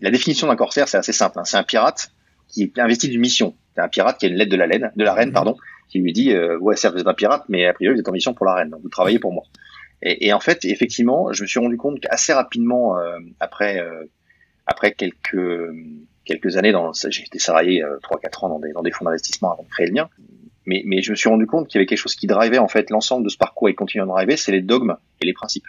La 0.00 0.10
définition 0.10 0.46
d'un 0.46 0.56
corsaire, 0.56 0.88
c'est 0.88 0.98
assez 0.98 1.12
simple. 1.12 1.38
Hein. 1.38 1.44
C'est 1.44 1.56
un 1.56 1.62
pirate 1.62 2.10
qui 2.48 2.64
est 2.64 2.78
investi 2.78 3.08
d'une 3.08 3.20
mission. 3.20 3.54
C'est 3.74 3.80
un 3.80 3.88
pirate 3.88 4.18
qui 4.18 4.26
a 4.26 4.28
une 4.28 4.36
lettre 4.36 4.50
de 4.50 4.56
la 4.56 4.66
laine, 4.66 4.92
de 4.94 5.04
la 5.04 5.14
reine, 5.14 5.32
pardon, 5.32 5.56
qui 5.88 5.98
lui 5.98 6.12
dit 6.12 6.32
euh, 6.32 6.58
ouais 6.58 6.76
certes 6.76 6.94
vous 6.94 7.00
êtes 7.00 7.06
un 7.06 7.14
pirate, 7.14 7.44
mais 7.48 7.66
a 7.66 7.72
priori 7.72 7.94
vous 7.94 8.00
êtes 8.00 8.08
en 8.08 8.12
mission 8.12 8.34
pour 8.34 8.46
la 8.46 8.54
reine, 8.54 8.70
donc 8.70 8.82
vous 8.82 8.88
travaillez 8.88 9.18
pour 9.18 9.32
moi. 9.32 9.44
Et, 10.02 10.26
et 10.26 10.32
en 10.32 10.40
fait, 10.40 10.64
effectivement, 10.64 11.32
je 11.32 11.42
me 11.42 11.46
suis 11.48 11.58
rendu 11.58 11.76
compte 11.76 12.00
qu'assez 12.00 12.32
rapidement 12.32 12.98
euh, 12.98 13.18
après 13.40 13.80
euh, 13.80 14.04
après 14.66 14.92
quelques 14.92 15.38
quelques 16.24 16.56
années 16.56 16.72
dans 16.72 16.92
j'ai 16.92 17.22
été 17.22 17.38
salarié 17.38 17.82
euh, 17.82 17.98
3-4 18.02 18.44
ans 18.44 18.48
dans 18.50 18.58
des, 18.58 18.72
dans 18.72 18.82
des 18.82 18.90
fonds 18.90 19.04
d'investissement 19.04 19.52
avant 19.52 19.62
de 19.62 19.68
créer 19.68 19.86
le 19.86 19.92
mien 19.92 20.10
mais, 20.66 20.82
mais 20.84 21.02
je 21.02 21.10
me 21.10 21.16
suis 21.16 21.28
rendu 21.28 21.46
compte 21.46 21.68
qu'il 21.68 21.78
y 21.78 21.80
avait 21.80 21.86
quelque 21.86 21.98
chose 21.98 22.14
qui 22.14 22.26
drivait 22.26 22.58
en 22.58 22.68
fait 22.68 22.90
l'ensemble 22.90 23.24
de 23.24 23.28
ce 23.28 23.36
parcours 23.36 23.68
et 23.68 23.74
continue 23.74 24.02
à 24.02 24.06
driver, 24.06 24.38
c'est 24.38 24.52
les 24.52 24.62
dogmes 24.62 24.96
et 25.20 25.26
les 25.26 25.32
principes. 25.32 25.66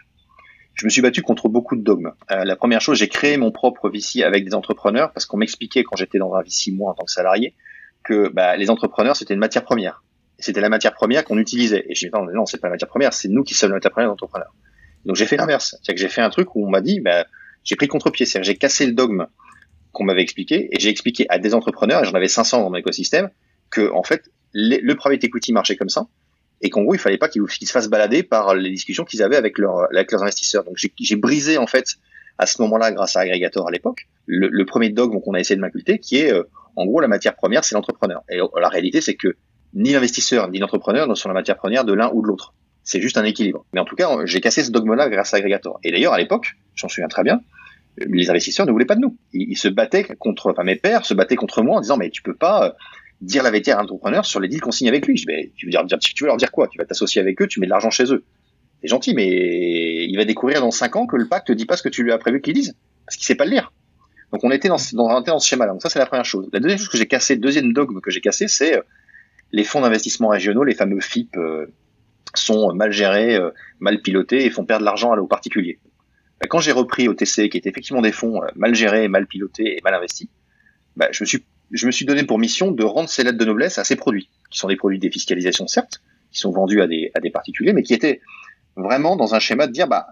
Je 0.74 0.86
me 0.86 0.90
suis 0.90 1.02
battu 1.02 1.24
contre 1.24 1.50
beaucoup 1.50 1.76
de 1.76 1.82
dogmes. 1.82 2.12
Euh, 2.30 2.44
la 2.44 2.56
première 2.56 2.82
chose, 2.82 3.00
j'ai 3.00 3.08
créé 3.08 3.38
mon 3.38 3.52
propre 3.52 3.90
VC 3.90 4.22
avec 4.24 4.46
des 4.46 4.54
entrepreneurs 4.54 5.12
parce 5.12 5.26
qu'on 5.26 5.38
m'expliquait 5.38 5.84
quand 5.84 5.96
j'étais 5.96 6.20
dans 6.20 6.34
un 6.36 6.42
VC 6.42 6.72
moi 6.72 6.92
en 6.92 6.94
tant 6.94 7.06
que 7.06 7.12
salarié 7.12 7.56
que 8.04 8.30
bah, 8.30 8.56
les 8.58 8.70
entrepreneurs 8.70 9.16
c'était 9.16 9.34
une 9.34 9.40
matière 9.40 9.64
première. 9.64 10.04
C'était 10.40 10.62
la 10.62 10.70
matière 10.70 10.94
première 10.94 11.24
qu'on 11.24 11.40
utilisait. 11.40 11.86
Et 11.90 11.96
j'ai 11.96 12.08
dit 12.08 12.14
non, 12.14 12.26
non, 12.32 12.46
c'est 12.46 12.60
pas 12.60 12.68
la 12.68 12.74
matière 12.74 12.90
première, 12.90 13.14
c'est 13.14 13.28
nous 13.28 13.44
qui 13.44 13.56
sommes 13.56 13.72
la 13.72 13.78
matière 13.78 13.92
première 13.92 14.10
d'entrepreneurs. 14.10 14.54
Donc 15.06 15.16
j'ai 15.16 15.26
fait 15.26 15.38
l'inverse, 15.38 15.70
c'est-à-dire 15.70 15.96
que 15.96 16.02
j'ai 16.02 16.14
fait 16.14 16.22
un 16.22 16.30
truc 16.30 16.56
où 16.56 16.66
on 16.66 16.70
m'a 16.70 16.82
dit, 16.82 17.00
bah, 17.00 17.26
j'ai 17.64 17.76
pris 17.76 17.88
contre-pied, 17.88 18.26
c'est-à-dire 18.26 18.52
j'ai 18.52 18.58
cassé 18.58 18.86
le 18.86 18.94
dogme 18.94 19.28
qu'on 19.94 20.04
m'avait 20.04 20.22
expliqué 20.22 20.70
et 20.72 20.80
j'ai 20.80 20.90
expliqué 20.90 21.26
à 21.30 21.40
des 21.40 21.56
entrepreneurs, 21.56 22.04
et 22.04 22.06
j'en 22.06 22.14
avais 22.14 22.28
500 22.28 22.62
dans 22.62 22.70
mon 22.70 22.76
écosystème, 22.76 23.30
que 23.72 23.92
en 23.92 24.04
fait 24.04 24.30
le 24.54 24.94
private 24.94 25.24
equity 25.24 25.54
marchait 25.54 25.76
comme 25.76 25.90
ça, 25.90 26.08
et 26.62 26.70
qu'en 26.70 26.84
gros, 26.84 26.96
il 26.96 27.00
fallait 27.00 27.18
pas 27.18 27.30
qu'ils 27.30 27.48
se 27.50 27.72
fassent 27.72 27.90
balader 27.90 28.24
par 28.24 28.56
les 28.56 28.72
discussions 28.72 29.06
qu'ils 29.06 29.22
avaient 29.22 29.36
avec, 29.36 29.58
leur, 29.58 29.88
avec 29.92 30.12
leurs 30.12 30.24
investisseurs. 30.24 30.64
Donc 30.64 30.78
j'ai 30.78 31.16
brisé 31.16 31.58
en 31.58 31.68
fait 31.68 31.98
à 32.38 32.46
ce 32.46 32.62
moment-là, 32.62 32.92
grâce 32.92 33.16
à 33.16 33.22
Aggregator 33.22 33.68
à 33.68 33.72
l'époque, 33.72 34.08
le, 34.26 34.48
le, 34.48 34.66
premier 34.66 34.90
dogme 34.90 35.20
qu'on 35.22 35.34
a 35.34 35.40
essayé 35.40 35.56
de 35.56 35.62
m'inculter, 35.62 35.98
qui 35.98 36.18
est 36.18 36.32
euh, 36.32 36.44
en 36.76 36.86
gros 36.86 37.00
la 37.00 37.08
matière 37.08 37.36
première, 37.36 37.64
c'est 37.64 37.74
l'entrepreneur. 37.76 38.22
Et 38.30 38.40
euh, 38.40 38.48
la 38.60 38.70
réalité, 38.70 39.02
c'est 39.02 39.16
que 39.16 39.36
ni 39.74 39.92
l'investisseur 39.92 40.50
ni 40.50 40.60
l'entrepreneur 40.60 41.08
ne 41.08 41.16
sont 41.16 41.28
la 41.28 41.34
matière 41.34 41.58
première 41.58 41.84
de 41.84 41.94
l'un 41.94 42.12
ou 42.14 42.22
de 42.22 42.28
l'autre. 42.28 42.54
C'est 42.84 43.02
juste 43.02 43.18
un 43.18 43.24
équilibre. 43.24 43.66
Mais 43.74 43.80
en 43.80 43.86
tout 43.86 43.96
cas, 43.96 44.10
j'ai 44.26 44.40
cassé 44.40 44.64
ce 44.64 44.72
dogme-là 44.72 45.10
grâce 45.10 45.34
à 45.34 45.38
Aggregator. 45.38 45.80
Et 45.84 45.92
d'ailleurs, 45.92 46.14
à 46.14 46.18
l'époque, 46.18 46.56
j'en 46.76 46.88
souviens 46.88 47.08
très 47.08 47.24
bien, 47.24 47.42
les 47.98 48.30
investisseurs 48.30 48.66
ne 48.66 48.72
voulaient 48.72 48.86
pas 48.86 48.96
de 48.96 49.02
nous. 49.02 49.18
Ils, 49.34 49.52
ils, 49.52 49.58
se 49.58 49.68
battaient 49.68 50.04
contre, 50.04 50.52
enfin 50.52 50.64
mes 50.64 50.76
pères 50.76 51.06
se 51.06 51.16
battaient 51.16 51.36
contre 51.36 51.64
moi 51.64 51.78
en 51.78 51.82
disant 51.82 51.98
mais 51.98 52.12
tu 52.12 52.22
peux 52.22 52.36
pas 52.36 52.76
dire 53.22 53.44
la 53.44 53.52
vérité 53.52 53.72
à 53.72 53.80
un 53.80 53.84
entrepreneur 53.84 54.26
sur 54.26 54.40
les 54.40 54.48
deals 54.48 54.62
qu'on 54.62 54.72
signe 54.72 54.88
avec 54.88 55.08
lui. 55.08 55.18
Je 55.18 55.26
dis, 55.26 55.52
tu 55.56 55.66
veux 55.66 56.28
leur 56.28 56.38
dire 56.38 56.52
quoi? 56.52 56.68
Tu 56.68 56.78
vas 56.78 56.86
t'associer 56.86 57.22
avec 57.22 57.42
eux, 57.42 57.48
tu 57.48 57.60
mets 57.60 57.66
de 57.66 57.72
l'argent 57.72 57.90
chez 57.90 58.12
eux. 58.12 58.24
C'est 58.82 58.88
gentil, 58.88 59.16
mais 59.16 60.06
il 60.06 60.16
va 60.18 60.26
découvrir 60.26 60.62
dans 60.62 60.72
5 60.72 60.96
ans 60.96 61.08
que 61.08 61.16
le 61.16 61.28
pacte 61.28 61.50
ne 61.50 61.56
dit 61.56 61.66
pas 61.66 61.78
ce 61.78 61.84
que 61.84 61.90
tu 61.90 62.04
lui 62.04 62.12
as 62.12 62.18
prévu 62.18 62.42
qu'il 62.42 62.54
dise, 62.54 62.76
parce 63.06 63.18
qu'il 63.18 63.26
sait 63.26 63.36
pas 63.36 63.46
le 63.46 63.52
lire. 63.52 63.74
Donc 64.32 64.44
on 64.44 64.52
était 64.52 64.68
dans, 64.68 64.78
dans, 65.22 65.40
ce 65.40 65.48
schéma-là. 65.48 65.72
Donc 65.72 65.82
ça 65.82 65.90
c'est 65.90 66.00
la 66.00 66.06
première 66.06 66.26
chose. 66.26 66.48
La 66.54 66.60
deuxième 66.60 66.78
chose 66.78 66.90
que 66.90 66.98
j'ai 66.98 67.08
cassé, 67.08 67.36
le 67.36 67.42
deuxième 67.42 67.74
dogme 67.74 68.02
que 68.02 68.12
j'ai 68.12 68.22
cassé, 68.22 68.48
c'est 68.48 68.78
euh, 68.78 68.82
les 69.52 69.64
fonds 69.64 69.82
d'investissement 69.82 70.28
régionaux, 70.28 70.64
les 70.64 70.76
fameux 70.76 71.00
FIP, 71.00 71.36
euh, 71.38 71.66
sont 72.36 72.74
mal 72.74 72.92
gérés, 72.92 73.36
euh, 73.36 73.52
mal 73.80 74.02
pilotés 74.02 74.46
et 74.46 74.50
font 74.50 74.66
perdre 74.66 74.82
de 74.82 74.86
l'argent 74.86 75.16
aux 75.18 75.28
particuliers. 75.28 75.80
Bah, 76.40 76.48
quand 76.48 76.60
j'ai 76.60 76.74
repris 76.74 77.08
OTC, 77.08 77.50
qui 77.50 77.58
étaient 77.58 77.70
effectivement 77.70 78.02
des 78.02 78.12
fonds 78.12 78.42
mal 78.56 78.76
gérés, 78.76 79.08
mal 79.08 79.26
pilotés 79.26 79.78
et 79.78 79.82
mal 79.84 79.96
investis, 79.96 80.28
bah, 80.96 81.08
je 81.12 81.24
me 81.24 81.26
suis 81.26 81.44
je 81.72 81.86
me 81.86 81.92
suis 81.92 82.06
donné 82.06 82.24
pour 82.24 82.40
mission 82.40 82.72
de 82.72 82.84
rendre 82.84 83.10
ces 83.10 83.24
lettres 83.24 83.38
de 83.38 83.46
noblesse 83.46 83.78
à 83.78 83.84
ces 83.84 83.96
produits, 83.96 84.30
qui 84.50 84.58
sont 84.58 84.68
des 84.68 84.76
produits 84.76 84.98
de 84.98 85.02
défiscalisation 85.02 85.68
certes, 85.68 86.02
qui 86.32 86.40
sont 86.40 86.52
vendus 86.52 86.82
à 86.82 86.88
des, 86.88 87.12
à 87.14 87.20
des 87.20 87.30
particuliers, 87.30 87.74
mais 87.74 87.84
qui 87.84 87.94
étaient 87.94 88.22
vraiment 88.76 89.16
dans 89.16 89.36
un 89.36 89.40
schéma 89.40 89.68
de 89.68 89.72
dire, 89.72 89.88
bah, 89.88 90.08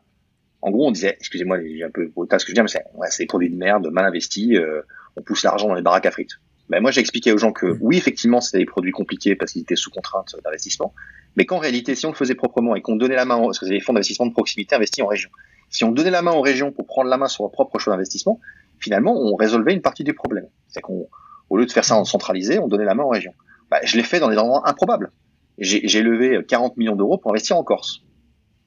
en 0.61 0.71
gros, 0.71 0.87
on 0.87 0.91
disait, 0.91 1.15
excusez-moi, 1.19 1.59
j'ai 1.61 1.83
un 1.83 1.91
peu 1.91 2.07
brutal 2.07 2.39
ce 2.39 2.45
que 2.45 2.51
je 2.51 2.55
dis, 2.55 2.61
mais 2.61 2.67
c'est 2.67 2.83
ouais, 2.95 3.07
des 3.19 3.25
produits 3.27 3.49
de 3.49 3.55
merde, 3.55 3.87
mal 3.91 4.05
investis, 4.05 4.55
euh, 4.55 4.81
on 5.15 5.21
pousse 5.21 5.43
l'argent 5.43 5.67
dans 5.67 5.75
les 5.75 5.81
baraques 5.81 6.05
à 6.05 6.11
frites. 6.11 6.39
Ben 6.69 6.81
moi, 6.81 6.89
j'ai 6.89 7.01
expliqué 7.01 7.31
aux 7.31 7.37
gens 7.37 7.51
que 7.51 7.67
mmh. 7.67 7.77
oui, 7.81 7.97
effectivement, 7.97 8.41
c'était 8.41 8.57
des 8.57 8.65
produits 8.65 8.91
compliqués 8.91 9.35
parce 9.35 9.51
qu'ils 9.51 9.61
étaient 9.61 9.75
sous 9.75 9.91
contrainte 9.91 10.35
d'investissement, 10.43 10.93
mais 11.35 11.45
qu'en 11.45 11.59
réalité, 11.59 11.93
si 11.93 12.05
on 12.07 12.09
le 12.09 12.15
faisait 12.15 12.33
proprement 12.33 12.75
et 12.75 12.81
qu'on 12.81 12.95
donnait 12.95 13.15
la 13.15 13.25
main, 13.25 13.39
parce 13.39 13.59
que 13.59 13.67
c'est 13.67 13.73
des 13.73 13.79
fonds 13.79 13.93
d'investissement 13.93 14.25
de 14.25 14.33
proximité 14.33 14.75
investis 14.75 15.03
en 15.03 15.07
région, 15.07 15.29
si 15.69 15.83
on 15.83 15.91
donnait 15.91 16.09
la 16.09 16.21
main 16.21 16.31
aux 16.31 16.41
régions 16.41 16.71
pour 16.71 16.87
prendre 16.87 17.09
la 17.09 17.17
main 17.17 17.27
sur 17.27 17.43
leur 17.43 17.51
propre 17.51 17.77
choix 17.77 17.93
d'investissement, 17.93 18.39
finalement, 18.79 19.13
on 19.15 19.35
résolvait 19.35 19.73
une 19.73 19.81
partie 19.81 20.03
du 20.03 20.13
problème. 20.13 20.47
C'est 20.69 20.81
qu'on 20.81 21.07
au 21.55 21.57
lieu 21.57 21.65
de 21.65 21.71
faire 21.71 21.85
ça 21.85 21.95
en 21.95 22.03
centralisé, 22.03 22.59
on 22.59 22.67
donnait 22.67 22.83
la 22.83 22.95
main 22.95 23.03
aux 23.03 23.09
régions. 23.09 23.33
Bah, 23.71 23.79
je 23.83 23.95
l'ai 23.95 24.03
fait 24.03 24.19
dans 24.19 24.29
des 24.29 24.37
endroits 24.37 24.67
improbables. 24.69 25.11
J'ai 25.57 26.01
levé 26.01 26.43
40 26.45 26.75
millions 26.75 26.97
d'euros 26.97 27.17
pour 27.17 27.31
investir 27.31 27.55
en 27.55 27.63
Corse. 27.63 28.01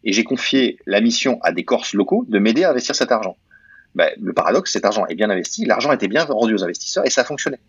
Et 0.05 0.13
j'ai 0.15 0.25
confié 0.25 0.79
la 0.87 1.03
mission 1.03 1.39
à 1.43 1.53
des 1.53 1.65
Corses 1.65 1.93
locaux 1.93 2.25
de 2.27 2.39
m'aider 2.39 2.65
à 2.65 2.71
investir 2.71 2.95
cet 2.95 3.13
argent. 3.13 3.37
Bah, 3.95 4.07
le 4.19 4.33
paradoxe, 4.33 4.73
cet 4.73 4.87
argent 4.87 5.05
est 5.07 5.15
bien 5.15 5.29
investi, 5.29 5.67
l'argent 5.67 5.93
était 5.93 6.09
bien 6.09 6.25
rendu 6.25 6.55
aux 6.55 6.65
investisseurs 6.65 7.07
et 7.07 7.11
ça 7.11 7.25
fonctionnait. 7.25 7.61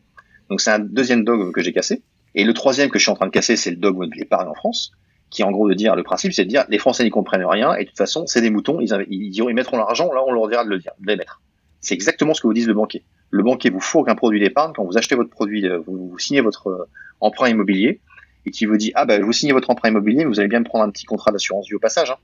Donc 0.49 0.62
c'est 0.62 0.71
un 0.71 0.79
deuxième 0.79 1.25
dogme 1.25 1.51
que 1.51 1.62
j'ai 1.62 1.73
cassé. 1.73 2.01
Et 2.34 2.45
le 2.45 2.53
troisième 2.53 2.89
que 2.89 2.97
je 2.97 3.03
suis 3.03 3.12
en 3.12 3.15
train 3.15 3.25
de 3.25 3.32
casser, 3.32 3.58
c'est 3.58 3.71
le 3.71 3.77
dogme 3.77 4.08
de 4.08 4.15
l'épargne 4.15 4.47
en 4.47 4.53
France, 4.53 4.91
qui 5.29 5.41
est 5.41 5.45
en 5.45 5.51
gros 5.51 5.67
de 5.67 5.73
dire, 5.73 5.97
le 5.97 6.03
principe, 6.03 6.32
c'est 6.32 6.45
de 6.45 6.49
dire, 6.49 6.63
les 6.69 6.77
Français 6.77 7.03
n'y 7.03 7.10
comprennent 7.10 7.43
rien 7.43 7.73
et 7.73 7.84
de 7.84 7.89
toute 7.89 7.97
façon, 7.97 8.25
c'est 8.25 8.41
des 8.41 8.51
moutons, 8.51 8.79
ils, 8.79 8.89
ils, 9.10 9.53
mettront 9.53 9.77
l'argent, 9.77 10.13
là 10.13 10.23
on 10.25 10.32
leur 10.32 10.47
dira 10.47 10.63
de 10.63 10.69
le 10.69 10.79
dire, 10.79 10.93
de 10.97 11.08
les 11.08 11.17
mettre. 11.17 11.41
C'est 11.82 11.93
exactement 11.93 12.34
ce 12.34 12.41
que 12.41 12.47
vous 12.47 12.53
disent 12.53 12.67
le 12.67 12.73
banquier 12.73 13.03
le 13.31 13.43
banquier 13.43 13.69
vous 13.69 13.79
fourgue 13.79 14.09
un 14.09 14.15
produit 14.15 14.39
d'épargne 14.39 14.73
quand 14.73 14.83
vous 14.83 14.97
achetez 14.97 15.15
votre 15.15 15.29
produit, 15.29 15.67
euh, 15.67 15.79
vous, 15.85 16.17
signez 16.17 16.41
votre 16.41 16.67
euh, 16.67 16.89
emprunt 17.19 17.49
immobilier 17.49 18.01
et 18.45 18.51
qui 18.51 18.65
vous 18.65 18.77
dit 18.77 18.91
ah 18.95 19.05
ben 19.05 19.23
vous 19.23 19.33
signez 19.33 19.53
votre 19.53 19.69
emprunt 19.69 19.89
immobilier, 19.89 20.25
vous 20.25 20.39
allez 20.39 20.49
bien 20.49 20.59
me 20.59 20.65
prendre 20.65 20.85
un 20.85 20.89
petit 20.89 21.05
contrat 21.05 21.31
d'assurance 21.31 21.67
vie 21.67 21.75
au 21.75 21.79
passage. 21.79 22.11
Hein. 22.11 22.17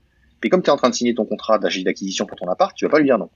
Comme 0.50 0.62
tu 0.62 0.68
es 0.68 0.72
en 0.72 0.76
train 0.76 0.90
de 0.90 0.94
signer 0.94 1.14
ton 1.14 1.24
contrat 1.24 1.58
d'acquisition 1.58 2.24
pour 2.24 2.38
ton 2.38 2.48
appart, 2.48 2.76
tu 2.76 2.84
vas 2.84 2.90
pas 2.90 2.98
lui 2.98 3.06
dire 3.06 3.18
non. 3.18 3.30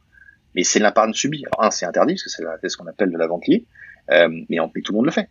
Mais 0.55 0.63
c'est 0.63 0.79
l'épargne 0.79 1.13
subie. 1.13 1.45
Alors 1.47 1.65
un, 1.65 1.71
c'est 1.71 1.87
interdit 1.87 2.15
parce 2.15 2.23
que 2.23 2.31
c'est 2.61 2.69
ce 2.69 2.77
qu'on 2.77 2.87
appelle 2.87 3.11
de 3.11 3.19
la 3.19 3.27
vente 3.27 3.47
liée, 3.49 3.65
euh, 4.11 4.29
mais, 4.49 4.59
mais 4.75 4.83
tout 4.83 4.93
le 4.93 4.97
monde 4.97 5.07
le 5.07 5.13
fait. 5.13 5.29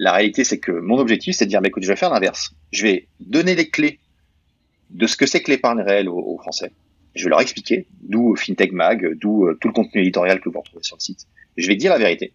La 0.00 0.12
réalité, 0.12 0.42
c'est 0.42 0.58
que 0.58 0.72
mon 0.72 0.98
objectif, 0.98 1.36
c'est 1.36 1.44
de 1.44 1.50
dire, 1.50 1.60
mais 1.60 1.68
écoute, 1.68 1.84
je 1.84 1.88
vais 1.88 1.96
faire 1.96 2.10
l'inverse. 2.10 2.52
Je 2.72 2.82
vais 2.82 3.08
donner 3.20 3.54
les 3.54 3.68
clés 3.70 4.00
de 4.90 5.06
ce 5.06 5.16
que 5.16 5.26
c'est 5.26 5.40
que 5.40 5.52
l'épargne 5.52 5.80
réelle 5.82 6.08
aux, 6.08 6.38
Français. 6.38 6.72
Je 7.14 7.24
vais 7.24 7.30
leur 7.30 7.40
expliquer, 7.40 7.86
d'où 8.00 8.34
FinTech 8.34 8.72
Mag, 8.72 9.16
d'où 9.20 9.46
tout 9.60 9.68
le 9.68 9.72
contenu 9.72 10.00
éditorial 10.00 10.40
que 10.40 10.48
vous 10.48 10.58
retrouvez 10.58 10.82
sur 10.82 10.96
le 10.96 11.00
site 11.00 11.28
je 11.56 11.68
vais 11.68 11.76
dire 11.76 11.92
la 11.92 11.98
vérité. 11.98 12.32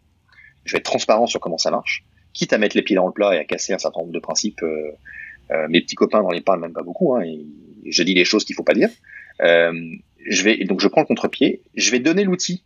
Je 0.65 0.73
vais 0.73 0.79
être 0.79 0.85
transparent 0.85 1.27
sur 1.27 1.39
comment 1.39 1.57
ça 1.57 1.71
marche, 1.71 2.05
quitte 2.33 2.53
à 2.53 2.57
mettre 2.57 2.75
les 2.75 2.83
pieds 2.83 2.95
dans 2.95 3.07
le 3.07 3.13
plat 3.13 3.35
et 3.35 3.39
à 3.39 3.43
casser 3.43 3.73
un 3.73 3.77
certain 3.79 4.01
nombre 4.01 4.13
de 4.13 4.19
principes. 4.19 4.61
Euh, 4.63 4.91
euh, 5.51 5.67
mes 5.67 5.81
petits 5.81 5.95
copains 5.95 6.21
n'en 6.21 6.29
parlent 6.41 6.61
même 6.61 6.73
pas 6.73 6.83
beaucoup. 6.83 7.15
Hein, 7.15 7.23
et 7.23 7.45
je 7.85 8.03
dis 8.03 8.13
les 8.13 8.25
choses 8.25 8.45
qu'il 8.45 8.55
faut 8.55 8.63
pas 8.63 8.73
dire. 8.73 8.89
Euh, 9.41 9.73
je 10.27 10.43
vais 10.43 10.63
donc 10.65 10.79
je 10.81 10.87
prends 10.87 11.01
le 11.01 11.07
contre-pied. 11.07 11.61
Je 11.75 11.91
vais 11.91 11.99
donner 11.99 12.23
l'outil 12.23 12.63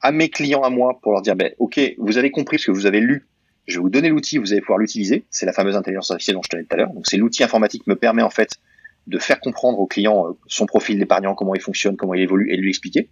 à 0.00 0.12
mes 0.12 0.28
clients 0.28 0.62
à 0.62 0.70
moi 0.70 1.00
pour 1.02 1.12
leur 1.12 1.22
dire 1.22 1.34
ben 1.34 1.52
ok 1.58 1.80
vous 1.98 2.18
avez 2.18 2.30
compris 2.30 2.58
ce 2.58 2.66
que 2.66 2.70
vous 2.70 2.86
avez 2.86 3.00
lu. 3.00 3.26
Je 3.66 3.74
vais 3.74 3.80
vous 3.80 3.90
donner 3.90 4.08
l'outil, 4.08 4.38
vous 4.38 4.52
allez 4.52 4.62
pouvoir 4.62 4.78
l'utiliser. 4.78 5.24
C'est 5.30 5.44
la 5.44 5.52
fameuse 5.52 5.76
intelligence 5.76 6.10
artificielle 6.10 6.36
dont 6.36 6.42
je 6.42 6.48
te 6.48 6.56
parlais 6.56 6.66
tout 6.66 6.74
à 6.74 6.76
l'heure. 6.78 6.92
Donc 6.92 7.06
c'est 7.06 7.16
l'outil 7.16 7.42
informatique 7.42 7.84
qui 7.84 7.90
me 7.90 7.96
permet 7.96 8.22
en 8.22 8.30
fait 8.30 8.58
de 9.06 9.18
faire 9.18 9.40
comprendre 9.40 9.78
au 9.78 9.86
client 9.86 10.36
son 10.46 10.66
profil 10.66 10.98
d'épargnant, 10.98 11.34
comment 11.34 11.54
il 11.54 11.60
fonctionne, 11.60 11.96
comment 11.96 12.14
il 12.14 12.22
évolue 12.22 12.52
et 12.52 12.56
de 12.56 12.62
lui 12.62 12.70
expliquer. 12.70 13.08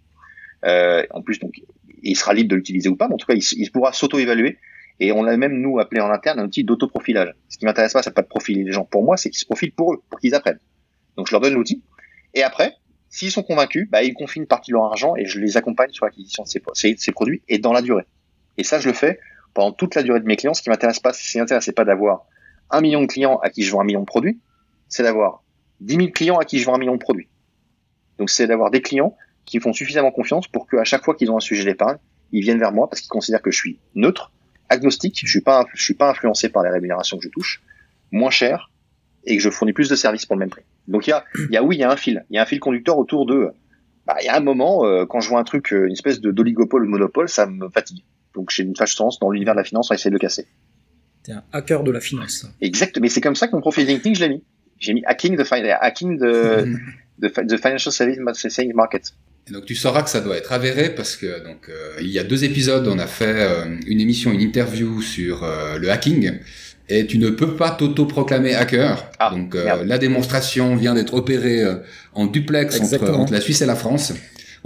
Euh, 0.65 1.03
en 1.11 1.21
plus, 1.21 1.39
donc, 1.39 1.61
il 2.01 2.15
sera 2.15 2.33
libre 2.33 2.49
de 2.49 2.55
l'utiliser 2.55 2.89
ou 2.89 2.95
pas, 2.95 3.07
mais 3.07 3.15
en 3.15 3.17
tout 3.17 3.27
cas, 3.27 3.35
il, 3.35 3.71
pourra 3.71 3.93
s'auto-évaluer. 3.93 4.57
Et 4.99 5.11
on 5.11 5.23
l'a 5.23 5.37
même, 5.37 5.59
nous, 5.59 5.79
appelé 5.79 6.01
en 6.01 6.09
interne 6.09 6.39
un 6.39 6.45
outil 6.45 6.63
d'auto-profilage. 6.63 7.33
Ce 7.49 7.57
qui 7.57 7.65
m'intéresse 7.65 7.93
pas, 7.93 8.01
c'est 8.01 8.13
pas 8.13 8.23
de 8.23 8.27
profiler 8.27 8.63
les 8.63 8.71
gens 8.71 8.85
pour 8.85 9.03
moi, 9.03 9.17
c'est 9.17 9.29
qu'ils 9.29 9.39
se 9.39 9.45
profilent 9.45 9.71
pour 9.71 9.93
eux, 9.93 10.03
pour 10.09 10.19
qu'ils 10.19 10.33
apprennent. 10.33 10.59
Donc, 11.17 11.27
je 11.27 11.33
leur 11.33 11.41
donne 11.41 11.53
l'outil. 11.53 11.83
Et 12.33 12.43
après, 12.43 12.73
s'ils 13.09 13.31
sont 13.31 13.43
convaincus, 13.43 13.87
bah, 13.89 14.03
ils 14.03 14.13
confient 14.13 14.39
une 14.39 14.47
partie 14.47 14.71
de 14.71 14.75
leur 14.75 14.85
argent 14.85 15.15
et 15.15 15.25
je 15.25 15.39
les 15.39 15.57
accompagne 15.57 15.91
sur 15.91 16.05
l'acquisition 16.05 16.43
de 16.43 16.49
ces, 16.73 17.11
produits 17.11 17.41
et 17.47 17.57
dans 17.59 17.73
la 17.73 17.81
durée. 17.81 18.05
Et 18.57 18.63
ça, 18.63 18.79
je 18.79 18.87
le 18.87 18.93
fais 18.93 19.19
pendant 19.53 19.71
toute 19.71 19.95
la 19.95 20.03
durée 20.03 20.19
de 20.19 20.25
mes 20.25 20.35
clients. 20.35 20.53
Ce 20.53 20.61
qui 20.61 20.69
m'intéresse 20.69 20.99
pas, 20.99 21.13
c'est 21.13 21.75
pas 21.75 21.85
d'avoir 21.85 22.25
un 22.69 22.81
million 22.81 23.01
de 23.01 23.07
clients 23.07 23.37
à 23.37 23.49
qui 23.49 23.63
je 23.63 23.71
vends 23.71 23.81
un 23.81 23.85
million 23.85 24.01
de 24.01 24.05
produits, 24.05 24.39
c'est 24.89 25.03
d'avoir 25.03 25.43
10 25.79 25.95
000 25.95 26.07
clients 26.09 26.37
à 26.37 26.45
qui 26.45 26.59
je 26.59 26.65
vends 26.65 26.75
un 26.75 26.79
million 26.79 26.95
de 26.95 26.99
produits. 26.99 27.29
Donc, 28.17 28.29
c'est 28.29 28.47
d'avoir 28.47 28.71
des 28.71 28.81
clients 28.81 29.15
qui 29.47 29.59
font 29.59 29.73
suffisamment 29.73 30.11
confiance 30.11 30.47
pour 30.47 30.67
qu'à 30.67 30.83
chaque 30.83 31.03
fois 31.03 31.15
qu'ils 31.15 31.31
ont 31.31 31.37
un 31.37 31.41
sujet 31.41 31.63
d'épargne, 31.63 31.97
ils 32.31 32.41
viennent 32.41 32.59
vers 32.59 32.73
moi 32.73 32.87
parce 32.89 33.01
qu'ils 33.01 33.09
considèrent 33.09 33.41
que 33.41 33.49
je 33.49 33.57
suis 33.57 33.79
neutre, 33.95 34.31
agnostique, 34.69 35.21
je 35.23 35.29
suis 35.29 35.41
pas, 35.41 35.65
je 35.73 35.81
suis 35.81 35.93
pas 35.95 36.11
influencé 36.11 36.49
par 36.49 36.61
les 36.63 36.69
rémunérations 36.69 37.17
que 37.17 37.23
je 37.23 37.29
touche, 37.29 37.63
moins 38.11 38.29
cher 38.29 38.69
et 39.23 39.37
que 39.37 39.41
je 39.41 39.49
fournis 39.49 39.73
plus 39.73 39.89
de 39.89 39.95
services 39.95 40.25
pour 40.25 40.35
le 40.35 40.41
même 40.41 40.49
prix. 40.49 40.63
Donc 40.87 41.07
il 41.07 41.11
y 41.11 41.13
a, 41.13 41.23
il 41.35 41.53
y 41.53 41.57
a 41.57 41.63
oui, 41.63 41.77
il 41.77 41.79
y 41.79 41.83
a 41.83 41.89
un 41.89 41.95
fil, 41.95 42.25
il 42.29 42.35
y 42.35 42.39
a 42.39 42.43
un 42.43 42.45
fil 42.45 42.59
conducteur 42.59 42.97
autour 42.97 43.25
de. 43.25 43.51
Bah, 44.05 44.17
il 44.21 44.25
y 44.25 44.29
a 44.29 44.35
un 44.35 44.41
moment 44.41 44.85
euh, 44.85 45.05
quand 45.05 45.21
je 45.21 45.29
vois 45.29 45.39
un 45.39 45.43
truc, 45.43 45.73
euh, 45.73 45.85
une 45.85 45.93
espèce 45.93 46.19
de 46.21 46.31
d'oligopole 46.31 46.85
ou 46.85 46.89
monopole, 46.89 47.29
ça 47.29 47.45
me 47.45 47.69
fatigue. 47.69 48.03
Donc 48.35 48.51
j'ai 48.51 48.63
une 48.63 48.75
fâche 48.75 48.95
sens 48.95 49.19
dans 49.19 49.31
l'univers 49.31 49.53
de 49.53 49.59
la 49.59 49.63
finance, 49.63 49.89
on 49.89 49.93
va 49.93 49.95
essayer 49.95 50.11
de 50.11 50.15
le 50.15 50.19
casser. 50.19 50.45
T'es 51.23 51.31
un 51.31 51.43
hacker 51.53 51.83
de 51.83 51.91
la 51.91 51.99
finance. 52.01 52.45
Exact, 52.61 52.99
mais 52.99 53.09
c'est 53.09 53.21
comme 53.21 53.35
ça 53.35 53.47
que 53.47 53.55
mon 53.55 53.61
profil 53.61 53.85
LinkedIn 53.85 54.13
je 54.13 54.21
l'ai 54.21 54.29
mis. 54.29 54.43
J'ai 54.79 54.93
mis 54.93 55.03
hacking 55.05 55.35
the, 55.35 55.53
hacking 55.81 56.19
the, 56.19 56.67
the, 57.21 57.57
financial 57.57 57.91
service 57.91 58.19
market 58.73 59.13
donc 59.51 59.65
tu 59.65 59.75
sauras 59.75 60.03
que 60.03 60.09
ça 60.09 60.21
doit 60.21 60.37
être 60.37 60.51
avéré 60.51 60.93
parce 60.93 61.15
que 61.15 61.43
donc 61.43 61.69
euh, 61.69 61.93
il 62.01 62.07
y 62.07 62.19
a 62.19 62.23
deux 62.23 62.43
épisodes, 62.43 62.87
on 62.87 62.99
a 62.99 63.07
fait 63.07 63.25
euh, 63.27 63.65
une 63.87 64.01
émission, 64.01 64.31
une 64.31 64.41
interview 64.41 65.01
sur 65.01 65.43
euh, 65.43 65.77
le 65.77 65.89
hacking. 65.89 66.33
Et 66.89 67.05
tu 67.05 67.17
ne 67.17 67.29
peux 67.29 67.57
pas 67.57 67.71
t'auto-proclamer 67.71 68.55
hacker. 68.55 69.11
Ah, 69.19 69.31
donc 69.31 69.55
la 69.55 69.97
démonstration 69.97 70.77
vient 70.77 70.93
d'être 70.93 71.15
opérée 71.15 71.61
en 72.13 72.27
duplex 72.27 72.79
entre, 72.79 73.29
la 73.29 73.41
Suisse 73.41 73.61
et 73.61 73.65
la 73.65 73.75
France. 73.75 74.13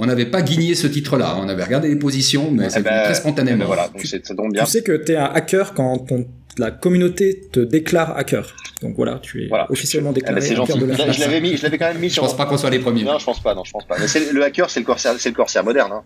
On 0.03 0.07
n'avait 0.07 0.25
pas 0.25 0.41
guigné 0.41 0.73
ce 0.73 0.87
titre-là. 0.87 1.37
On 1.39 1.47
avait 1.47 1.63
regardé 1.63 1.87
les 1.87 1.95
positions, 1.95 2.49
mais 2.49 2.71
c'est 2.71 2.79
eh 2.79 2.83
ben, 2.83 3.03
très 3.03 3.13
spontanément. 3.13 3.57
Eh 3.57 3.59
ben 3.59 3.65
voilà, 3.67 3.87
donc 3.87 4.01
tu, 4.01 4.19
bien. 4.51 4.63
tu 4.63 4.71
sais 4.71 4.81
que 4.81 4.93
tu 4.93 5.11
es 5.11 5.15
un 5.15 5.25
hacker 5.25 5.75
quand 5.75 5.99
ton 5.99 6.25
la 6.57 6.71
communauté 6.71 7.39
te 7.51 7.59
déclare 7.59 8.17
hacker. 8.17 8.55
Donc 8.81 8.95
voilà, 8.95 9.19
tu 9.21 9.43
es 9.43 9.49
officiellement 9.69 10.11
déclaré 10.11 10.41
ah 10.43 10.53
bah, 10.55 10.63
hacker 10.63 10.77
de 10.77 10.85
la 10.85 10.95
Je, 10.95 11.11
je 11.11 11.19
l'avais 11.19 11.39
mis, 11.39 11.55
je 11.55 11.61
l'avais 11.61 11.77
quand 11.77 11.87
même 11.87 11.99
mis 11.99 12.09
sur. 12.09 12.23
Je 12.23 12.29
pense 12.29 12.35
pas 12.35 12.47
qu'on 12.47 12.57
soit 12.57 12.71
les 12.71 12.79
premiers. 12.79 13.03
Non, 13.03 13.19
je 13.19 13.25
pense 13.25 13.41
pas, 13.41 13.53
non, 13.53 13.63
je 13.63 13.71
pense 13.71 13.85
pas. 13.85 13.95
Mais 13.99 14.31
le 14.31 14.43
hacker, 14.43 14.71
c'est 14.71 14.79
le 14.79 14.87
corsaire, 14.87 15.13
c'est 15.19 15.29
le 15.29 15.35
corsaire 15.35 15.63
moderne. 15.63 15.91
Hein. 15.93 16.03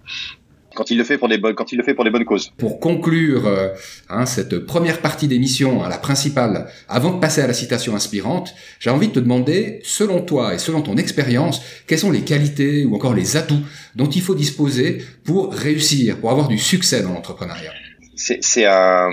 Quand 0.76 0.92
il 0.92 0.98
le 0.98 1.04
fait 1.04 1.18
pour 1.18 1.30
des 1.30 1.38
bonnes, 1.38 1.56
quand 1.56 1.72
il 1.72 1.78
le 1.78 1.84
fait 1.84 1.94
pour 1.94 2.04
des 2.04 2.10
bonnes 2.12 2.26
causes. 2.26 2.52
Pour 2.58 2.80
conclure 2.80 3.48
euh, 3.48 3.70
hein, 4.10 4.26
cette 4.26 4.60
première 4.60 5.02
partie 5.02 5.28
d'émission, 5.28 5.84
hein, 5.84 5.90
la 5.90 5.98
principale, 5.98 6.68
avant 6.88 7.14
de 7.14 7.20
passer 7.20 7.42
à 7.42 7.48
la 7.48 7.54
citation 7.54 7.96
inspirante, 7.96 8.54
j'ai 8.80 8.90
envie 8.90 9.08
de 9.08 9.14
te 9.14 9.20
demander, 9.20 9.80
selon 9.84 10.22
toi 10.22 10.54
et 10.54 10.60
selon 10.60 10.82
ton 10.82 10.98
expérience, 10.98 11.62
quelles 11.88 12.00
sont 12.00 12.12
les 12.12 12.22
qualités 12.22 12.86
ou 12.86 12.96
encore 12.96 13.14
les 13.14 13.38
atouts 13.38 13.64
dont 13.96 14.10
il 14.10 14.22
faut 14.22 14.36
disposer 14.36 15.02
pour 15.24 15.54
réussir, 15.54 16.18
pour 16.20 16.30
avoir 16.32 16.48
du 16.48 16.58
succès 16.58 17.02
dans 17.02 17.14
l'entrepreneuriat? 17.14 17.72
C'est 18.16 18.66
un, 18.66 19.10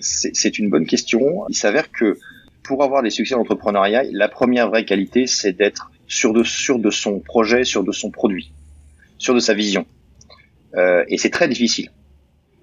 c'est 0.00 0.58
une 0.58 0.70
bonne 0.70 0.86
question. 0.86 1.44
Il 1.48 1.56
s'avère 1.56 1.90
que 1.90 2.18
pour 2.62 2.82
avoir 2.82 3.02
des 3.02 3.10
succès 3.10 3.34
d'entrepreneuriat, 3.34 4.04
la 4.12 4.28
première 4.28 4.68
vraie 4.68 4.84
qualité, 4.84 5.26
c'est 5.26 5.52
d'être 5.52 5.90
sûr 6.06 6.32
de, 6.32 6.44
sûr 6.44 6.78
de 6.78 6.90
son 6.90 7.20
projet, 7.20 7.64
sûr 7.64 7.84
de 7.84 7.92
son 7.92 8.10
produit, 8.10 8.52
sûr 9.18 9.34
de 9.34 9.40
sa 9.40 9.54
vision. 9.54 9.86
Euh, 10.76 11.04
et 11.08 11.18
c'est 11.18 11.30
très 11.30 11.48
difficile. 11.48 11.90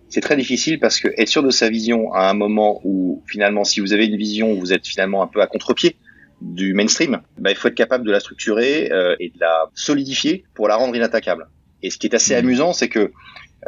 C'est 0.10 0.22
très 0.22 0.38
difficile 0.38 0.80
parce 0.80 1.00
que 1.00 1.10
être 1.18 1.28
sûr 1.28 1.44
de 1.44 1.50
sa 1.50 1.70
vision 1.70 2.14
à 2.14 2.30
un 2.30 2.34
moment 2.34 2.80
où 2.84 3.24
finalement, 3.28 3.64
si 3.64 3.82
vous 3.82 3.94
avez 3.94 4.06
une 4.06 4.16
vision, 4.16 4.54
vous 4.54 4.72
êtes 4.72 4.88
finalement 4.88 5.22
un 5.22 5.28
peu 5.28 5.42
à 5.42 5.48
contre-pied 5.48 5.98
du 6.42 6.74
mainstream, 6.74 7.22
bah, 7.38 7.52
il 7.52 7.58
faut 7.58 7.68
être 7.68 7.76
capable 7.76 8.06
de 8.06 8.12
la 8.12 8.20
structurer 8.20 8.92
euh, 8.92 9.16
et 9.20 9.30
de 9.30 9.40
la 9.40 9.70
solidifier 9.74 10.46
pour 10.54 10.68
la 10.68 10.76
rendre 10.76 10.96
inattaquable. 10.96 11.48
Et 11.84 11.90
ce 11.90 11.98
qui 11.98 12.08
est 12.08 12.16
assez 12.16 12.36
mmh. 12.36 12.40
amusant, 12.40 12.74
c'est 12.74 12.90
que 12.90 13.12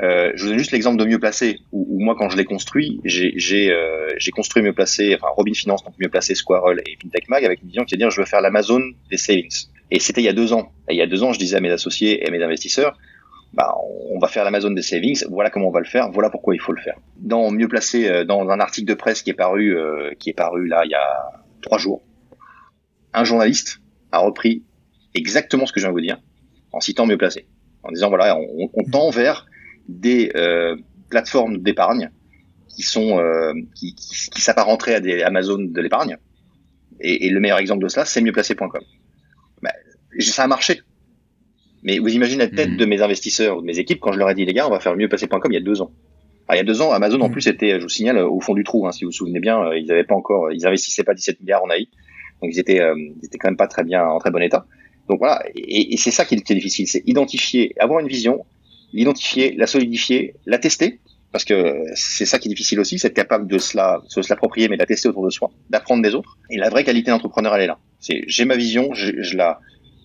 euh, 0.02 0.32
je 0.36 0.44
vous 0.44 0.50
donne 0.50 0.60
juste 0.60 0.72
l'exemple 0.72 0.98
de 0.98 1.06
mieux 1.06 1.20
placé, 1.20 1.60
où, 1.72 2.00
moi 2.00 2.16
quand 2.18 2.30
je 2.30 2.38
l'ai 2.38 2.46
construit, 2.46 3.02
j'ai 3.04 3.72
euh, 3.72 4.10
construit 4.34 4.64
mieux 4.64 4.74
placé, 4.74 5.16
enfin 5.16 5.28
Robin 5.36 5.54
Finance, 5.54 5.84
donc 5.84 5.94
mieux 6.00 6.10
placé, 6.10 6.36
Squirrel 6.36 6.82
et 6.86 6.98
FinTech 7.02 7.28
Mag, 7.28 7.44
avec 7.44 7.62
une 7.62 7.68
vision 7.68 7.84
qui 7.84 7.96
est 7.96 7.98
de 7.98 8.04
dire 8.04 8.12
je 8.12 8.22
veux 8.22 8.28
faire 8.28 8.42
l'Amazon 8.42 8.82
des 9.10 9.18
savings. 9.18 9.68
Et 9.92 10.00
c'était 10.00 10.22
il 10.22 10.26
y 10.26 10.30
a 10.30 10.34
deux 10.34 10.54
ans. 10.54 10.72
Et 10.88 10.94
il 10.94 10.98
y 10.98 11.02
a 11.02 11.08
deux 11.08 11.24
ans, 11.24 11.34
je 11.34 11.40
disais 11.40 11.58
à 11.58 11.60
mes 11.60 11.72
associés 11.72 12.24
et 12.24 12.28
à 12.28 12.32
mes 12.32 12.42
investisseurs, 12.44 12.98
bah, 13.54 13.76
on 14.12 14.20
va 14.20 14.28
faire 14.28 14.44
l'Amazon 14.44 14.72
des 14.72 14.82
savings, 14.82 15.24
voilà 15.30 15.50
comment 15.50 15.68
on 15.68 15.72
va 15.72 15.80
le 15.80 15.86
faire, 15.86 16.12
voilà 16.12 16.30
pourquoi 16.30 16.56
il 16.56 16.62
faut 16.62 16.72
le 16.72 16.82
faire. 16.82 16.98
Dans 17.18 17.50
mieux 17.52 17.68
placé, 17.68 18.08
euh, 18.08 18.24
dans 18.24 18.48
un 18.50 18.60
article 18.60 18.88
de 18.88 18.94
presse 18.94 19.22
qui 19.22 19.32
est 19.32 19.36
paru, 19.36 19.76
euh, 19.76 20.14
qui 20.20 20.30
est 20.30 20.34
paru 20.34 20.68
là 20.68 20.84
il 20.86 20.92
y 20.92 20.96
a 20.96 21.44
trois 21.62 21.78
jours, 21.78 22.04
un 23.14 23.24
journaliste 23.24 23.82
a 24.12 24.20
repris 24.20 24.64
exactement 25.14 25.66
ce 25.66 25.74
que 25.74 25.80
je 25.80 25.86
viens 25.86 25.92
de 25.92 25.96
vous 25.96 26.06
dire, 26.06 26.20
en 26.72 26.80
citant 26.80 27.06
mieux 27.06 27.18
placé, 27.18 27.48
en 27.84 27.92
disant 27.92 28.10
voilà, 28.10 28.38
on, 28.38 28.70
on 28.74 28.84
tend 28.84 29.10
vers 29.10 29.46
des 29.88 30.32
euh, 30.36 30.76
plateformes 31.10 31.58
d'épargne 31.58 32.12
qui 32.68 32.84
sont 32.84 33.20
euh, 33.20 33.54
qui, 33.76 33.96
qui, 33.96 34.42
s'apparenteraient 34.42 34.96
à 34.96 35.00
des 35.00 35.24
Amazon 35.24 35.58
de 35.60 35.82
l'épargne. 35.82 36.18
Et, 37.02 37.28
et, 37.28 37.30
le 37.30 37.40
meilleur 37.40 37.58
exemple 37.58 37.84
de 37.84 37.90
cela, 37.90 38.06
c'est 38.06 38.22
mieuxplacé.com. 38.22 38.82
Bah, 39.62 39.72
ça 40.20 40.44
a 40.44 40.48
marché. 40.48 40.82
Mais 41.84 42.00
vous 42.00 42.10
imaginez 42.10 42.40
la 42.40 42.50
tête 42.50 42.72
mhm. 42.72 42.78
de 42.78 42.86
mes 42.86 43.02
investisseurs 43.02 43.58
ou 43.58 43.62
de 43.62 43.66
mes 43.66 43.80
équipes 43.80 44.00
quand 44.00 44.12
je 44.12 44.20
leur 44.20 44.30
ai 44.30 44.36
dit 44.36 44.46
les 44.46 44.54
gars, 44.54 44.68
on 44.68 44.72
va 44.72 44.80
faire 44.80 44.96
mieuxplacé.com 44.96 45.52
il 45.52 45.54
y 45.54 45.58
a 45.58 45.62
deux 45.62 45.82
ans. 45.82 45.92
Alors, 46.48 46.56
il 46.56 46.66
y 46.66 46.68
a 46.68 46.72
deux 46.72 46.82
ans, 46.82 46.92
Amazon 46.92 47.22
en 47.22 47.28
mhm. 47.28 47.32
plus 47.32 47.48
était, 47.48 47.78
je 47.78 47.84
vous 47.84 47.90
signale, 47.90 48.18
au 48.20 48.40
fond 48.42 48.54
du 48.54 48.64
trou. 48.64 48.88
Hein, 48.88 48.92
si 48.92 49.04
vous 49.04 49.10
vous 49.10 49.16
souvenez 49.16 49.40
bien, 49.40 49.62
euh, 49.62 49.78
ils 49.78 49.92
avaient 49.92 50.04
pas 50.04 50.16
encore, 50.16 50.52
ils 50.52 50.66
investissaient 50.66 51.04
pas 51.04 51.14
17 51.14 51.42
milliards 51.42 51.64
en 51.64 51.70
AI, 51.70 51.88
donc 52.42 52.52
ils 52.54 52.60
étaient, 52.60 52.82
euh, 52.82 52.96
ils 52.98 53.26
étaient 53.26 53.38
quand 53.38 53.50
même 53.50 53.58
pas 53.58 53.68
très 53.68 53.84
bien, 53.84 54.06
en 54.06 54.20
très 54.20 54.32
bon 54.32 54.42
état. 54.42 54.66
Donc 55.08 55.20
voilà, 55.20 55.44
et, 55.56 55.94
et 55.94 55.98
c'est 55.98 56.12
ça 56.12 56.26
qui 56.26 56.36
est, 56.36 56.42
qui 56.42 56.54
est 56.54 56.56
difficile, 56.56 56.88
c'est 56.88 57.04
identifier, 57.06 57.74
avoir 57.80 58.00
une 58.00 58.08
vision, 58.08 58.46
l'identifier, 58.94 59.56
la 59.58 59.68
solidifier, 59.68 60.36
la 60.46 60.58
tester, 60.58 61.00
parce 61.32 61.46
que 61.46 61.84
c'est 61.94 62.26
ça 62.26 62.40
qui 62.40 62.48
est 62.48 62.50
difficile 62.50 62.80
aussi, 62.80 62.98
c'est 62.98 63.10
être 63.10 63.14
capable 63.14 63.48
de 63.48 63.58
se 63.60 63.78
la, 63.78 64.02
se 64.08 64.22
l'approprier, 64.30 64.68
mais 64.68 64.78
de 64.78 64.82
la 64.82 64.88
tester 64.88 65.10
autour 65.10 65.26
de 65.26 65.30
soi, 65.30 65.52
d'apprendre 65.70 66.02
des 66.02 66.16
autres. 66.16 66.38
Et 66.50 66.58
la 66.58 66.70
vraie 66.70 66.84
qualité 66.84 67.12
d'entrepreneur, 67.12 67.56
elle 67.56 67.62
est 67.62 67.68
là. 67.68 67.78
C'est 68.00 68.24
j'ai 68.28 68.46
ma 68.46 68.56
vision, 68.56 68.94
je, 68.94 69.22
je, 69.22 69.38
la 69.38 69.60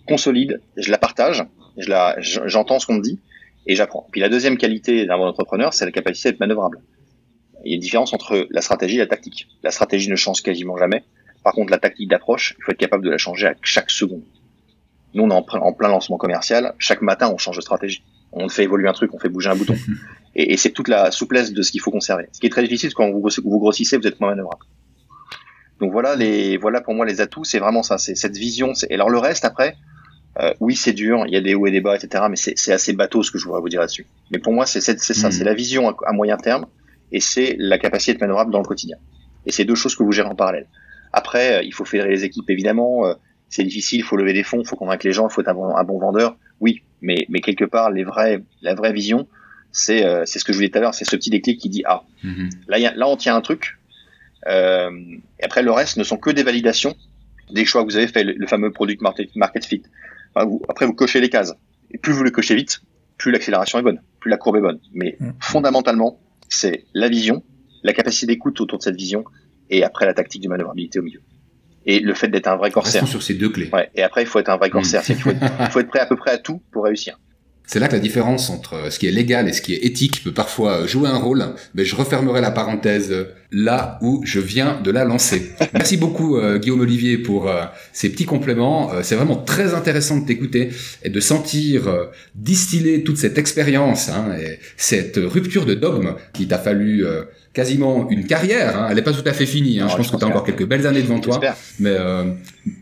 consolide, 0.06 0.60
je 0.76 0.90
la 0.90 0.98
partage, 0.98 1.44
je 1.76 1.88
la, 1.88 2.16
j'entends 2.20 2.78
ce 2.78 2.86
qu'on 2.86 2.94
me 2.94 3.02
dit 3.02 3.20
et 3.66 3.74
j'apprends. 3.74 4.06
Puis 4.12 4.20
la 4.20 4.28
deuxième 4.28 4.56
qualité 4.56 5.06
d'un 5.06 5.16
bon 5.16 5.26
entrepreneur, 5.26 5.72
c'est 5.72 5.84
la 5.84 5.92
capacité 5.92 6.30
d'être 6.30 6.40
manœuvrable. 6.40 6.80
Il 7.64 7.70
y 7.70 7.72
a 7.72 7.76
une 7.76 7.80
différence 7.80 8.12
entre 8.12 8.46
la 8.50 8.60
stratégie 8.60 8.96
et 8.96 8.98
la 8.98 9.06
tactique. 9.06 9.48
La 9.62 9.70
stratégie 9.70 10.10
ne 10.10 10.16
change 10.16 10.42
quasiment 10.42 10.76
jamais. 10.76 11.02
Par 11.42 11.54
contre, 11.54 11.70
la 11.70 11.78
tactique 11.78 12.08
d'approche, 12.08 12.54
il 12.58 12.64
faut 12.64 12.72
être 12.72 12.78
capable 12.78 13.04
de 13.04 13.10
la 13.10 13.18
changer 13.18 13.46
à 13.46 13.54
chaque 13.62 13.90
seconde. 13.90 14.22
Nous, 15.14 15.22
on 15.22 15.30
est 15.30 15.32
en 15.32 15.72
plein 15.72 15.88
lancement 15.88 16.18
commercial. 16.18 16.74
Chaque 16.78 17.00
matin, 17.00 17.30
on 17.32 17.38
change 17.38 17.56
de 17.56 17.62
stratégie 17.62 18.02
on 18.34 18.48
fait 18.48 18.64
évoluer 18.64 18.88
un 18.88 18.92
truc, 18.92 19.14
on 19.14 19.18
fait 19.18 19.28
bouger 19.28 19.48
un 19.48 19.56
bouton. 19.56 19.76
et, 20.34 20.52
et 20.52 20.56
c'est 20.56 20.70
toute 20.70 20.88
la 20.88 21.10
souplesse 21.10 21.52
de 21.52 21.62
ce 21.62 21.70
qu'il 21.70 21.80
faut 21.80 21.90
conserver. 21.90 22.26
Ce 22.32 22.40
qui 22.40 22.46
est 22.46 22.50
très 22.50 22.62
difficile, 22.62 22.90
c'est 22.90 22.94
quand 22.94 23.10
vous, 23.10 23.22
vous 23.44 23.58
grossissez, 23.58 23.96
vous 23.96 24.06
êtes 24.06 24.20
moins 24.20 24.30
manœuvrable. 24.30 24.64
Donc 25.80 25.92
voilà 25.92 26.14
les, 26.16 26.56
voilà 26.56 26.80
pour 26.80 26.94
moi 26.94 27.04
les 27.04 27.20
atouts, 27.20 27.44
c'est 27.44 27.58
vraiment 27.58 27.82
ça, 27.82 27.98
c'est 27.98 28.14
cette 28.14 28.36
vision. 28.36 28.72
Et 28.88 28.94
alors 28.94 29.10
le 29.10 29.18
reste 29.18 29.44
après, 29.44 29.76
euh, 30.40 30.52
oui 30.60 30.74
c'est 30.74 30.92
dur, 30.92 31.24
il 31.26 31.32
y 31.32 31.36
a 31.36 31.40
des 31.40 31.54
hauts 31.54 31.66
et 31.66 31.70
des 31.70 31.80
bas, 31.80 31.96
etc. 31.96 32.24
Mais 32.28 32.36
c'est 32.36 32.72
assez 32.72 32.92
bateau 32.92 33.22
ce 33.22 33.30
que 33.30 33.38
je 33.38 33.44
voudrais 33.44 33.60
vous 33.60 33.68
dire 33.68 33.80
là-dessus. 33.80 34.06
Mais 34.30 34.38
pour 34.38 34.52
moi 34.52 34.66
c'est 34.66 34.80
ça, 34.80 34.92
hmm. 34.92 35.30
c'est 35.30 35.44
la 35.44 35.54
vision 35.54 35.94
à, 36.04 36.12
moyen 36.12 36.36
terme 36.36 36.66
et 37.12 37.20
c'est 37.20 37.56
la 37.58 37.78
capacité 37.78 38.12
d'être 38.12 38.20
manœuvrable 38.20 38.50
dans 38.50 38.60
le 38.60 38.66
quotidien. 38.66 38.96
Et 39.46 39.52
c'est 39.52 39.64
deux 39.64 39.74
choses 39.74 39.94
que 39.94 40.02
vous 40.02 40.12
gérez 40.12 40.28
en 40.28 40.34
parallèle. 40.34 40.66
Après, 41.12 41.58
euh, 41.58 41.62
il 41.62 41.72
faut 41.72 41.84
fédérer 41.84 42.10
les 42.10 42.24
équipes 42.24 42.48
évidemment. 42.50 43.06
Euh, 43.06 43.14
c'est 43.50 43.62
difficile, 43.62 44.00
il 44.00 44.02
faut 44.02 44.16
lever 44.16 44.32
des 44.32 44.42
fonds, 44.42 44.60
il 44.60 44.66
faut 44.66 44.74
convaincre 44.74 45.06
les 45.06 45.12
gens, 45.12 45.28
il 45.28 45.32
faut 45.32 45.40
être 45.40 45.48
un 45.48 45.54
bon, 45.54 45.76
un 45.76 45.84
bon 45.84 45.98
vendeur. 45.98 46.36
Oui, 46.60 46.82
mais, 47.02 47.26
mais 47.28 47.40
quelque 47.40 47.64
part, 47.64 47.90
les 47.90 48.02
vrais, 48.02 48.42
la 48.62 48.74
vraie 48.74 48.92
vision, 48.92 49.28
c'est 49.74 50.06
euh, 50.06 50.22
c'est 50.24 50.38
ce 50.38 50.44
que 50.44 50.52
je 50.52 50.58
vous 50.58 50.62
disais 50.62 50.70
tout 50.70 50.78
à 50.78 50.80
l'heure, 50.80 50.94
c'est 50.94 51.04
ce 51.04 51.16
petit 51.16 51.30
déclic 51.30 51.60
qui 51.60 51.68
dit 51.68 51.82
ah 51.84 52.04
mhm. 52.22 52.48
là 52.68 52.78
y 52.78 52.86
a, 52.86 52.94
là 52.94 53.08
on 53.08 53.16
tient 53.16 53.36
un 53.36 53.40
truc. 53.40 53.76
Euh, 54.46 54.90
et 55.40 55.44
après 55.44 55.62
le 55.62 55.72
reste 55.72 55.96
ne 55.96 56.04
sont 56.04 56.16
que 56.16 56.30
des 56.30 56.42
validations 56.42 56.94
des 57.50 57.64
choix 57.64 57.82
que 57.82 57.88
vous 57.88 57.96
avez 57.96 58.06
fait, 58.06 58.24
le, 58.24 58.46
fameux 58.46 58.70
product 58.70 59.02
market, 59.02 59.34
market 59.36 59.68
vous, 60.36 60.62
après 60.68 60.86
vous 60.86 60.94
cochez 60.94 61.20
les 61.20 61.30
cases. 61.30 61.54
Et 61.90 61.98
plus 61.98 62.12
vous 62.12 62.24
le 62.24 62.30
cochez 62.30 62.56
vite, 62.56 62.80
plus 63.18 63.30
l'accélération 63.30 63.78
est 63.78 63.82
bonne, 63.82 64.00
plus 64.20 64.30
la 64.30 64.36
courbe 64.36 64.56
est 64.56 64.60
bonne. 64.60 64.80
Mais 64.92 65.16
mhm. 65.20 65.34
fondamentalement, 65.40 66.18
c'est 66.48 66.86
la 66.94 67.08
vision, 67.08 67.44
la 67.82 67.92
capacité 67.92 68.26
d'écoute 68.26 68.60
autour 68.60 68.78
de 68.78 68.82
cette 68.82 68.96
vision, 68.96 69.24
et 69.70 69.84
après 69.84 70.06
la 70.06 70.14
tactique 70.14 70.42
de 70.42 70.48
manœuvrabilité 70.48 70.98
au 70.98 71.02
milieu 71.02 71.20
et 71.86 72.00
le 72.00 72.14
fait 72.14 72.28
d'être 72.28 72.46
un 72.48 72.56
vrai 72.56 72.70
corsaire. 72.70 73.02
Restons 73.02 73.06
sur 73.06 73.22
ces 73.22 73.34
deux 73.34 73.50
clés. 73.50 73.68
Ouais, 73.72 73.90
et 73.94 74.02
après, 74.02 74.22
il 74.22 74.26
faut 74.26 74.38
être 74.38 74.48
un 74.48 74.56
vrai 74.56 74.70
corsaire. 74.70 75.02
Il 75.08 75.16
faut, 75.16 75.30
faut, 75.70 75.80
être 75.80 75.88
prêt 75.88 76.00
à 76.00 76.06
peu 76.06 76.16
près 76.16 76.30
à 76.30 76.38
tout 76.38 76.62
pour 76.72 76.84
réussir. 76.84 77.18
C'est 77.66 77.78
là 77.78 77.88
que 77.88 77.94
la 77.94 78.00
différence 78.00 78.50
entre 78.50 78.92
ce 78.92 78.98
qui 78.98 79.06
est 79.06 79.10
légal 79.10 79.48
et 79.48 79.52
ce 79.52 79.62
qui 79.62 79.72
est 79.72 79.84
éthique 79.84 80.22
peut 80.22 80.32
parfois 80.32 80.86
jouer 80.86 81.08
un 81.08 81.16
rôle, 81.16 81.42
mais 81.74 81.84
je 81.84 81.96
refermerai 81.96 82.42
la 82.42 82.50
parenthèse 82.50 83.26
là 83.54 83.98
où 84.02 84.20
je 84.24 84.40
viens 84.40 84.80
de 84.82 84.90
la 84.90 85.04
lancer. 85.04 85.52
Merci 85.72 85.96
beaucoup 85.96 86.36
euh, 86.36 86.58
Guillaume 86.58 86.80
Olivier 86.80 87.18
pour 87.18 87.48
euh, 87.48 87.62
ces 87.92 88.08
petits 88.08 88.24
compléments. 88.24 88.92
Euh, 88.92 89.00
c'est 89.04 89.14
vraiment 89.14 89.36
très 89.36 89.74
intéressant 89.74 90.18
de 90.18 90.26
t'écouter 90.26 90.70
et 91.04 91.08
de 91.08 91.20
sentir 91.20 91.82
distiller 92.34 93.04
toute 93.04 93.16
cette 93.16 93.38
expérience 93.38 94.08
hein, 94.08 94.34
et 94.40 94.58
cette 94.76 95.20
rupture 95.22 95.66
de 95.66 95.74
dogme 95.74 96.14
qui 96.32 96.48
t'a 96.48 96.58
fallu 96.58 97.04
quasiment 97.52 98.08
une 98.10 98.26
carrière. 98.26 98.76
Hein. 98.76 98.86
Elle 98.90 98.96
n'est 98.96 99.02
pas 99.02 99.12
tout 99.12 99.26
à 99.26 99.32
fait 99.32 99.46
finie. 99.46 99.78
Hein. 99.78 99.86
je 99.88 99.96
pense 99.96 100.10
que 100.10 100.16
tu 100.16 100.24
as 100.24 100.26
encore 100.26 100.44
quelques 100.44 100.66
belles 100.66 100.86
années 100.86 101.02
devant 101.02 101.20
toi. 101.20 101.40
Mais 101.78 101.96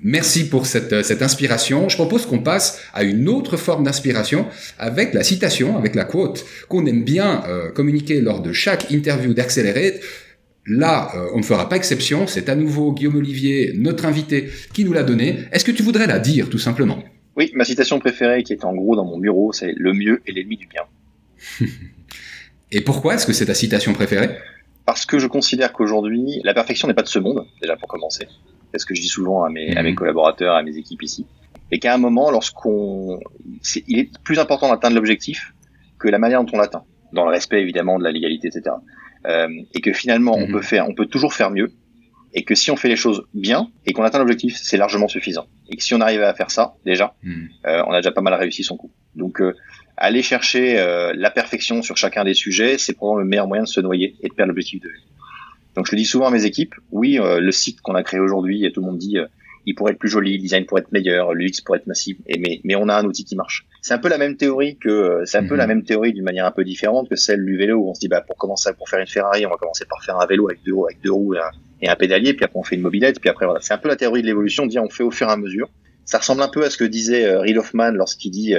merci 0.03 0.49
pour 0.49 0.65
cette, 0.65 1.05
cette 1.05 1.21
inspiration. 1.23 1.91
Je 1.91 1.97
propose 1.97 2.25
qu'on 2.25 2.39
passe 2.39 2.81
à 2.95 3.03
une 3.03 3.29
autre 3.29 3.59
forme 3.59 3.85
d'inspiration 3.85 4.47
avec 4.79 5.13
la 5.13 5.23
citation, 5.23 5.77
avec 5.77 5.95
la 5.95 6.05
quote 6.05 6.47
qu'on 6.69 6.87
aime 6.87 7.05
bien 7.05 7.43
communiquer 7.75 8.23
lors 8.23 8.41
de 8.41 8.53
chaque 8.53 8.91
interview 8.91 9.35
d'Accelerate. 9.35 10.01
Là, 10.67 11.11
euh, 11.17 11.31
on 11.35 11.39
ne 11.39 11.43
fera 11.43 11.69
pas 11.69 11.77
exception. 11.77 12.27
C'est 12.27 12.49
à 12.49 12.55
nouveau 12.55 12.93
Guillaume 12.93 13.17
Olivier, 13.17 13.73
notre 13.77 14.05
invité, 14.05 14.49
qui 14.73 14.85
nous 14.85 14.93
l'a 14.93 15.03
donné. 15.03 15.41
Est-ce 15.51 15.65
que 15.65 15.73
tu 15.73 15.83
voudrais 15.83 16.07
la 16.07 16.19
dire, 16.19 16.49
tout 16.49 16.59
simplement? 16.59 17.03
Oui, 17.37 17.51
ma 17.55 17.65
citation 17.65 17.99
préférée, 17.99 18.43
qui 18.43 18.53
est 18.53 18.65
en 18.65 18.75
gros 18.75 18.95
dans 18.95 19.05
mon 19.05 19.19
bureau, 19.19 19.53
c'est 19.53 19.73
Le 19.77 19.93
mieux 19.93 20.23
est 20.27 20.33
l'ennemi 20.33 20.57
du 20.57 20.67
bien. 20.67 20.83
Et 22.71 22.81
pourquoi 22.81 23.15
est-ce 23.15 23.27
que 23.27 23.33
c'est 23.33 23.47
ta 23.47 23.55
citation 23.55 23.93
préférée? 23.93 24.31
Parce 24.87 25.05
que 25.05 25.19
je 25.19 25.27
considère 25.27 25.73
qu'aujourd'hui, 25.73 26.41
la 26.45 26.55
perfection 26.55 26.89
n'est 26.89 26.95
pas 26.95 27.03
de 27.03 27.09
ce 27.09 27.19
monde, 27.19 27.45
déjà 27.61 27.77
pour 27.77 27.89
commencer. 27.89 28.27
C'est 28.73 28.79
ce 28.79 28.87
que 28.87 28.95
je 28.95 29.01
dis 29.01 29.09
souvent 29.09 29.45
à 29.45 29.51
mes, 29.51 29.77
à 29.77 29.83
mes 29.83 29.91
mhm. 29.91 29.97
collaborateurs, 29.97 30.55
à 30.55 30.63
mes 30.63 30.77
équipes 30.77 31.03
ici. 31.03 31.27
Et 31.71 31.79
qu'à 31.79 31.95
un 31.95 31.99
moment, 31.99 32.31
lorsqu'on, 32.31 33.21
il 33.87 33.99
est 33.99 34.19
plus 34.25 34.39
important 34.39 34.71
d'atteindre 34.71 34.97
l'objectif 34.97 35.55
que 35.99 36.09
la 36.09 36.19
manière 36.19 36.43
dont 36.43 36.51
on 36.55 36.59
l'atteint, 36.59 36.85
dans 37.13 37.25
le 37.25 37.31
respect 37.31 37.61
évidemment 37.61 37.99
de 37.99 38.05
la 38.05 38.13
légalité, 38.13 38.49
etc. 38.49 38.77
Euh, 39.27 39.49
et 39.75 39.81
que 39.81 39.93
finalement, 39.93 40.35
on 40.35 40.47
mhm. 40.47 40.53
peut 40.53 40.63
faire, 40.63 40.89
on 40.89 40.95
peut 40.95 41.07
toujours 41.07 41.35
faire 41.35 41.51
mieux, 41.51 41.73
et 42.35 42.45
que 42.45 42.55
si 42.55 42.71
on 42.71 42.77
fait 42.77 42.89
les 42.89 42.97
choses 42.97 43.25
bien 43.35 43.71
et 43.87 43.93
qu'on 43.93 44.03
atteint 44.03 44.19
l'objectif, 44.19 44.57
c'est 44.61 44.77
largement 44.77 45.09
suffisant. 45.09 45.47
Et 45.69 45.77
que 45.77 45.83
si 45.83 45.95
on 45.95 46.01
arrive 46.01 46.23
à 46.23 46.35
faire 46.35 46.51
ça, 46.51 46.75
déjà, 46.85 47.15
mhm. 47.23 47.49
euh, 47.67 47.83
on 47.87 47.93
a 47.93 48.01
déjà 48.01 48.13
pas 48.13 48.23
mal 48.23 48.35
réussi 48.35 48.65
son 48.65 48.77
coup. 48.77 48.91
Donc, 49.15 49.41
euh, 49.41 49.55
aller 49.97 50.23
chercher 50.23 50.79
euh, 50.79 51.13
la 51.15 51.31
perfection 51.31 51.83
sur 51.83 51.97
chacun 51.97 52.25
des 52.25 52.35
sujets, 52.35 52.79
c'est 52.79 52.95
probablement 52.95 53.23
le 53.23 53.29
meilleur 53.29 53.47
moyen 53.47 53.63
de 53.65 53.69
se 53.69 53.81
noyer 53.81 54.17
et 54.23 54.29
de 54.29 54.35
perdre 54.35 54.49
l'objectif 54.49 54.81
de 54.81 54.89
vue. 54.89 55.01
Donc 55.75 55.87
je 55.87 55.93
le 55.93 55.99
dis 55.99 56.05
souvent 56.05 56.27
à 56.27 56.31
mes 56.31 56.45
équipes, 56.45 56.75
oui, 56.91 57.19
euh, 57.19 57.41
le 57.41 57.53
site 57.53 57.81
qu'on 57.81 57.95
a 57.95 58.03
créé 58.03 58.21
aujourd'hui, 58.21 58.65
et 58.65 58.73
tout 58.73 58.81
le 58.81 58.87
monde 58.87 58.99
dit, 58.99 59.19
euh, 59.19 59.27
il 59.67 59.75
pourrait 59.75 59.93
être 59.93 59.99
plus 59.99 60.09
joli, 60.09 60.33
le 60.35 60.39
design 60.39 60.67
pourrait 60.67 60.83
être 60.83 60.93
meilleur, 60.93 61.35
l'UX 61.35 61.61
pourrait 61.65 61.79
être 61.79 61.87
massif, 61.87 62.17
et 62.27 62.39
mais, 62.39 62.61
mais 62.65 62.75
on 62.75 62.89
a 62.89 62.95
un 62.95 63.05
outil 63.05 63.25
qui 63.25 63.37
marche. 63.37 63.67
C'est 63.81 63.95
un 63.95 63.99
peu 63.99 64.09
la 64.09 64.19
même 64.19 64.37
théorie 64.37 64.77
que, 64.77 65.23
c'est 65.25 65.39
un 65.39 65.47
peu 65.47 65.55
la 65.55 65.67
mhm. 65.67 65.75
même 65.75 65.85
théorie 65.85 66.13
d'une 66.13 66.25
manière 66.25 66.47
un 66.47 66.51
peu 66.51 66.65
différente 66.65 67.09
que 67.09 67.17
celle 67.17 67.45
du 67.45 67.57
vélo 67.57 67.79
où 67.79 67.91
on 67.91 67.95
se 67.95 68.01
dit, 68.01 68.09
bah 68.09 68.21
pour 68.21 68.37
commencer, 68.37 68.71
pour 68.77 68.89
faire 68.89 69.01
une 69.01 69.07
Ferrari, 69.07 69.47
on 69.47 69.51
va 69.51 69.57
commencer 69.57 69.85
par 69.85 70.03
faire 70.05 70.19
un 70.19 70.27
vélo 70.27 70.49
avec 70.49 70.63
deux 70.65 70.75
roues, 70.75 70.87
avec 70.87 71.01
deux 71.03 71.13
roues 71.13 71.35
et 71.81 71.89
un, 71.89 71.97
pédalier, 71.97 72.35
puis 72.35 72.45
après 72.45 72.59
on 72.59 72.63
fait 72.63 72.77
une 72.77 72.83
mobilette, 72.83 73.21
puis 73.21 73.31
après 73.31 73.47
voilà. 73.47 73.61
C'est 73.61 73.75
un 73.75 73.79
peu 73.79 73.89
la 73.89 73.97
théorie 73.97 74.23
de 74.23 74.27
l'évolution, 74.27 74.67
dire 74.67 74.83
on 74.83 74.91
fait 74.91 75.05
au 75.05 75.11
fur 75.11 75.29
et 75.29 75.33
à 75.33 75.37
mesure. 75.37 75.69
Ça 76.05 76.19
ressemble 76.19 76.43
un 76.43 76.49
peu 76.49 76.65
à 76.65 76.71
ce 76.71 76.77
que 76.77 76.85
disait 76.85 77.27
euh, 77.27 77.41
Reid 77.41 77.57
Hoffman 77.57 77.93
lorsqu'il 77.93 78.33
dit 78.33 78.55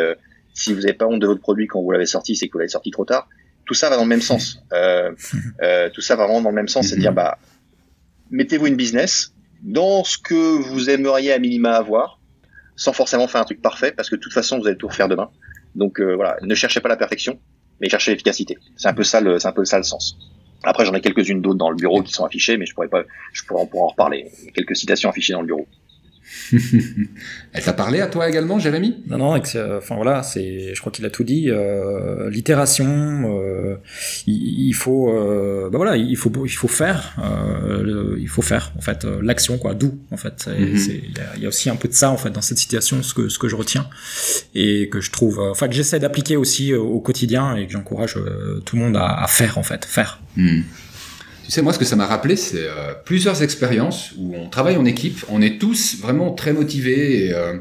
si 0.54 0.74
vous 0.74 0.82
n'avez 0.82 0.94
pas 0.94 1.06
honte 1.06 1.20
de 1.20 1.28
votre 1.28 1.42
produit 1.42 1.68
quand 1.68 1.82
vous 1.82 1.92
l'avez 1.92 2.06
sorti, 2.06 2.36
c'est 2.36 2.48
que 2.48 2.54
vous 2.54 2.60
l'avez 2.60 2.70
sorti 2.70 2.92
trop 2.92 3.06
tard. 3.06 3.28
Tout 3.66 3.74
ça 3.74 3.90
va 3.90 3.96
dans 3.96 4.04
le 4.04 4.10
même 4.10 4.22
sens. 4.22 4.64
Euh, 4.72 5.12
euh, 5.62 5.90
tout 5.90 6.02
ça 6.02 6.16
va 6.16 6.26
vraiment 6.26 6.42
dans 6.42 6.50
le 6.50 6.56
même 6.56 6.68
sens, 6.68 6.88
c'est 6.88 6.96
à 6.96 7.00
dire 7.00 7.12
mhm. 7.12 7.16
bah 7.16 7.38
mettez-vous 8.32 8.68
une 8.68 8.76
business 8.76 9.34
dans 9.64 10.04
ce 10.04 10.18
que 10.18 10.62
vous 10.62 10.90
aimeriez 10.90 11.32
à 11.32 11.40
minima 11.40 11.72
avoir, 11.72 12.20
sans 12.76 12.94
forcément 12.94 13.28
faire 13.28 13.42
un 13.42 13.46
truc 13.46 13.62
parfait, 13.62 13.92
parce 13.92 14.10
que 14.10 14.16
de 14.16 14.22
toute 14.22 14.34
façon 14.34 14.60
vous 14.60 14.68
allez 14.68 14.78
tout 14.78 14.88
refaire 14.88 15.08
demain. 15.08 15.30
Donc 15.76 16.00
euh, 16.00 16.16
voilà, 16.16 16.38
ne 16.42 16.54
cherchez 16.54 16.82
pas 16.82 16.90
la 16.90 16.98
perfection, 16.98 17.40
mais 17.82 17.90
cherchez 17.90 18.12
l'efficacité. 18.12 18.58
C'est 18.76 18.90
un 18.90 18.94
peu 18.94 19.04
ça 19.04 19.22
le, 19.22 19.40
c'est 19.40 19.48
un 19.48 19.54
peu 19.54 19.66
ça 19.66 19.78
le 19.78 19.84
sens. 19.84 20.18
Après 20.64 20.86
j'en 20.86 20.94
ai 20.94 21.02
quelques-unes 21.02 21.42
d'autres 21.42 21.58
dans 21.58 21.70
le 21.70 21.76
bureau 21.76 22.04
qui 22.04 22.12
sont 22.14 22.26
affichées, 22.26 22.58
mais 22.58 22.66
je 22.66 22.74
pourrais 22.74 22.90
pas, 22.90 23.04
je 23.32 23.44
pourrais, 23.44 23.68
en 23.74 23.88
reparler. 23.88 24.30
quelques 24.54 24.76
citations 24.76 25.10
affichées 25.10 25.34
dans 25.34 25.42
le 25.42 25.48
bureau. 25.48 25.68
Elle 27.54 27.64
t'a 27.64 27.74
parlé 27.74 28.02
à 28.02 28.08
toi 28.08 28.28
également, 28.28 28.60
Jérémy? 28.60 29.04
Non, 29.08 29.18
non, 29.18 29.36
enfin 29.36 29.96
voilà, 29.96 30.24
c'est, 30.24 30.74
je 30.74 30.80
crois 30.80 30.92
qu'il 30.92 31.06
a 31.06 31.10
tout 31.10 31.24
dit. 31.24 31.50
Euh, 31.50 32.30
l'itération, 32.30 32.88
euh, 33.38 33.76
il, 34.28 34.74
faut, 34.74 35.10
euh, 35.10 35.70
bah 35.70 35.78
voilà, 35.78 35.98
il 35.98 36.16
faut, 36.18 36.32
il 36.46 36.50
faut 36.50 36.68
faire, 36.68 37.16
il 38.18 38.28
faut 38.28 38.42
faire 38.42 38.72
en 38.78 38.82
fait 38.82 39.06
l'action 39.22 39.58
quoi, 39.58 39.74
d'où 39.74 40.00
en 40.12 40.18
fait. 40.18 40.48
Mhm. 40.48 40.78
Il 41.38 41.42
y, 41.42 41.46
a 41.46 41.48
aussi 41.48 41.70
un 41.70 41.76
peu 41.76 41.88
de 41.88 41.94
ça 41.94 42.10
en 42.10 42.18
fait 42.18 42.30
dans 42.30 42.42
cette 42.42 42.58
situation, 42.58 43.04
ce 43.04 43.14
que 43.14 43.30
ce 43.30 43.40
que 43.40 43.48
je 43.48 43.56
retiens 43.56 43.88
et 44.56 44.90
que 44.90 45.02
je 45.02 45.12
trouve, 45.12 45.40
enfin 45.40 45.68
que 45.68 45.74
j'essaie 45.74 46.00
d'appliquer 46.00 46.38
aussi 46.38 46.74
au 46.74 47.00
quotidien 47.00 47.56
et 47.56 47.68
que 47.68 47.74
j'encourage 47.74 48.18
tout 48.66 48.76
le 48.76 48.82
monde 48.82 48.98
à, 48.98 49.26
faire 49.28 49.58
en 49.58 49.64
fait, 49.64 49.86
faire. 49.86 50.20
Mhm. 50.36 50.64
Tu 51.44 51.52
sais, 51.52 51.62
moi, 51.62 51.74
ce 51.74 51.80
que 51.80 51.86
ça 51.86 51.98
m'a 51.98 52.06
rappelé, 52.06 52.38
c'est 52.38 52.66
euh, 52.66 52.94
plusieurs 53.04 53.44
expériences 53.44 54.14
où 54.18 54.34
on 54.36 54.48
travaille 54.50 54.78
en 54.78 54.86
équipe, 54.86 55.26
on 55.30 55.42
est 55.42 55.60
tous 55.60 55.98
vraiment 56.00 56.32
très 56.32 56.54
motivés 56.54 57.26
et, 57.26 57.34
euh, 57.34 57.58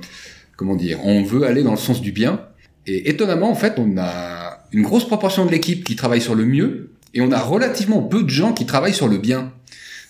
comment 0.57 0.76
dire, 0.76 1.05
on 1.05 1.24
veut 1.24 1.45
aller 1.45 1.64
dans 1.64 1.72
le 1.72 1.76
sens 1.76 2.01
du 2.01 2.12
bien. 2.12 2.41
Et 2.87 3.11
étonnamment, 3.11 3.51
en 3.51 3.57
fait, 3.57 3.74
on 3.78 3.99
a 3.99 4.66
une 4.72 4.83
grosse 4.83 5.07
proportion 5.07 5.45
de 5.47 5.51
l'équipe 5.51 5.85
qui 5.85 5.97
travaille 5.97 6.20
sur 6.20 6.37
le 6.37 6.45
mieux 6.45 6.93
et 7.12 7.20
on 7.20 7.33
a 7.33 7.41
relativement 7.41 8.03
peu 8.03 8.22
de 8.22 8.28
gens 8.28 8.53
qui 8.53 8.66
travaillent 8.66 8.95
sur 8.95 9.09
le 9.09 9.18
bien. 9.18 9.53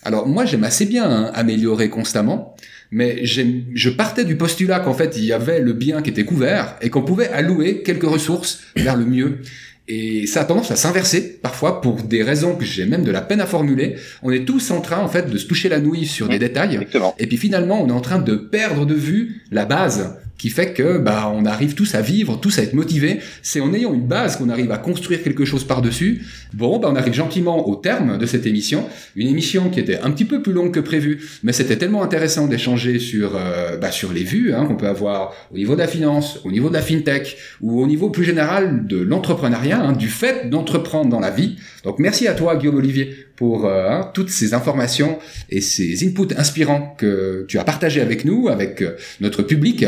Alors 0.03 0.27
moi, 0.27 0.45
j'aime 0.45 0.63
assez 0.63 0.85
bien 0.85 1.09
hein, 1.09 1.31
améliorer 1.33 1.89
constamment, 1.89 2.55
mais 2.91 3.25
je 3.25 3.89
partais 3.89 4.25
du 4.25 4.35
postulat 4.37 4.79
qu'en 4.81 4.93
fait, 4.93 5.17
il 5.17 5.23
y 5.23 5.33
avait 5.33 5.59
le 5.59 5.73
bien 5.73 6.01
qui 6.01 6.11
était 6.11 6.25
couvert 6.25 6.75
et 6.81 6.89
qu'on 6.89 7.01
pouvait 7.01 7.29
allouer 7.29 7.81
quelques 7.83 8.03
ressources 8.03 8.61
vers 8.75 8.95
le 8.95 9.05
mieux. 9.05 9.39
Et 9.87 10.27
ça 10.27 10.41
a 10.41 10.45
tendance 10.45 10.71
à 10.71 10.77
s'inverser 10.77 11.39
parfois 11.41 11.81
pour 11.81 12.03
des 12.03 12.23
raisons 12.23 12.55
que 12.55 12.63
j'ai 12.63 12.85
même 12.85 13.03
de 13.03 13.11
la 13.11 13.21
peine 13.21 13.41
à 13.41 13.45
formuler. 13.45 13.95
On 14.21 14.31
est 14.31 14.45
tous 14.45 14.71
en 14.71 14.79
train 14.79 14.99
en 14.99 15.09
fait 15.09 15.29
de 15.29 15.37
se 15.37 15.45
toucher 15.45 15.67
la 15.67 15.79
nouille 15.79 16.05
sur 16.05 16.29
des 16.29 16.39
détails. 16.39 16.79
Et 17.19 17.27
puis 17.27 17.37
finalement, 17.37 17.81
on 17.83 17.89
est 17.89 17.93
en 17.93 18.01
train 18.01 18.19
de 18.19 18.35
perdre 18.35 18.85
de 18.85 18.93
vue 18.93 19.43
la 19.51 19.65
base 19.65 20.17
qui 20.37 20.49
fait 20.49 20.73
que 20.73 20.97
bah 20.97 21.31
on 21.33 21.45
arrive 21.45 21.73
tous 21.73 21.95
à 21.95 22.01
vivre, 22.01 22.39
tous 22.39 22.59
à 22.59 22.63
être 22.63 22.73
motivés. 22.73 23.19
C'est 23.41 23.61
en 23.61 23.73
ayant 23.73 23.93
une 23.93 24.07
base 24.07 24.37
qu'on 24.37 24.49
arrive 24.49 24.71
à 24.71 24.77
construire 24.77 25.23
quelque 25.23 25.45
chose 25.45 25.63
par-dessus. 25.63 26.23
Bon, 26.53 26.79
bah 26.79 26.89
on 26.91 26.95
arrive 26.95 27.13
gentiment 27.13 27.67
au 27.67 27.75
terme 27.75 28.17
de 28.17 28.25
cette 28.25 28.45
émission, 28.45 28.85
une 29.15 29.27
émission 29.27 29.69
qui 29.69 29.79
était 29.79 29.99
un 29.99 30.11
petit 30.11 30.25
peu 30.25 30.41
plus 30.41 30.53
longue 30.53 30.71
que 30.71 30.79
prévu, 30.79 31.21
mais 31.43 31.53
c'était 31.53 31.77
tellement 31.77 32.03
intéressant 32.03 32.47
d'échanger 32.47 32.99
sur 32.99 33.35
euh, 33.35 33.77
bah, 33.77 33.91
sur 33.91 34.11
les 34.11 34.23
vues 34.23 34.53
hein, 34.53 34.65
qu'on 34.65 34.75
peut 34.75 34.87
avoir 34.87 35.33
au 35.51 35.57
niveau 35.57 35.73
de 35.73 35.79
la 35.79 35.87
finance, 35.87 36.39
au 36.43 36.51
niveau 36.51 36.69
de 36.69 36.73
la 36.73 36.81
fintech 36.81 37.37
ou 37.61 37.81
au 37.81 37.87
niveau 37.87 38.09
plus 38.09 38.23
général 38.23 38.85
de 38.87 38.97
l'entrepreneuriat, 38.97 39.81
hein, 39.81 39.93
du 39.93 40.07
fait 40.07 40.49
d'entreprendre 40.49 41.09
dans 41.09 41.19
la 41.19 41.31
vie. 41.31 41.57
Donc 41.83 41.99
merci 41.99 42.27
à 42.27 42.33
toi 42.33 42.55
Guillaume 42.55 42.77
Olivier 42.77 43.27
pour 43.35 43.65
euh, 43.65 43.89
hein, 43.89 44.11
toutes 44.13 44.29
ces 44.29 44.53
informations 44.53 45.19
et 45.49 45.61
ces 45.61 46.05
inputs 46.07 46.33
inspirants 46.37 46.95
que 46.97 47.45
tu 47.47 47.57
as 47.57 47.63
partagés 47.63 48.01
avec 48.01 48.25
nous, 48.25 48.47
avec 48.47 48.81
euh, 48.81 48.95
notre 49.21 49.43
public. 49.43 49.85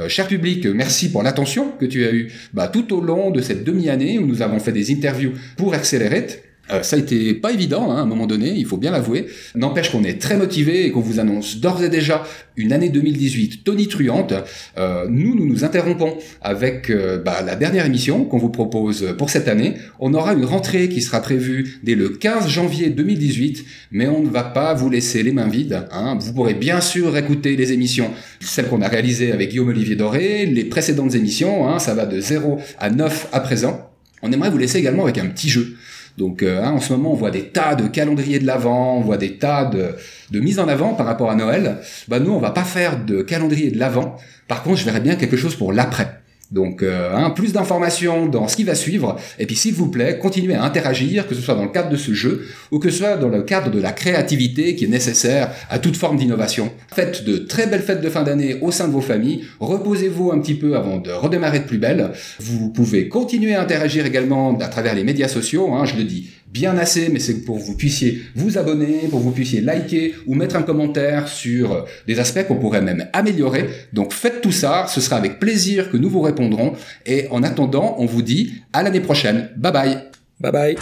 Euh, 0.00 0.08
cher 0.08 0.28
public, 0.28 0.64
merci 0.66 1.10
pour 1.10 1.22
l'attention 1.22 1.72
que 1.72 1.84
tu 1.84 2.06
as 2.06 2.12
eue 2.12 2.32
bah, 2.52 2.68
tout 2.68 2.94
au 2.94 3.00
long 3.00 3.30
de 3.30 3.40
cette 3.40 3.64
demi-année 3.64 4.18
où 4.18 4.26
nous 4.26 4.42
avons 4.42 4.60
fait 4.60 4.72
des 4.72 4.92
interviews 4.92 5.32
pour 5.56 5.74
Accelerate. 5.74 6.40
Euh, 6.70 6.82
ça 6.82 6.96
a 6.96 6.98
été 6.98 7.34
pas 7.34 7.52
évident 7.52 7.90
hein, 7.90 7.96
à 7.96 8.00
un 8.00 8.06
moment 8.06 8.26
donné, 8.26 8.52
il 8.56 8.66
faut 8.66 8.76
bien 8.76 8.90
l'avouer. 8.90 9.26
N'empêche 9.54 9.90
qu'on 9.90 10.04
est 10.04 10.20
très 10.20 10.36
motivé 10.36 10.86
et 10.86 10.90
qu'on 10.90 11.00
vous 11.00 11.20
annonce 11.20 11.58
d'ores 11.58 11.82
et 11.82 11.88
déjà 11.88 12.24
une 12.56 12.72
année 12.72 12.88
2018 12.88 13.64
tonitruante. 13.64 14.34
Euh, 14.76 15.06
nous, 15.08 15.34
nous 15.34 15.46
nous 15.46 15.64
interrompons 15.64 16.16
avec 16.42 16.90
euh, 16.90 17.18
bah, 17.18 17.42
la 17.44 17.56
dernière 17.56 17.86
émission 17.86 18.24
qu'on 18.24 18.38
vous 18.38 18.50
propose 18.50 19.14
pour 19.16 19.30
cette 19.30 19.48
année. 19.48 19.74
On 20.00 20.14
aura 20.14 20.34
une 20.34 20.44
rentrée 20.44 20.88
qui 20.88 21.00
sera 21.00 21.20
prévue 21.20 21.78
dès 21.82 21.94
le 21.94 22.10
15 22.10 22.48
janvier 22.48 22.90
2018, 22.90 23.64
mais 23.92 24.08
on 24.08 24.22
ne 24.22 24.28
va 24.28 24.44
pas 24.44 24.74
vous 24.74 24.90
laisser 24.90 25.22
les 25.22 25.32
mains 25.32 25.48
vides. 25.48 25.86
Hein. 25.92 26.18
Vous 26.20 26.32
pourrez 26.32 26.54
bien 26.54 26.80
sûr 26.80 27.16
écouter 27.16 27.56
les 27.56 27.72
émissions, 27.72 28.10
celles 28.40 28.68
qu'on 28.68 28.82
a 28.82 28.88
réalisées 28.88 29.32
avec 29.32 29.50
Guillaume 29.50 29.68
Olivier 29.68 29.96
Doré, 29.96 30.46
les 30.46 30.64
précédentes 30.64 31.14
émissions, 31.14 31.68
hein, 31.68 31.78
ça 31.78 31.94
va 31.94 32.06
de 32.06 32.20
0 32.20 32.58
à 32.78 32.90
9 32.90 33.28
à 33.32 33.40
présent. 33.40 33.90
On 34.22 34.32
aimerait 34.32 34.50
vous 34.50 34.58
laisser 34.58 34.78
également 34.78 35.04
avec 35.04 35.18
un 35.18 35.26
petit 35.26 35.48
jeu. 35.48 35.76
Donc 36.18 36.42
euh, 36.42 36.60
hein, 36.64 36.72
en 36.72 36.80
ce 36.80 36.92
moment, 36.92 37.12
on 37.12 37.14
voit 37.14 37.30
des 37.30 37.44
tas 37.44 37.76
de 37.76 37.86
calendriers 37.86 38.40
de 38.40 38.46
l'avant, 38.46 38.96
on 38.96 39.00
voit 39.00 39.18
des 39.18 39.36
tas 39.36 39.64
de, 39.66 39.94
de 40.32 40.40
mise 40.40 40.58
en 40.58 40.66
avant 40.66 40.94
par 40.94 41.06
rapport 41.06 41.30
à 41.30 41.36
Noël. 41.36 41.76
Bah 42.08 42.18
nous, 42.18 42.32
on 42.32 42.40
va 42.40 42.50
pas 42.50 42.64
faire 42.64 43.04
de 43.04 43.22
calendrier 43.22 43.70
de 43.70 43.78
l'avant. 43.78 44.16
Par 44.48 44.64
contre, 44.64 44.78
je 44.78 44.84
verrais 44.84 45.00
bien 45.00 45.14
quelque 45.14 45.36
chose 45.36 45.54
pour 45.54 45.72
l'après. 45.72 46.17
Donc, 46.50 46.82
euh, 46.82 47.14
hein, 47.14 47.30
plus 47.30 47.52
d'informations 47.52 48.26
dans 48.26 48.48
ce 48.48 48.56
qui 48.56 48.64
va 48.64 48.74
suivre. 48.74 49.16
Et 49.38 49.46
puis, 49.46 49.54
s'il 49.54 49.74
vous 49.74 49.88
plaît, 49.88 50.18
continuez 50.18 50.54
à 50.54 50.64
interagir, 50.64 51.28
que 51.28 51.34
ce 51.34 51.42
soit 51.42 51.54
dans 51.54 51.64
le 51.64 51.70
cadre 51.70 51.90
de 51.90 51.96
ce 51.96 52.14
jeu 52.14 52.46
ou 52.70 52.78
que 52.78 52.88
ce 52.90 52.98
soit 52.98 53.16
dans 53.16 53.28
le 53.28 53.42
cadre 53.42 53.70
de 53.70 53.80
la 53.80 53.92
créativité 53.92 54.74
qui 54.74 54.86
est 54.86 54.88
nécessaire 54.88 55.50
à 55.68 55.78
toute 55.78 55.96
forme 55.96 56.16
d'innovation. 56.16 56.72
Faites 56.94 57.24
de 57.24 57.36
très 57.36 57.66
belles 57.66 57.82
fêtes 57.82 58.00
de 58.00 58.08
fin 58.08 58.22
d'année 58.22 58.58
au 58.62 58.72
sein 58.72 58.88
de 58.88 58.92
vos 58.92 59.02
familles. 59.02 59.44
Reposez-vous 59.60 60.32
un 60.32 60.38
petit 60.38 60.54
peu 60.54 60.76
avant 60.76 60.96
de 60.96 61.10
redémarrer 61.10 61.60
de 61.60 61.64
plus 61.64 61.78
belle. 61.78 62.12
Vous 62.40 62.70
pouvez 62.70 63.08
continuer 63.08 63.54
à 63.54 63.60
interagir 63.60 64.06
également 64.06 64.58
à 64.58 64.68
travers 64.68 64.94
les 64.94 65.04
médias 65.04 65.28
sociaux. 65.28 65.74
Hein, 65.74 65.84
je 65.84 65.96
le 65.96 66.04
dis 66.04 66.30
bien 66.52 66.76
assez, 66.78 67.08
mais 67.08 67.18
c'est 67.18 67.44
pour 67.44 67.58
que 67.58 67.62
vous 67.62 67.76
puissiez 67.76 68.22
vous 68.34 68.58
abonner, 68.58 69.08
pour 69.10 69.20
que 69.20 69.24
vous 69.24 69.32
puissiez 69.32 69.60
liker 69.60 70.14
ou 70.26 70.34
mettre 70.34 70.56
un 70.56 70.62
commentaire 70.62 71.28
sur 71.28 71.84
des 72.06 72.18
aspects 72.20 72.46
qu'on 72.46 72.56
pourrait 72.56 72.82
même 72.82 73.08
améliorer. 73.12 73.68
Donc 73.92 74.12
faites 74.12 74.40
tout 74.40 74.52
ça, 74.52 74.86
ce 74.88 75.00
sera 75.00 75.16
avec 75.16 75.38
plaisir 75.38 75.90
que 75.90 75.96
nous 75.96 76.10
vous 76.10 76.22
répondrons. 76.22 76.72
Et 77.06 77.26
en 77.30 77.42
attendant, 77.42 77.96
on 77.98 78.06
vous 78.06 78.22
dit 78.22 78.54
à 78.72 78.82
l'année 78.82 79.00
prochaine. 79.00 79.50
Bye 79.56 79.72
bye. 79.72 79.98
Bye 80.40 80.52
bye. 80.52 80.76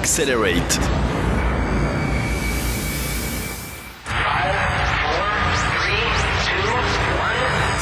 Accelerate. 0.00 0.99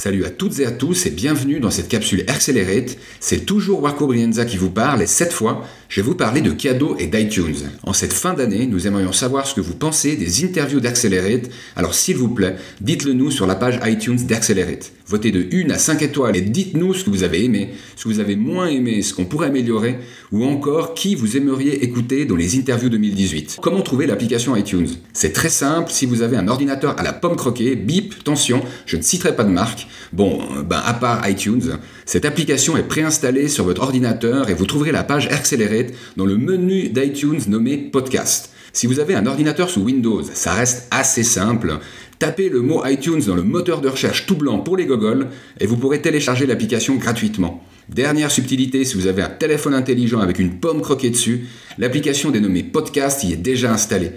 Salut 0.09 0.25
à 0.25 0.31
toutes 0.31 0.59
et 0.59 0.65
à 0.65 0.71
tous 0.71 1.05
et 1.05 1.11
bienvenue 1.11 1.61
dans 1.61 1.71
cette 1.71 1.89
capsule 1.89 2.25
Accelerate. 2.29 2.97
C'est 3.21 3.45
toujours 3.45 3.83
Marco 3.83 4.07
Brienza 4.07 4.47
qui 4.47 4.57
vous 4.57 4.71
parle 4.71 5.03
et 5.03 5.07
cette 5.07 5.35
fois, 5.35 5.67
je 5.91 6.01
vais 6.01 6.07
vous 6.07 6.15
parler 6.15 6.41
de 6.41 6.51
cadeaux 6.51 6.97
et 6.99 7.09
d'iTunes. 7.09 7.69
En 7.83 7.93
cette 7.93 8.15
fin 8.15 8.33
d'année, 8.33 8.67
nous 8.67 8.87
aimerions 8.87 9.13
savoir 9.13 9.47
ce 9.47 9.55
que 9.55 9.61
vous 9.61 9.75
pensez 9.75 10.17
des 10.17 10.47
interviews 10.47 10.81
d'Accelerate. 10.81 11.51
Alors 11.77 11.93
s'il 11.93 12.17
vous 12.17 12.31
plaît, 12.31 12.57
dites-le 12.81 13.13
nous 13.13 13.31
sur 13.31 13.47
la 13.47 13.55
page 13.55 13.81
iTunes 13.85 14.17
d'Accelerate. 14.17 14.93
Votez 15.09 15.31
de 15.31 15.47
1 15.51 15.71
à 15.71 15.79
5 15.79 16.03
étoiles 16.03 16.37
et 16.37 16.43
dites-nous 16.43 16.93
ce 16.93 17.05
que 17.05 17.09
vous 17.09 17.23
avez 17.23 17.43
aimé, 17.43 17.71
ce 17.97 18.05
que 18.05 18.09
vous 18.11 18.21
avez 18.21 18.37
moins 18.37 18.67
aimé, 18.67 19.01
ce 19.01 19.15
qu'on 19.15 19.25
pourrait 19.25 19.47
améliorer, 19.47 19.99
ou 20.33 20.45
encore 20.45 20.93
qui 20.93 21.15
vous 21.15 21.39
aimeriez 21.39 21.83
écouter 21.83 22.27
dans 22.27 22.37
les 22.37 22.59
interviews 22.59 22.91
2018. 22.91 23.57
Comment 23.63 23.81
trouver 23.81 24.07
l'application 24.07 24.55
iTunes? 24.55 24.89
C'est 25.15 25.33
très 25.33 25.49
simple, 25.49 25.91
si 25.91 26.05
vous 26.05 26.21
avez 26.21 26.37
un 26.37 26.47
ordinateur 26.47 26.99
à 26.99 27.03
la 27.03 27.15
pomme 27.15 27.37
croquée, 27.37 27.75
bip, 27.75 28.23
tension, 28.23 28.63
je 28.85 28.99
ne 28.99 29.03
citerai 29.03 29.35
pas 29.35 29.45
de 29.45 29.51
marque. 29.51 29.87
Bon, 30.13 30.41
ben 30.65 30.81
à 30.85 30.95
part 30.95 31.29
iTunes, 31.29 31.79
cette 32.07 32.25
application 32.25 32.77
est 32.77 32.83
préinstallée 32.83 33.49
sur 33.49 33.65
votre 33.65 33.83
ordinateur 33.83 34.49
et 34.49 34.55
vous 34.55 34.67
trouverez 34.67 34.93
la 34.93 35.05
page 35.05 35.29
Accelerate 35.29 35.93
dans 36.17 36.27
le 36.27 36.37
menu 36.37 36.89
d'iTunes 36.89 37.41
nommé 37.49 37.77
Podcast. 37.77 38.51
Si 38.73 38.87
vous 38.87 39.01
avez 39.01 39.15
un 39.15 39.27
ordinateur 39.27 39.71
sous 39.71 39.83
Windows, 39.83 40.23
ça 40.23 40.53
reste 40.53 40.89
assez 40.91 41.23
simple. 41.23 41.79
Tapez 42.19 42.49
le 42.49 42.61
mot 42.61 42.85
iTunes 42.85 43.23
dans 43.27 43.35
le 43.35 43.43
moteur 43.43 43.81
de 43.81 43.89
recherche 43.89 44.27
tout 44.27 44.37
blanc 44.37 44.59
pour 44.59 44.77
les 44.77 44.87
gogoles 44.87 45.29
et 45.61 45.67
vous 45.67 45.77
pourrez 45.77 46.03
télécharger 46.03 46.47
l'application 46.47 46.97
gratuitement. 46.97 47.65
Dernière 47.89 48.31
subtilité, 48.31 48.85
si 48.85 48.97
vous 48.97 49.07
avez 49.07 49.23
un 49.23 49.31
téléphone 49.31 49.73
intelligent 49.73 50.21
avec 50.21 50.39
une 50.39 50.61
pomme 50.61 50.83
croquée 50.83 51.11
dessus, 51.11 51.47
l'application 51.79 52.31
dénommée 52.31 52.63
Podcast 52.63 53.25
y 53.25 53.33
est 53.33 53.37
déjà 53.37 53.73
installée. 53.73 54.13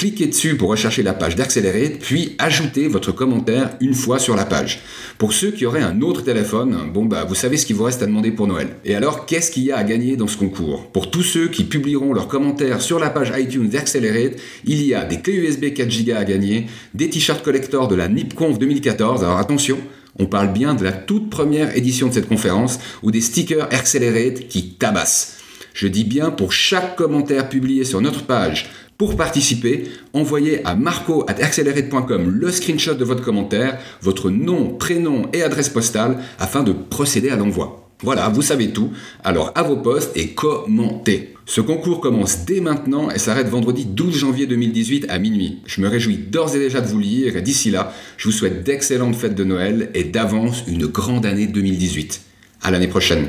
Cliquez 0.00 0.28
dessus 0.28 0.56
pour 0.56 0.70
rechercher 0.70 1.02
la 1.02 1.12
page 1.12 1.36
d'Accelerate, 1.36 1.98
puis 1.98 2.34
ajoutez 2.38 2.88
votre 2.88 3.12
commentaire 3.12 3.76
une 3.82 3.92
fois 3.92 4.18
sur 4.18 4.34
la 4.34 4.46
page. 4.46 4.80
Pour 5.18 5.34
ceux 5.34 5.50
qui 5.50 5.66
auraient 5.66 5.82
un 5.82 6.00
autre 6.00 6.22
téléphone, 6.22 6.90
bon 6.90 7.04
bah 7.04 7.26
vous 7.28 7.34
savez 7.34 7.58
ce 7.58 7.66
qu'il 7.66 7.76
vous 7.76 7.84
reste 7.84 8.02
à 8.02 8.06
demander 8.06 8.30
pour 8.30 8.46
Noël. 8.46 8.68
Et 8.86 8.94
alors, 8.94 9.26
qu'est-ce 9.26 9.50
qu'il 9.50 9.64
y 9.64 9.72
a 9.72 9.76
à 9.76 9.84
gagner 9.84 10.16
dans 10.16 10.26
ce 10.26 10.38
concours? 10.38 10.90
Pour 10.90 11.10
tous 11.10 11.22
ceux 11.22 11.48
qui 11.48 11.64
publieront 11.64 12.14
leurs 12.14 12.28
commentaires 12.28 12.80
sur 12.80 12.98
la 12.98 13.10
page 13.10 13.30
iTunes 13.36 13.68
d'Accelerate, 13.68 14.40
il 14.64 14.82
y 14.86 14.94
a 14.94 15.04
des 15.04 15.20
clés 15.20 15.34
USB 15.34 15.64
4Go 15.64 16.16
à 16.16 16.24
gagner, 16.24 16.68
des 16.94 17.10
t-shirts 17.10 17.44
collector 17.44 17.86
de 17.86 17.94
la 17.94 18.08
NIPConf 18.08 18.58
2014, 18.58 19.22
alors 19.22 19.36
attention, 19.36 19.76
on 20.18 20.24
parle 20.24 20.54
bien 20.54 20.72
de 20.72 20.82
la 20.82 20.92
toute 20.92 21.28
première 21.28 21.76
édition 21.76 22.08
de 22.08 22.14
cette 22.14 22.28
conférence, 22.28 22.78
ou 23.02 23.10
des 23.10 23.20
stickers 23.20 23.68
Accelerate 23.70 24.48
qui 24.48 24.70
tabassent. 24.78 25.36
Je 25.74 25.88
dis 25.88 26.04
bien 26.04 26.30
pour 26.30 26.52
chaque 26.52 26.96
commentaire 26.96 27.50
publié 27.50 27.84
sur 27.84 28.00
notre 28.00 28.24
page, 28.24 28.70
pour 29.00 29.16
participer, 29.16 29.84
envoyez 30.12 30.62
à 30.66 30.74
marco.accelerate.com 30.74 32.28
le 32.38 32.50
screenshot 32.50 32.92
de 32.92 33.02
votre 33.02 33.24
commentaire, 33.24 33.78
votre 34.02 34.28
nom, 34.28 34.74
prénom 34.74 35.22
et 35.32 35.42
adresse 35.42 35.70
postale 35.70 36.18
afin 36.38 36.62
de 36.62 36.72
procéder 36.72 37.30
à 37.30 37.36
l'envoi. 37.36 37.88
Voilà, 38.02 38.28
vous 38.28 38.42
savez 38.42 38.72
tout. 38.72 38.92
Alors 39.24 39.52
à 39.54 39.62
vos 39.62 39.78
postes 39.78 40.14
et 40.18 40.34
commentez. 40.34 41.32
Ce 41.46 41.62
concours 41.62 42.02
commence 42.02 42.44
dès 42.44 42.60
maintenant 42.60 43.10
et 43.10 43.18
s'arrête 43.18 43.48
vendredi 43.48 43.86
12 43.86 44.14
janvier 44.14 44.46
2018 44.46 45.06
à 45.08 45.18
minuit. 45.18 45.60
Je 45.64 45.80
me 45.80 45.88
réjouis 45.88 46.18
d'ores 46.18 46.54
et 46.54 46.58
déjà 46.58 46.82
de 46.82 46.88
vous 46.88 47.00
lire 47.00 47.38
et 47.38 47.40
d'ici 47.40 47.70
là, 47.70 47.94
je 48.18 48.28
vous 48.28 48.34
souhaite 48.34 48.64
d'excellentes 48.64 49.16
fêtes 49.16 49.34
de 49.34 49.44
Noël 49.44 49.88
et 49.94 50.04
d'avance 50.04 50.64
une 50.68 50.84
grande 50.84 51.24
année 51.24 51.46
2018. 51.46 52.20
À 52.60 52.70
l'année 52.70 52.88
prochaine. 52.88 53.28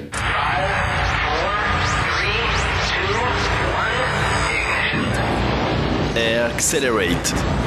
Accelerate. 6.62 7.61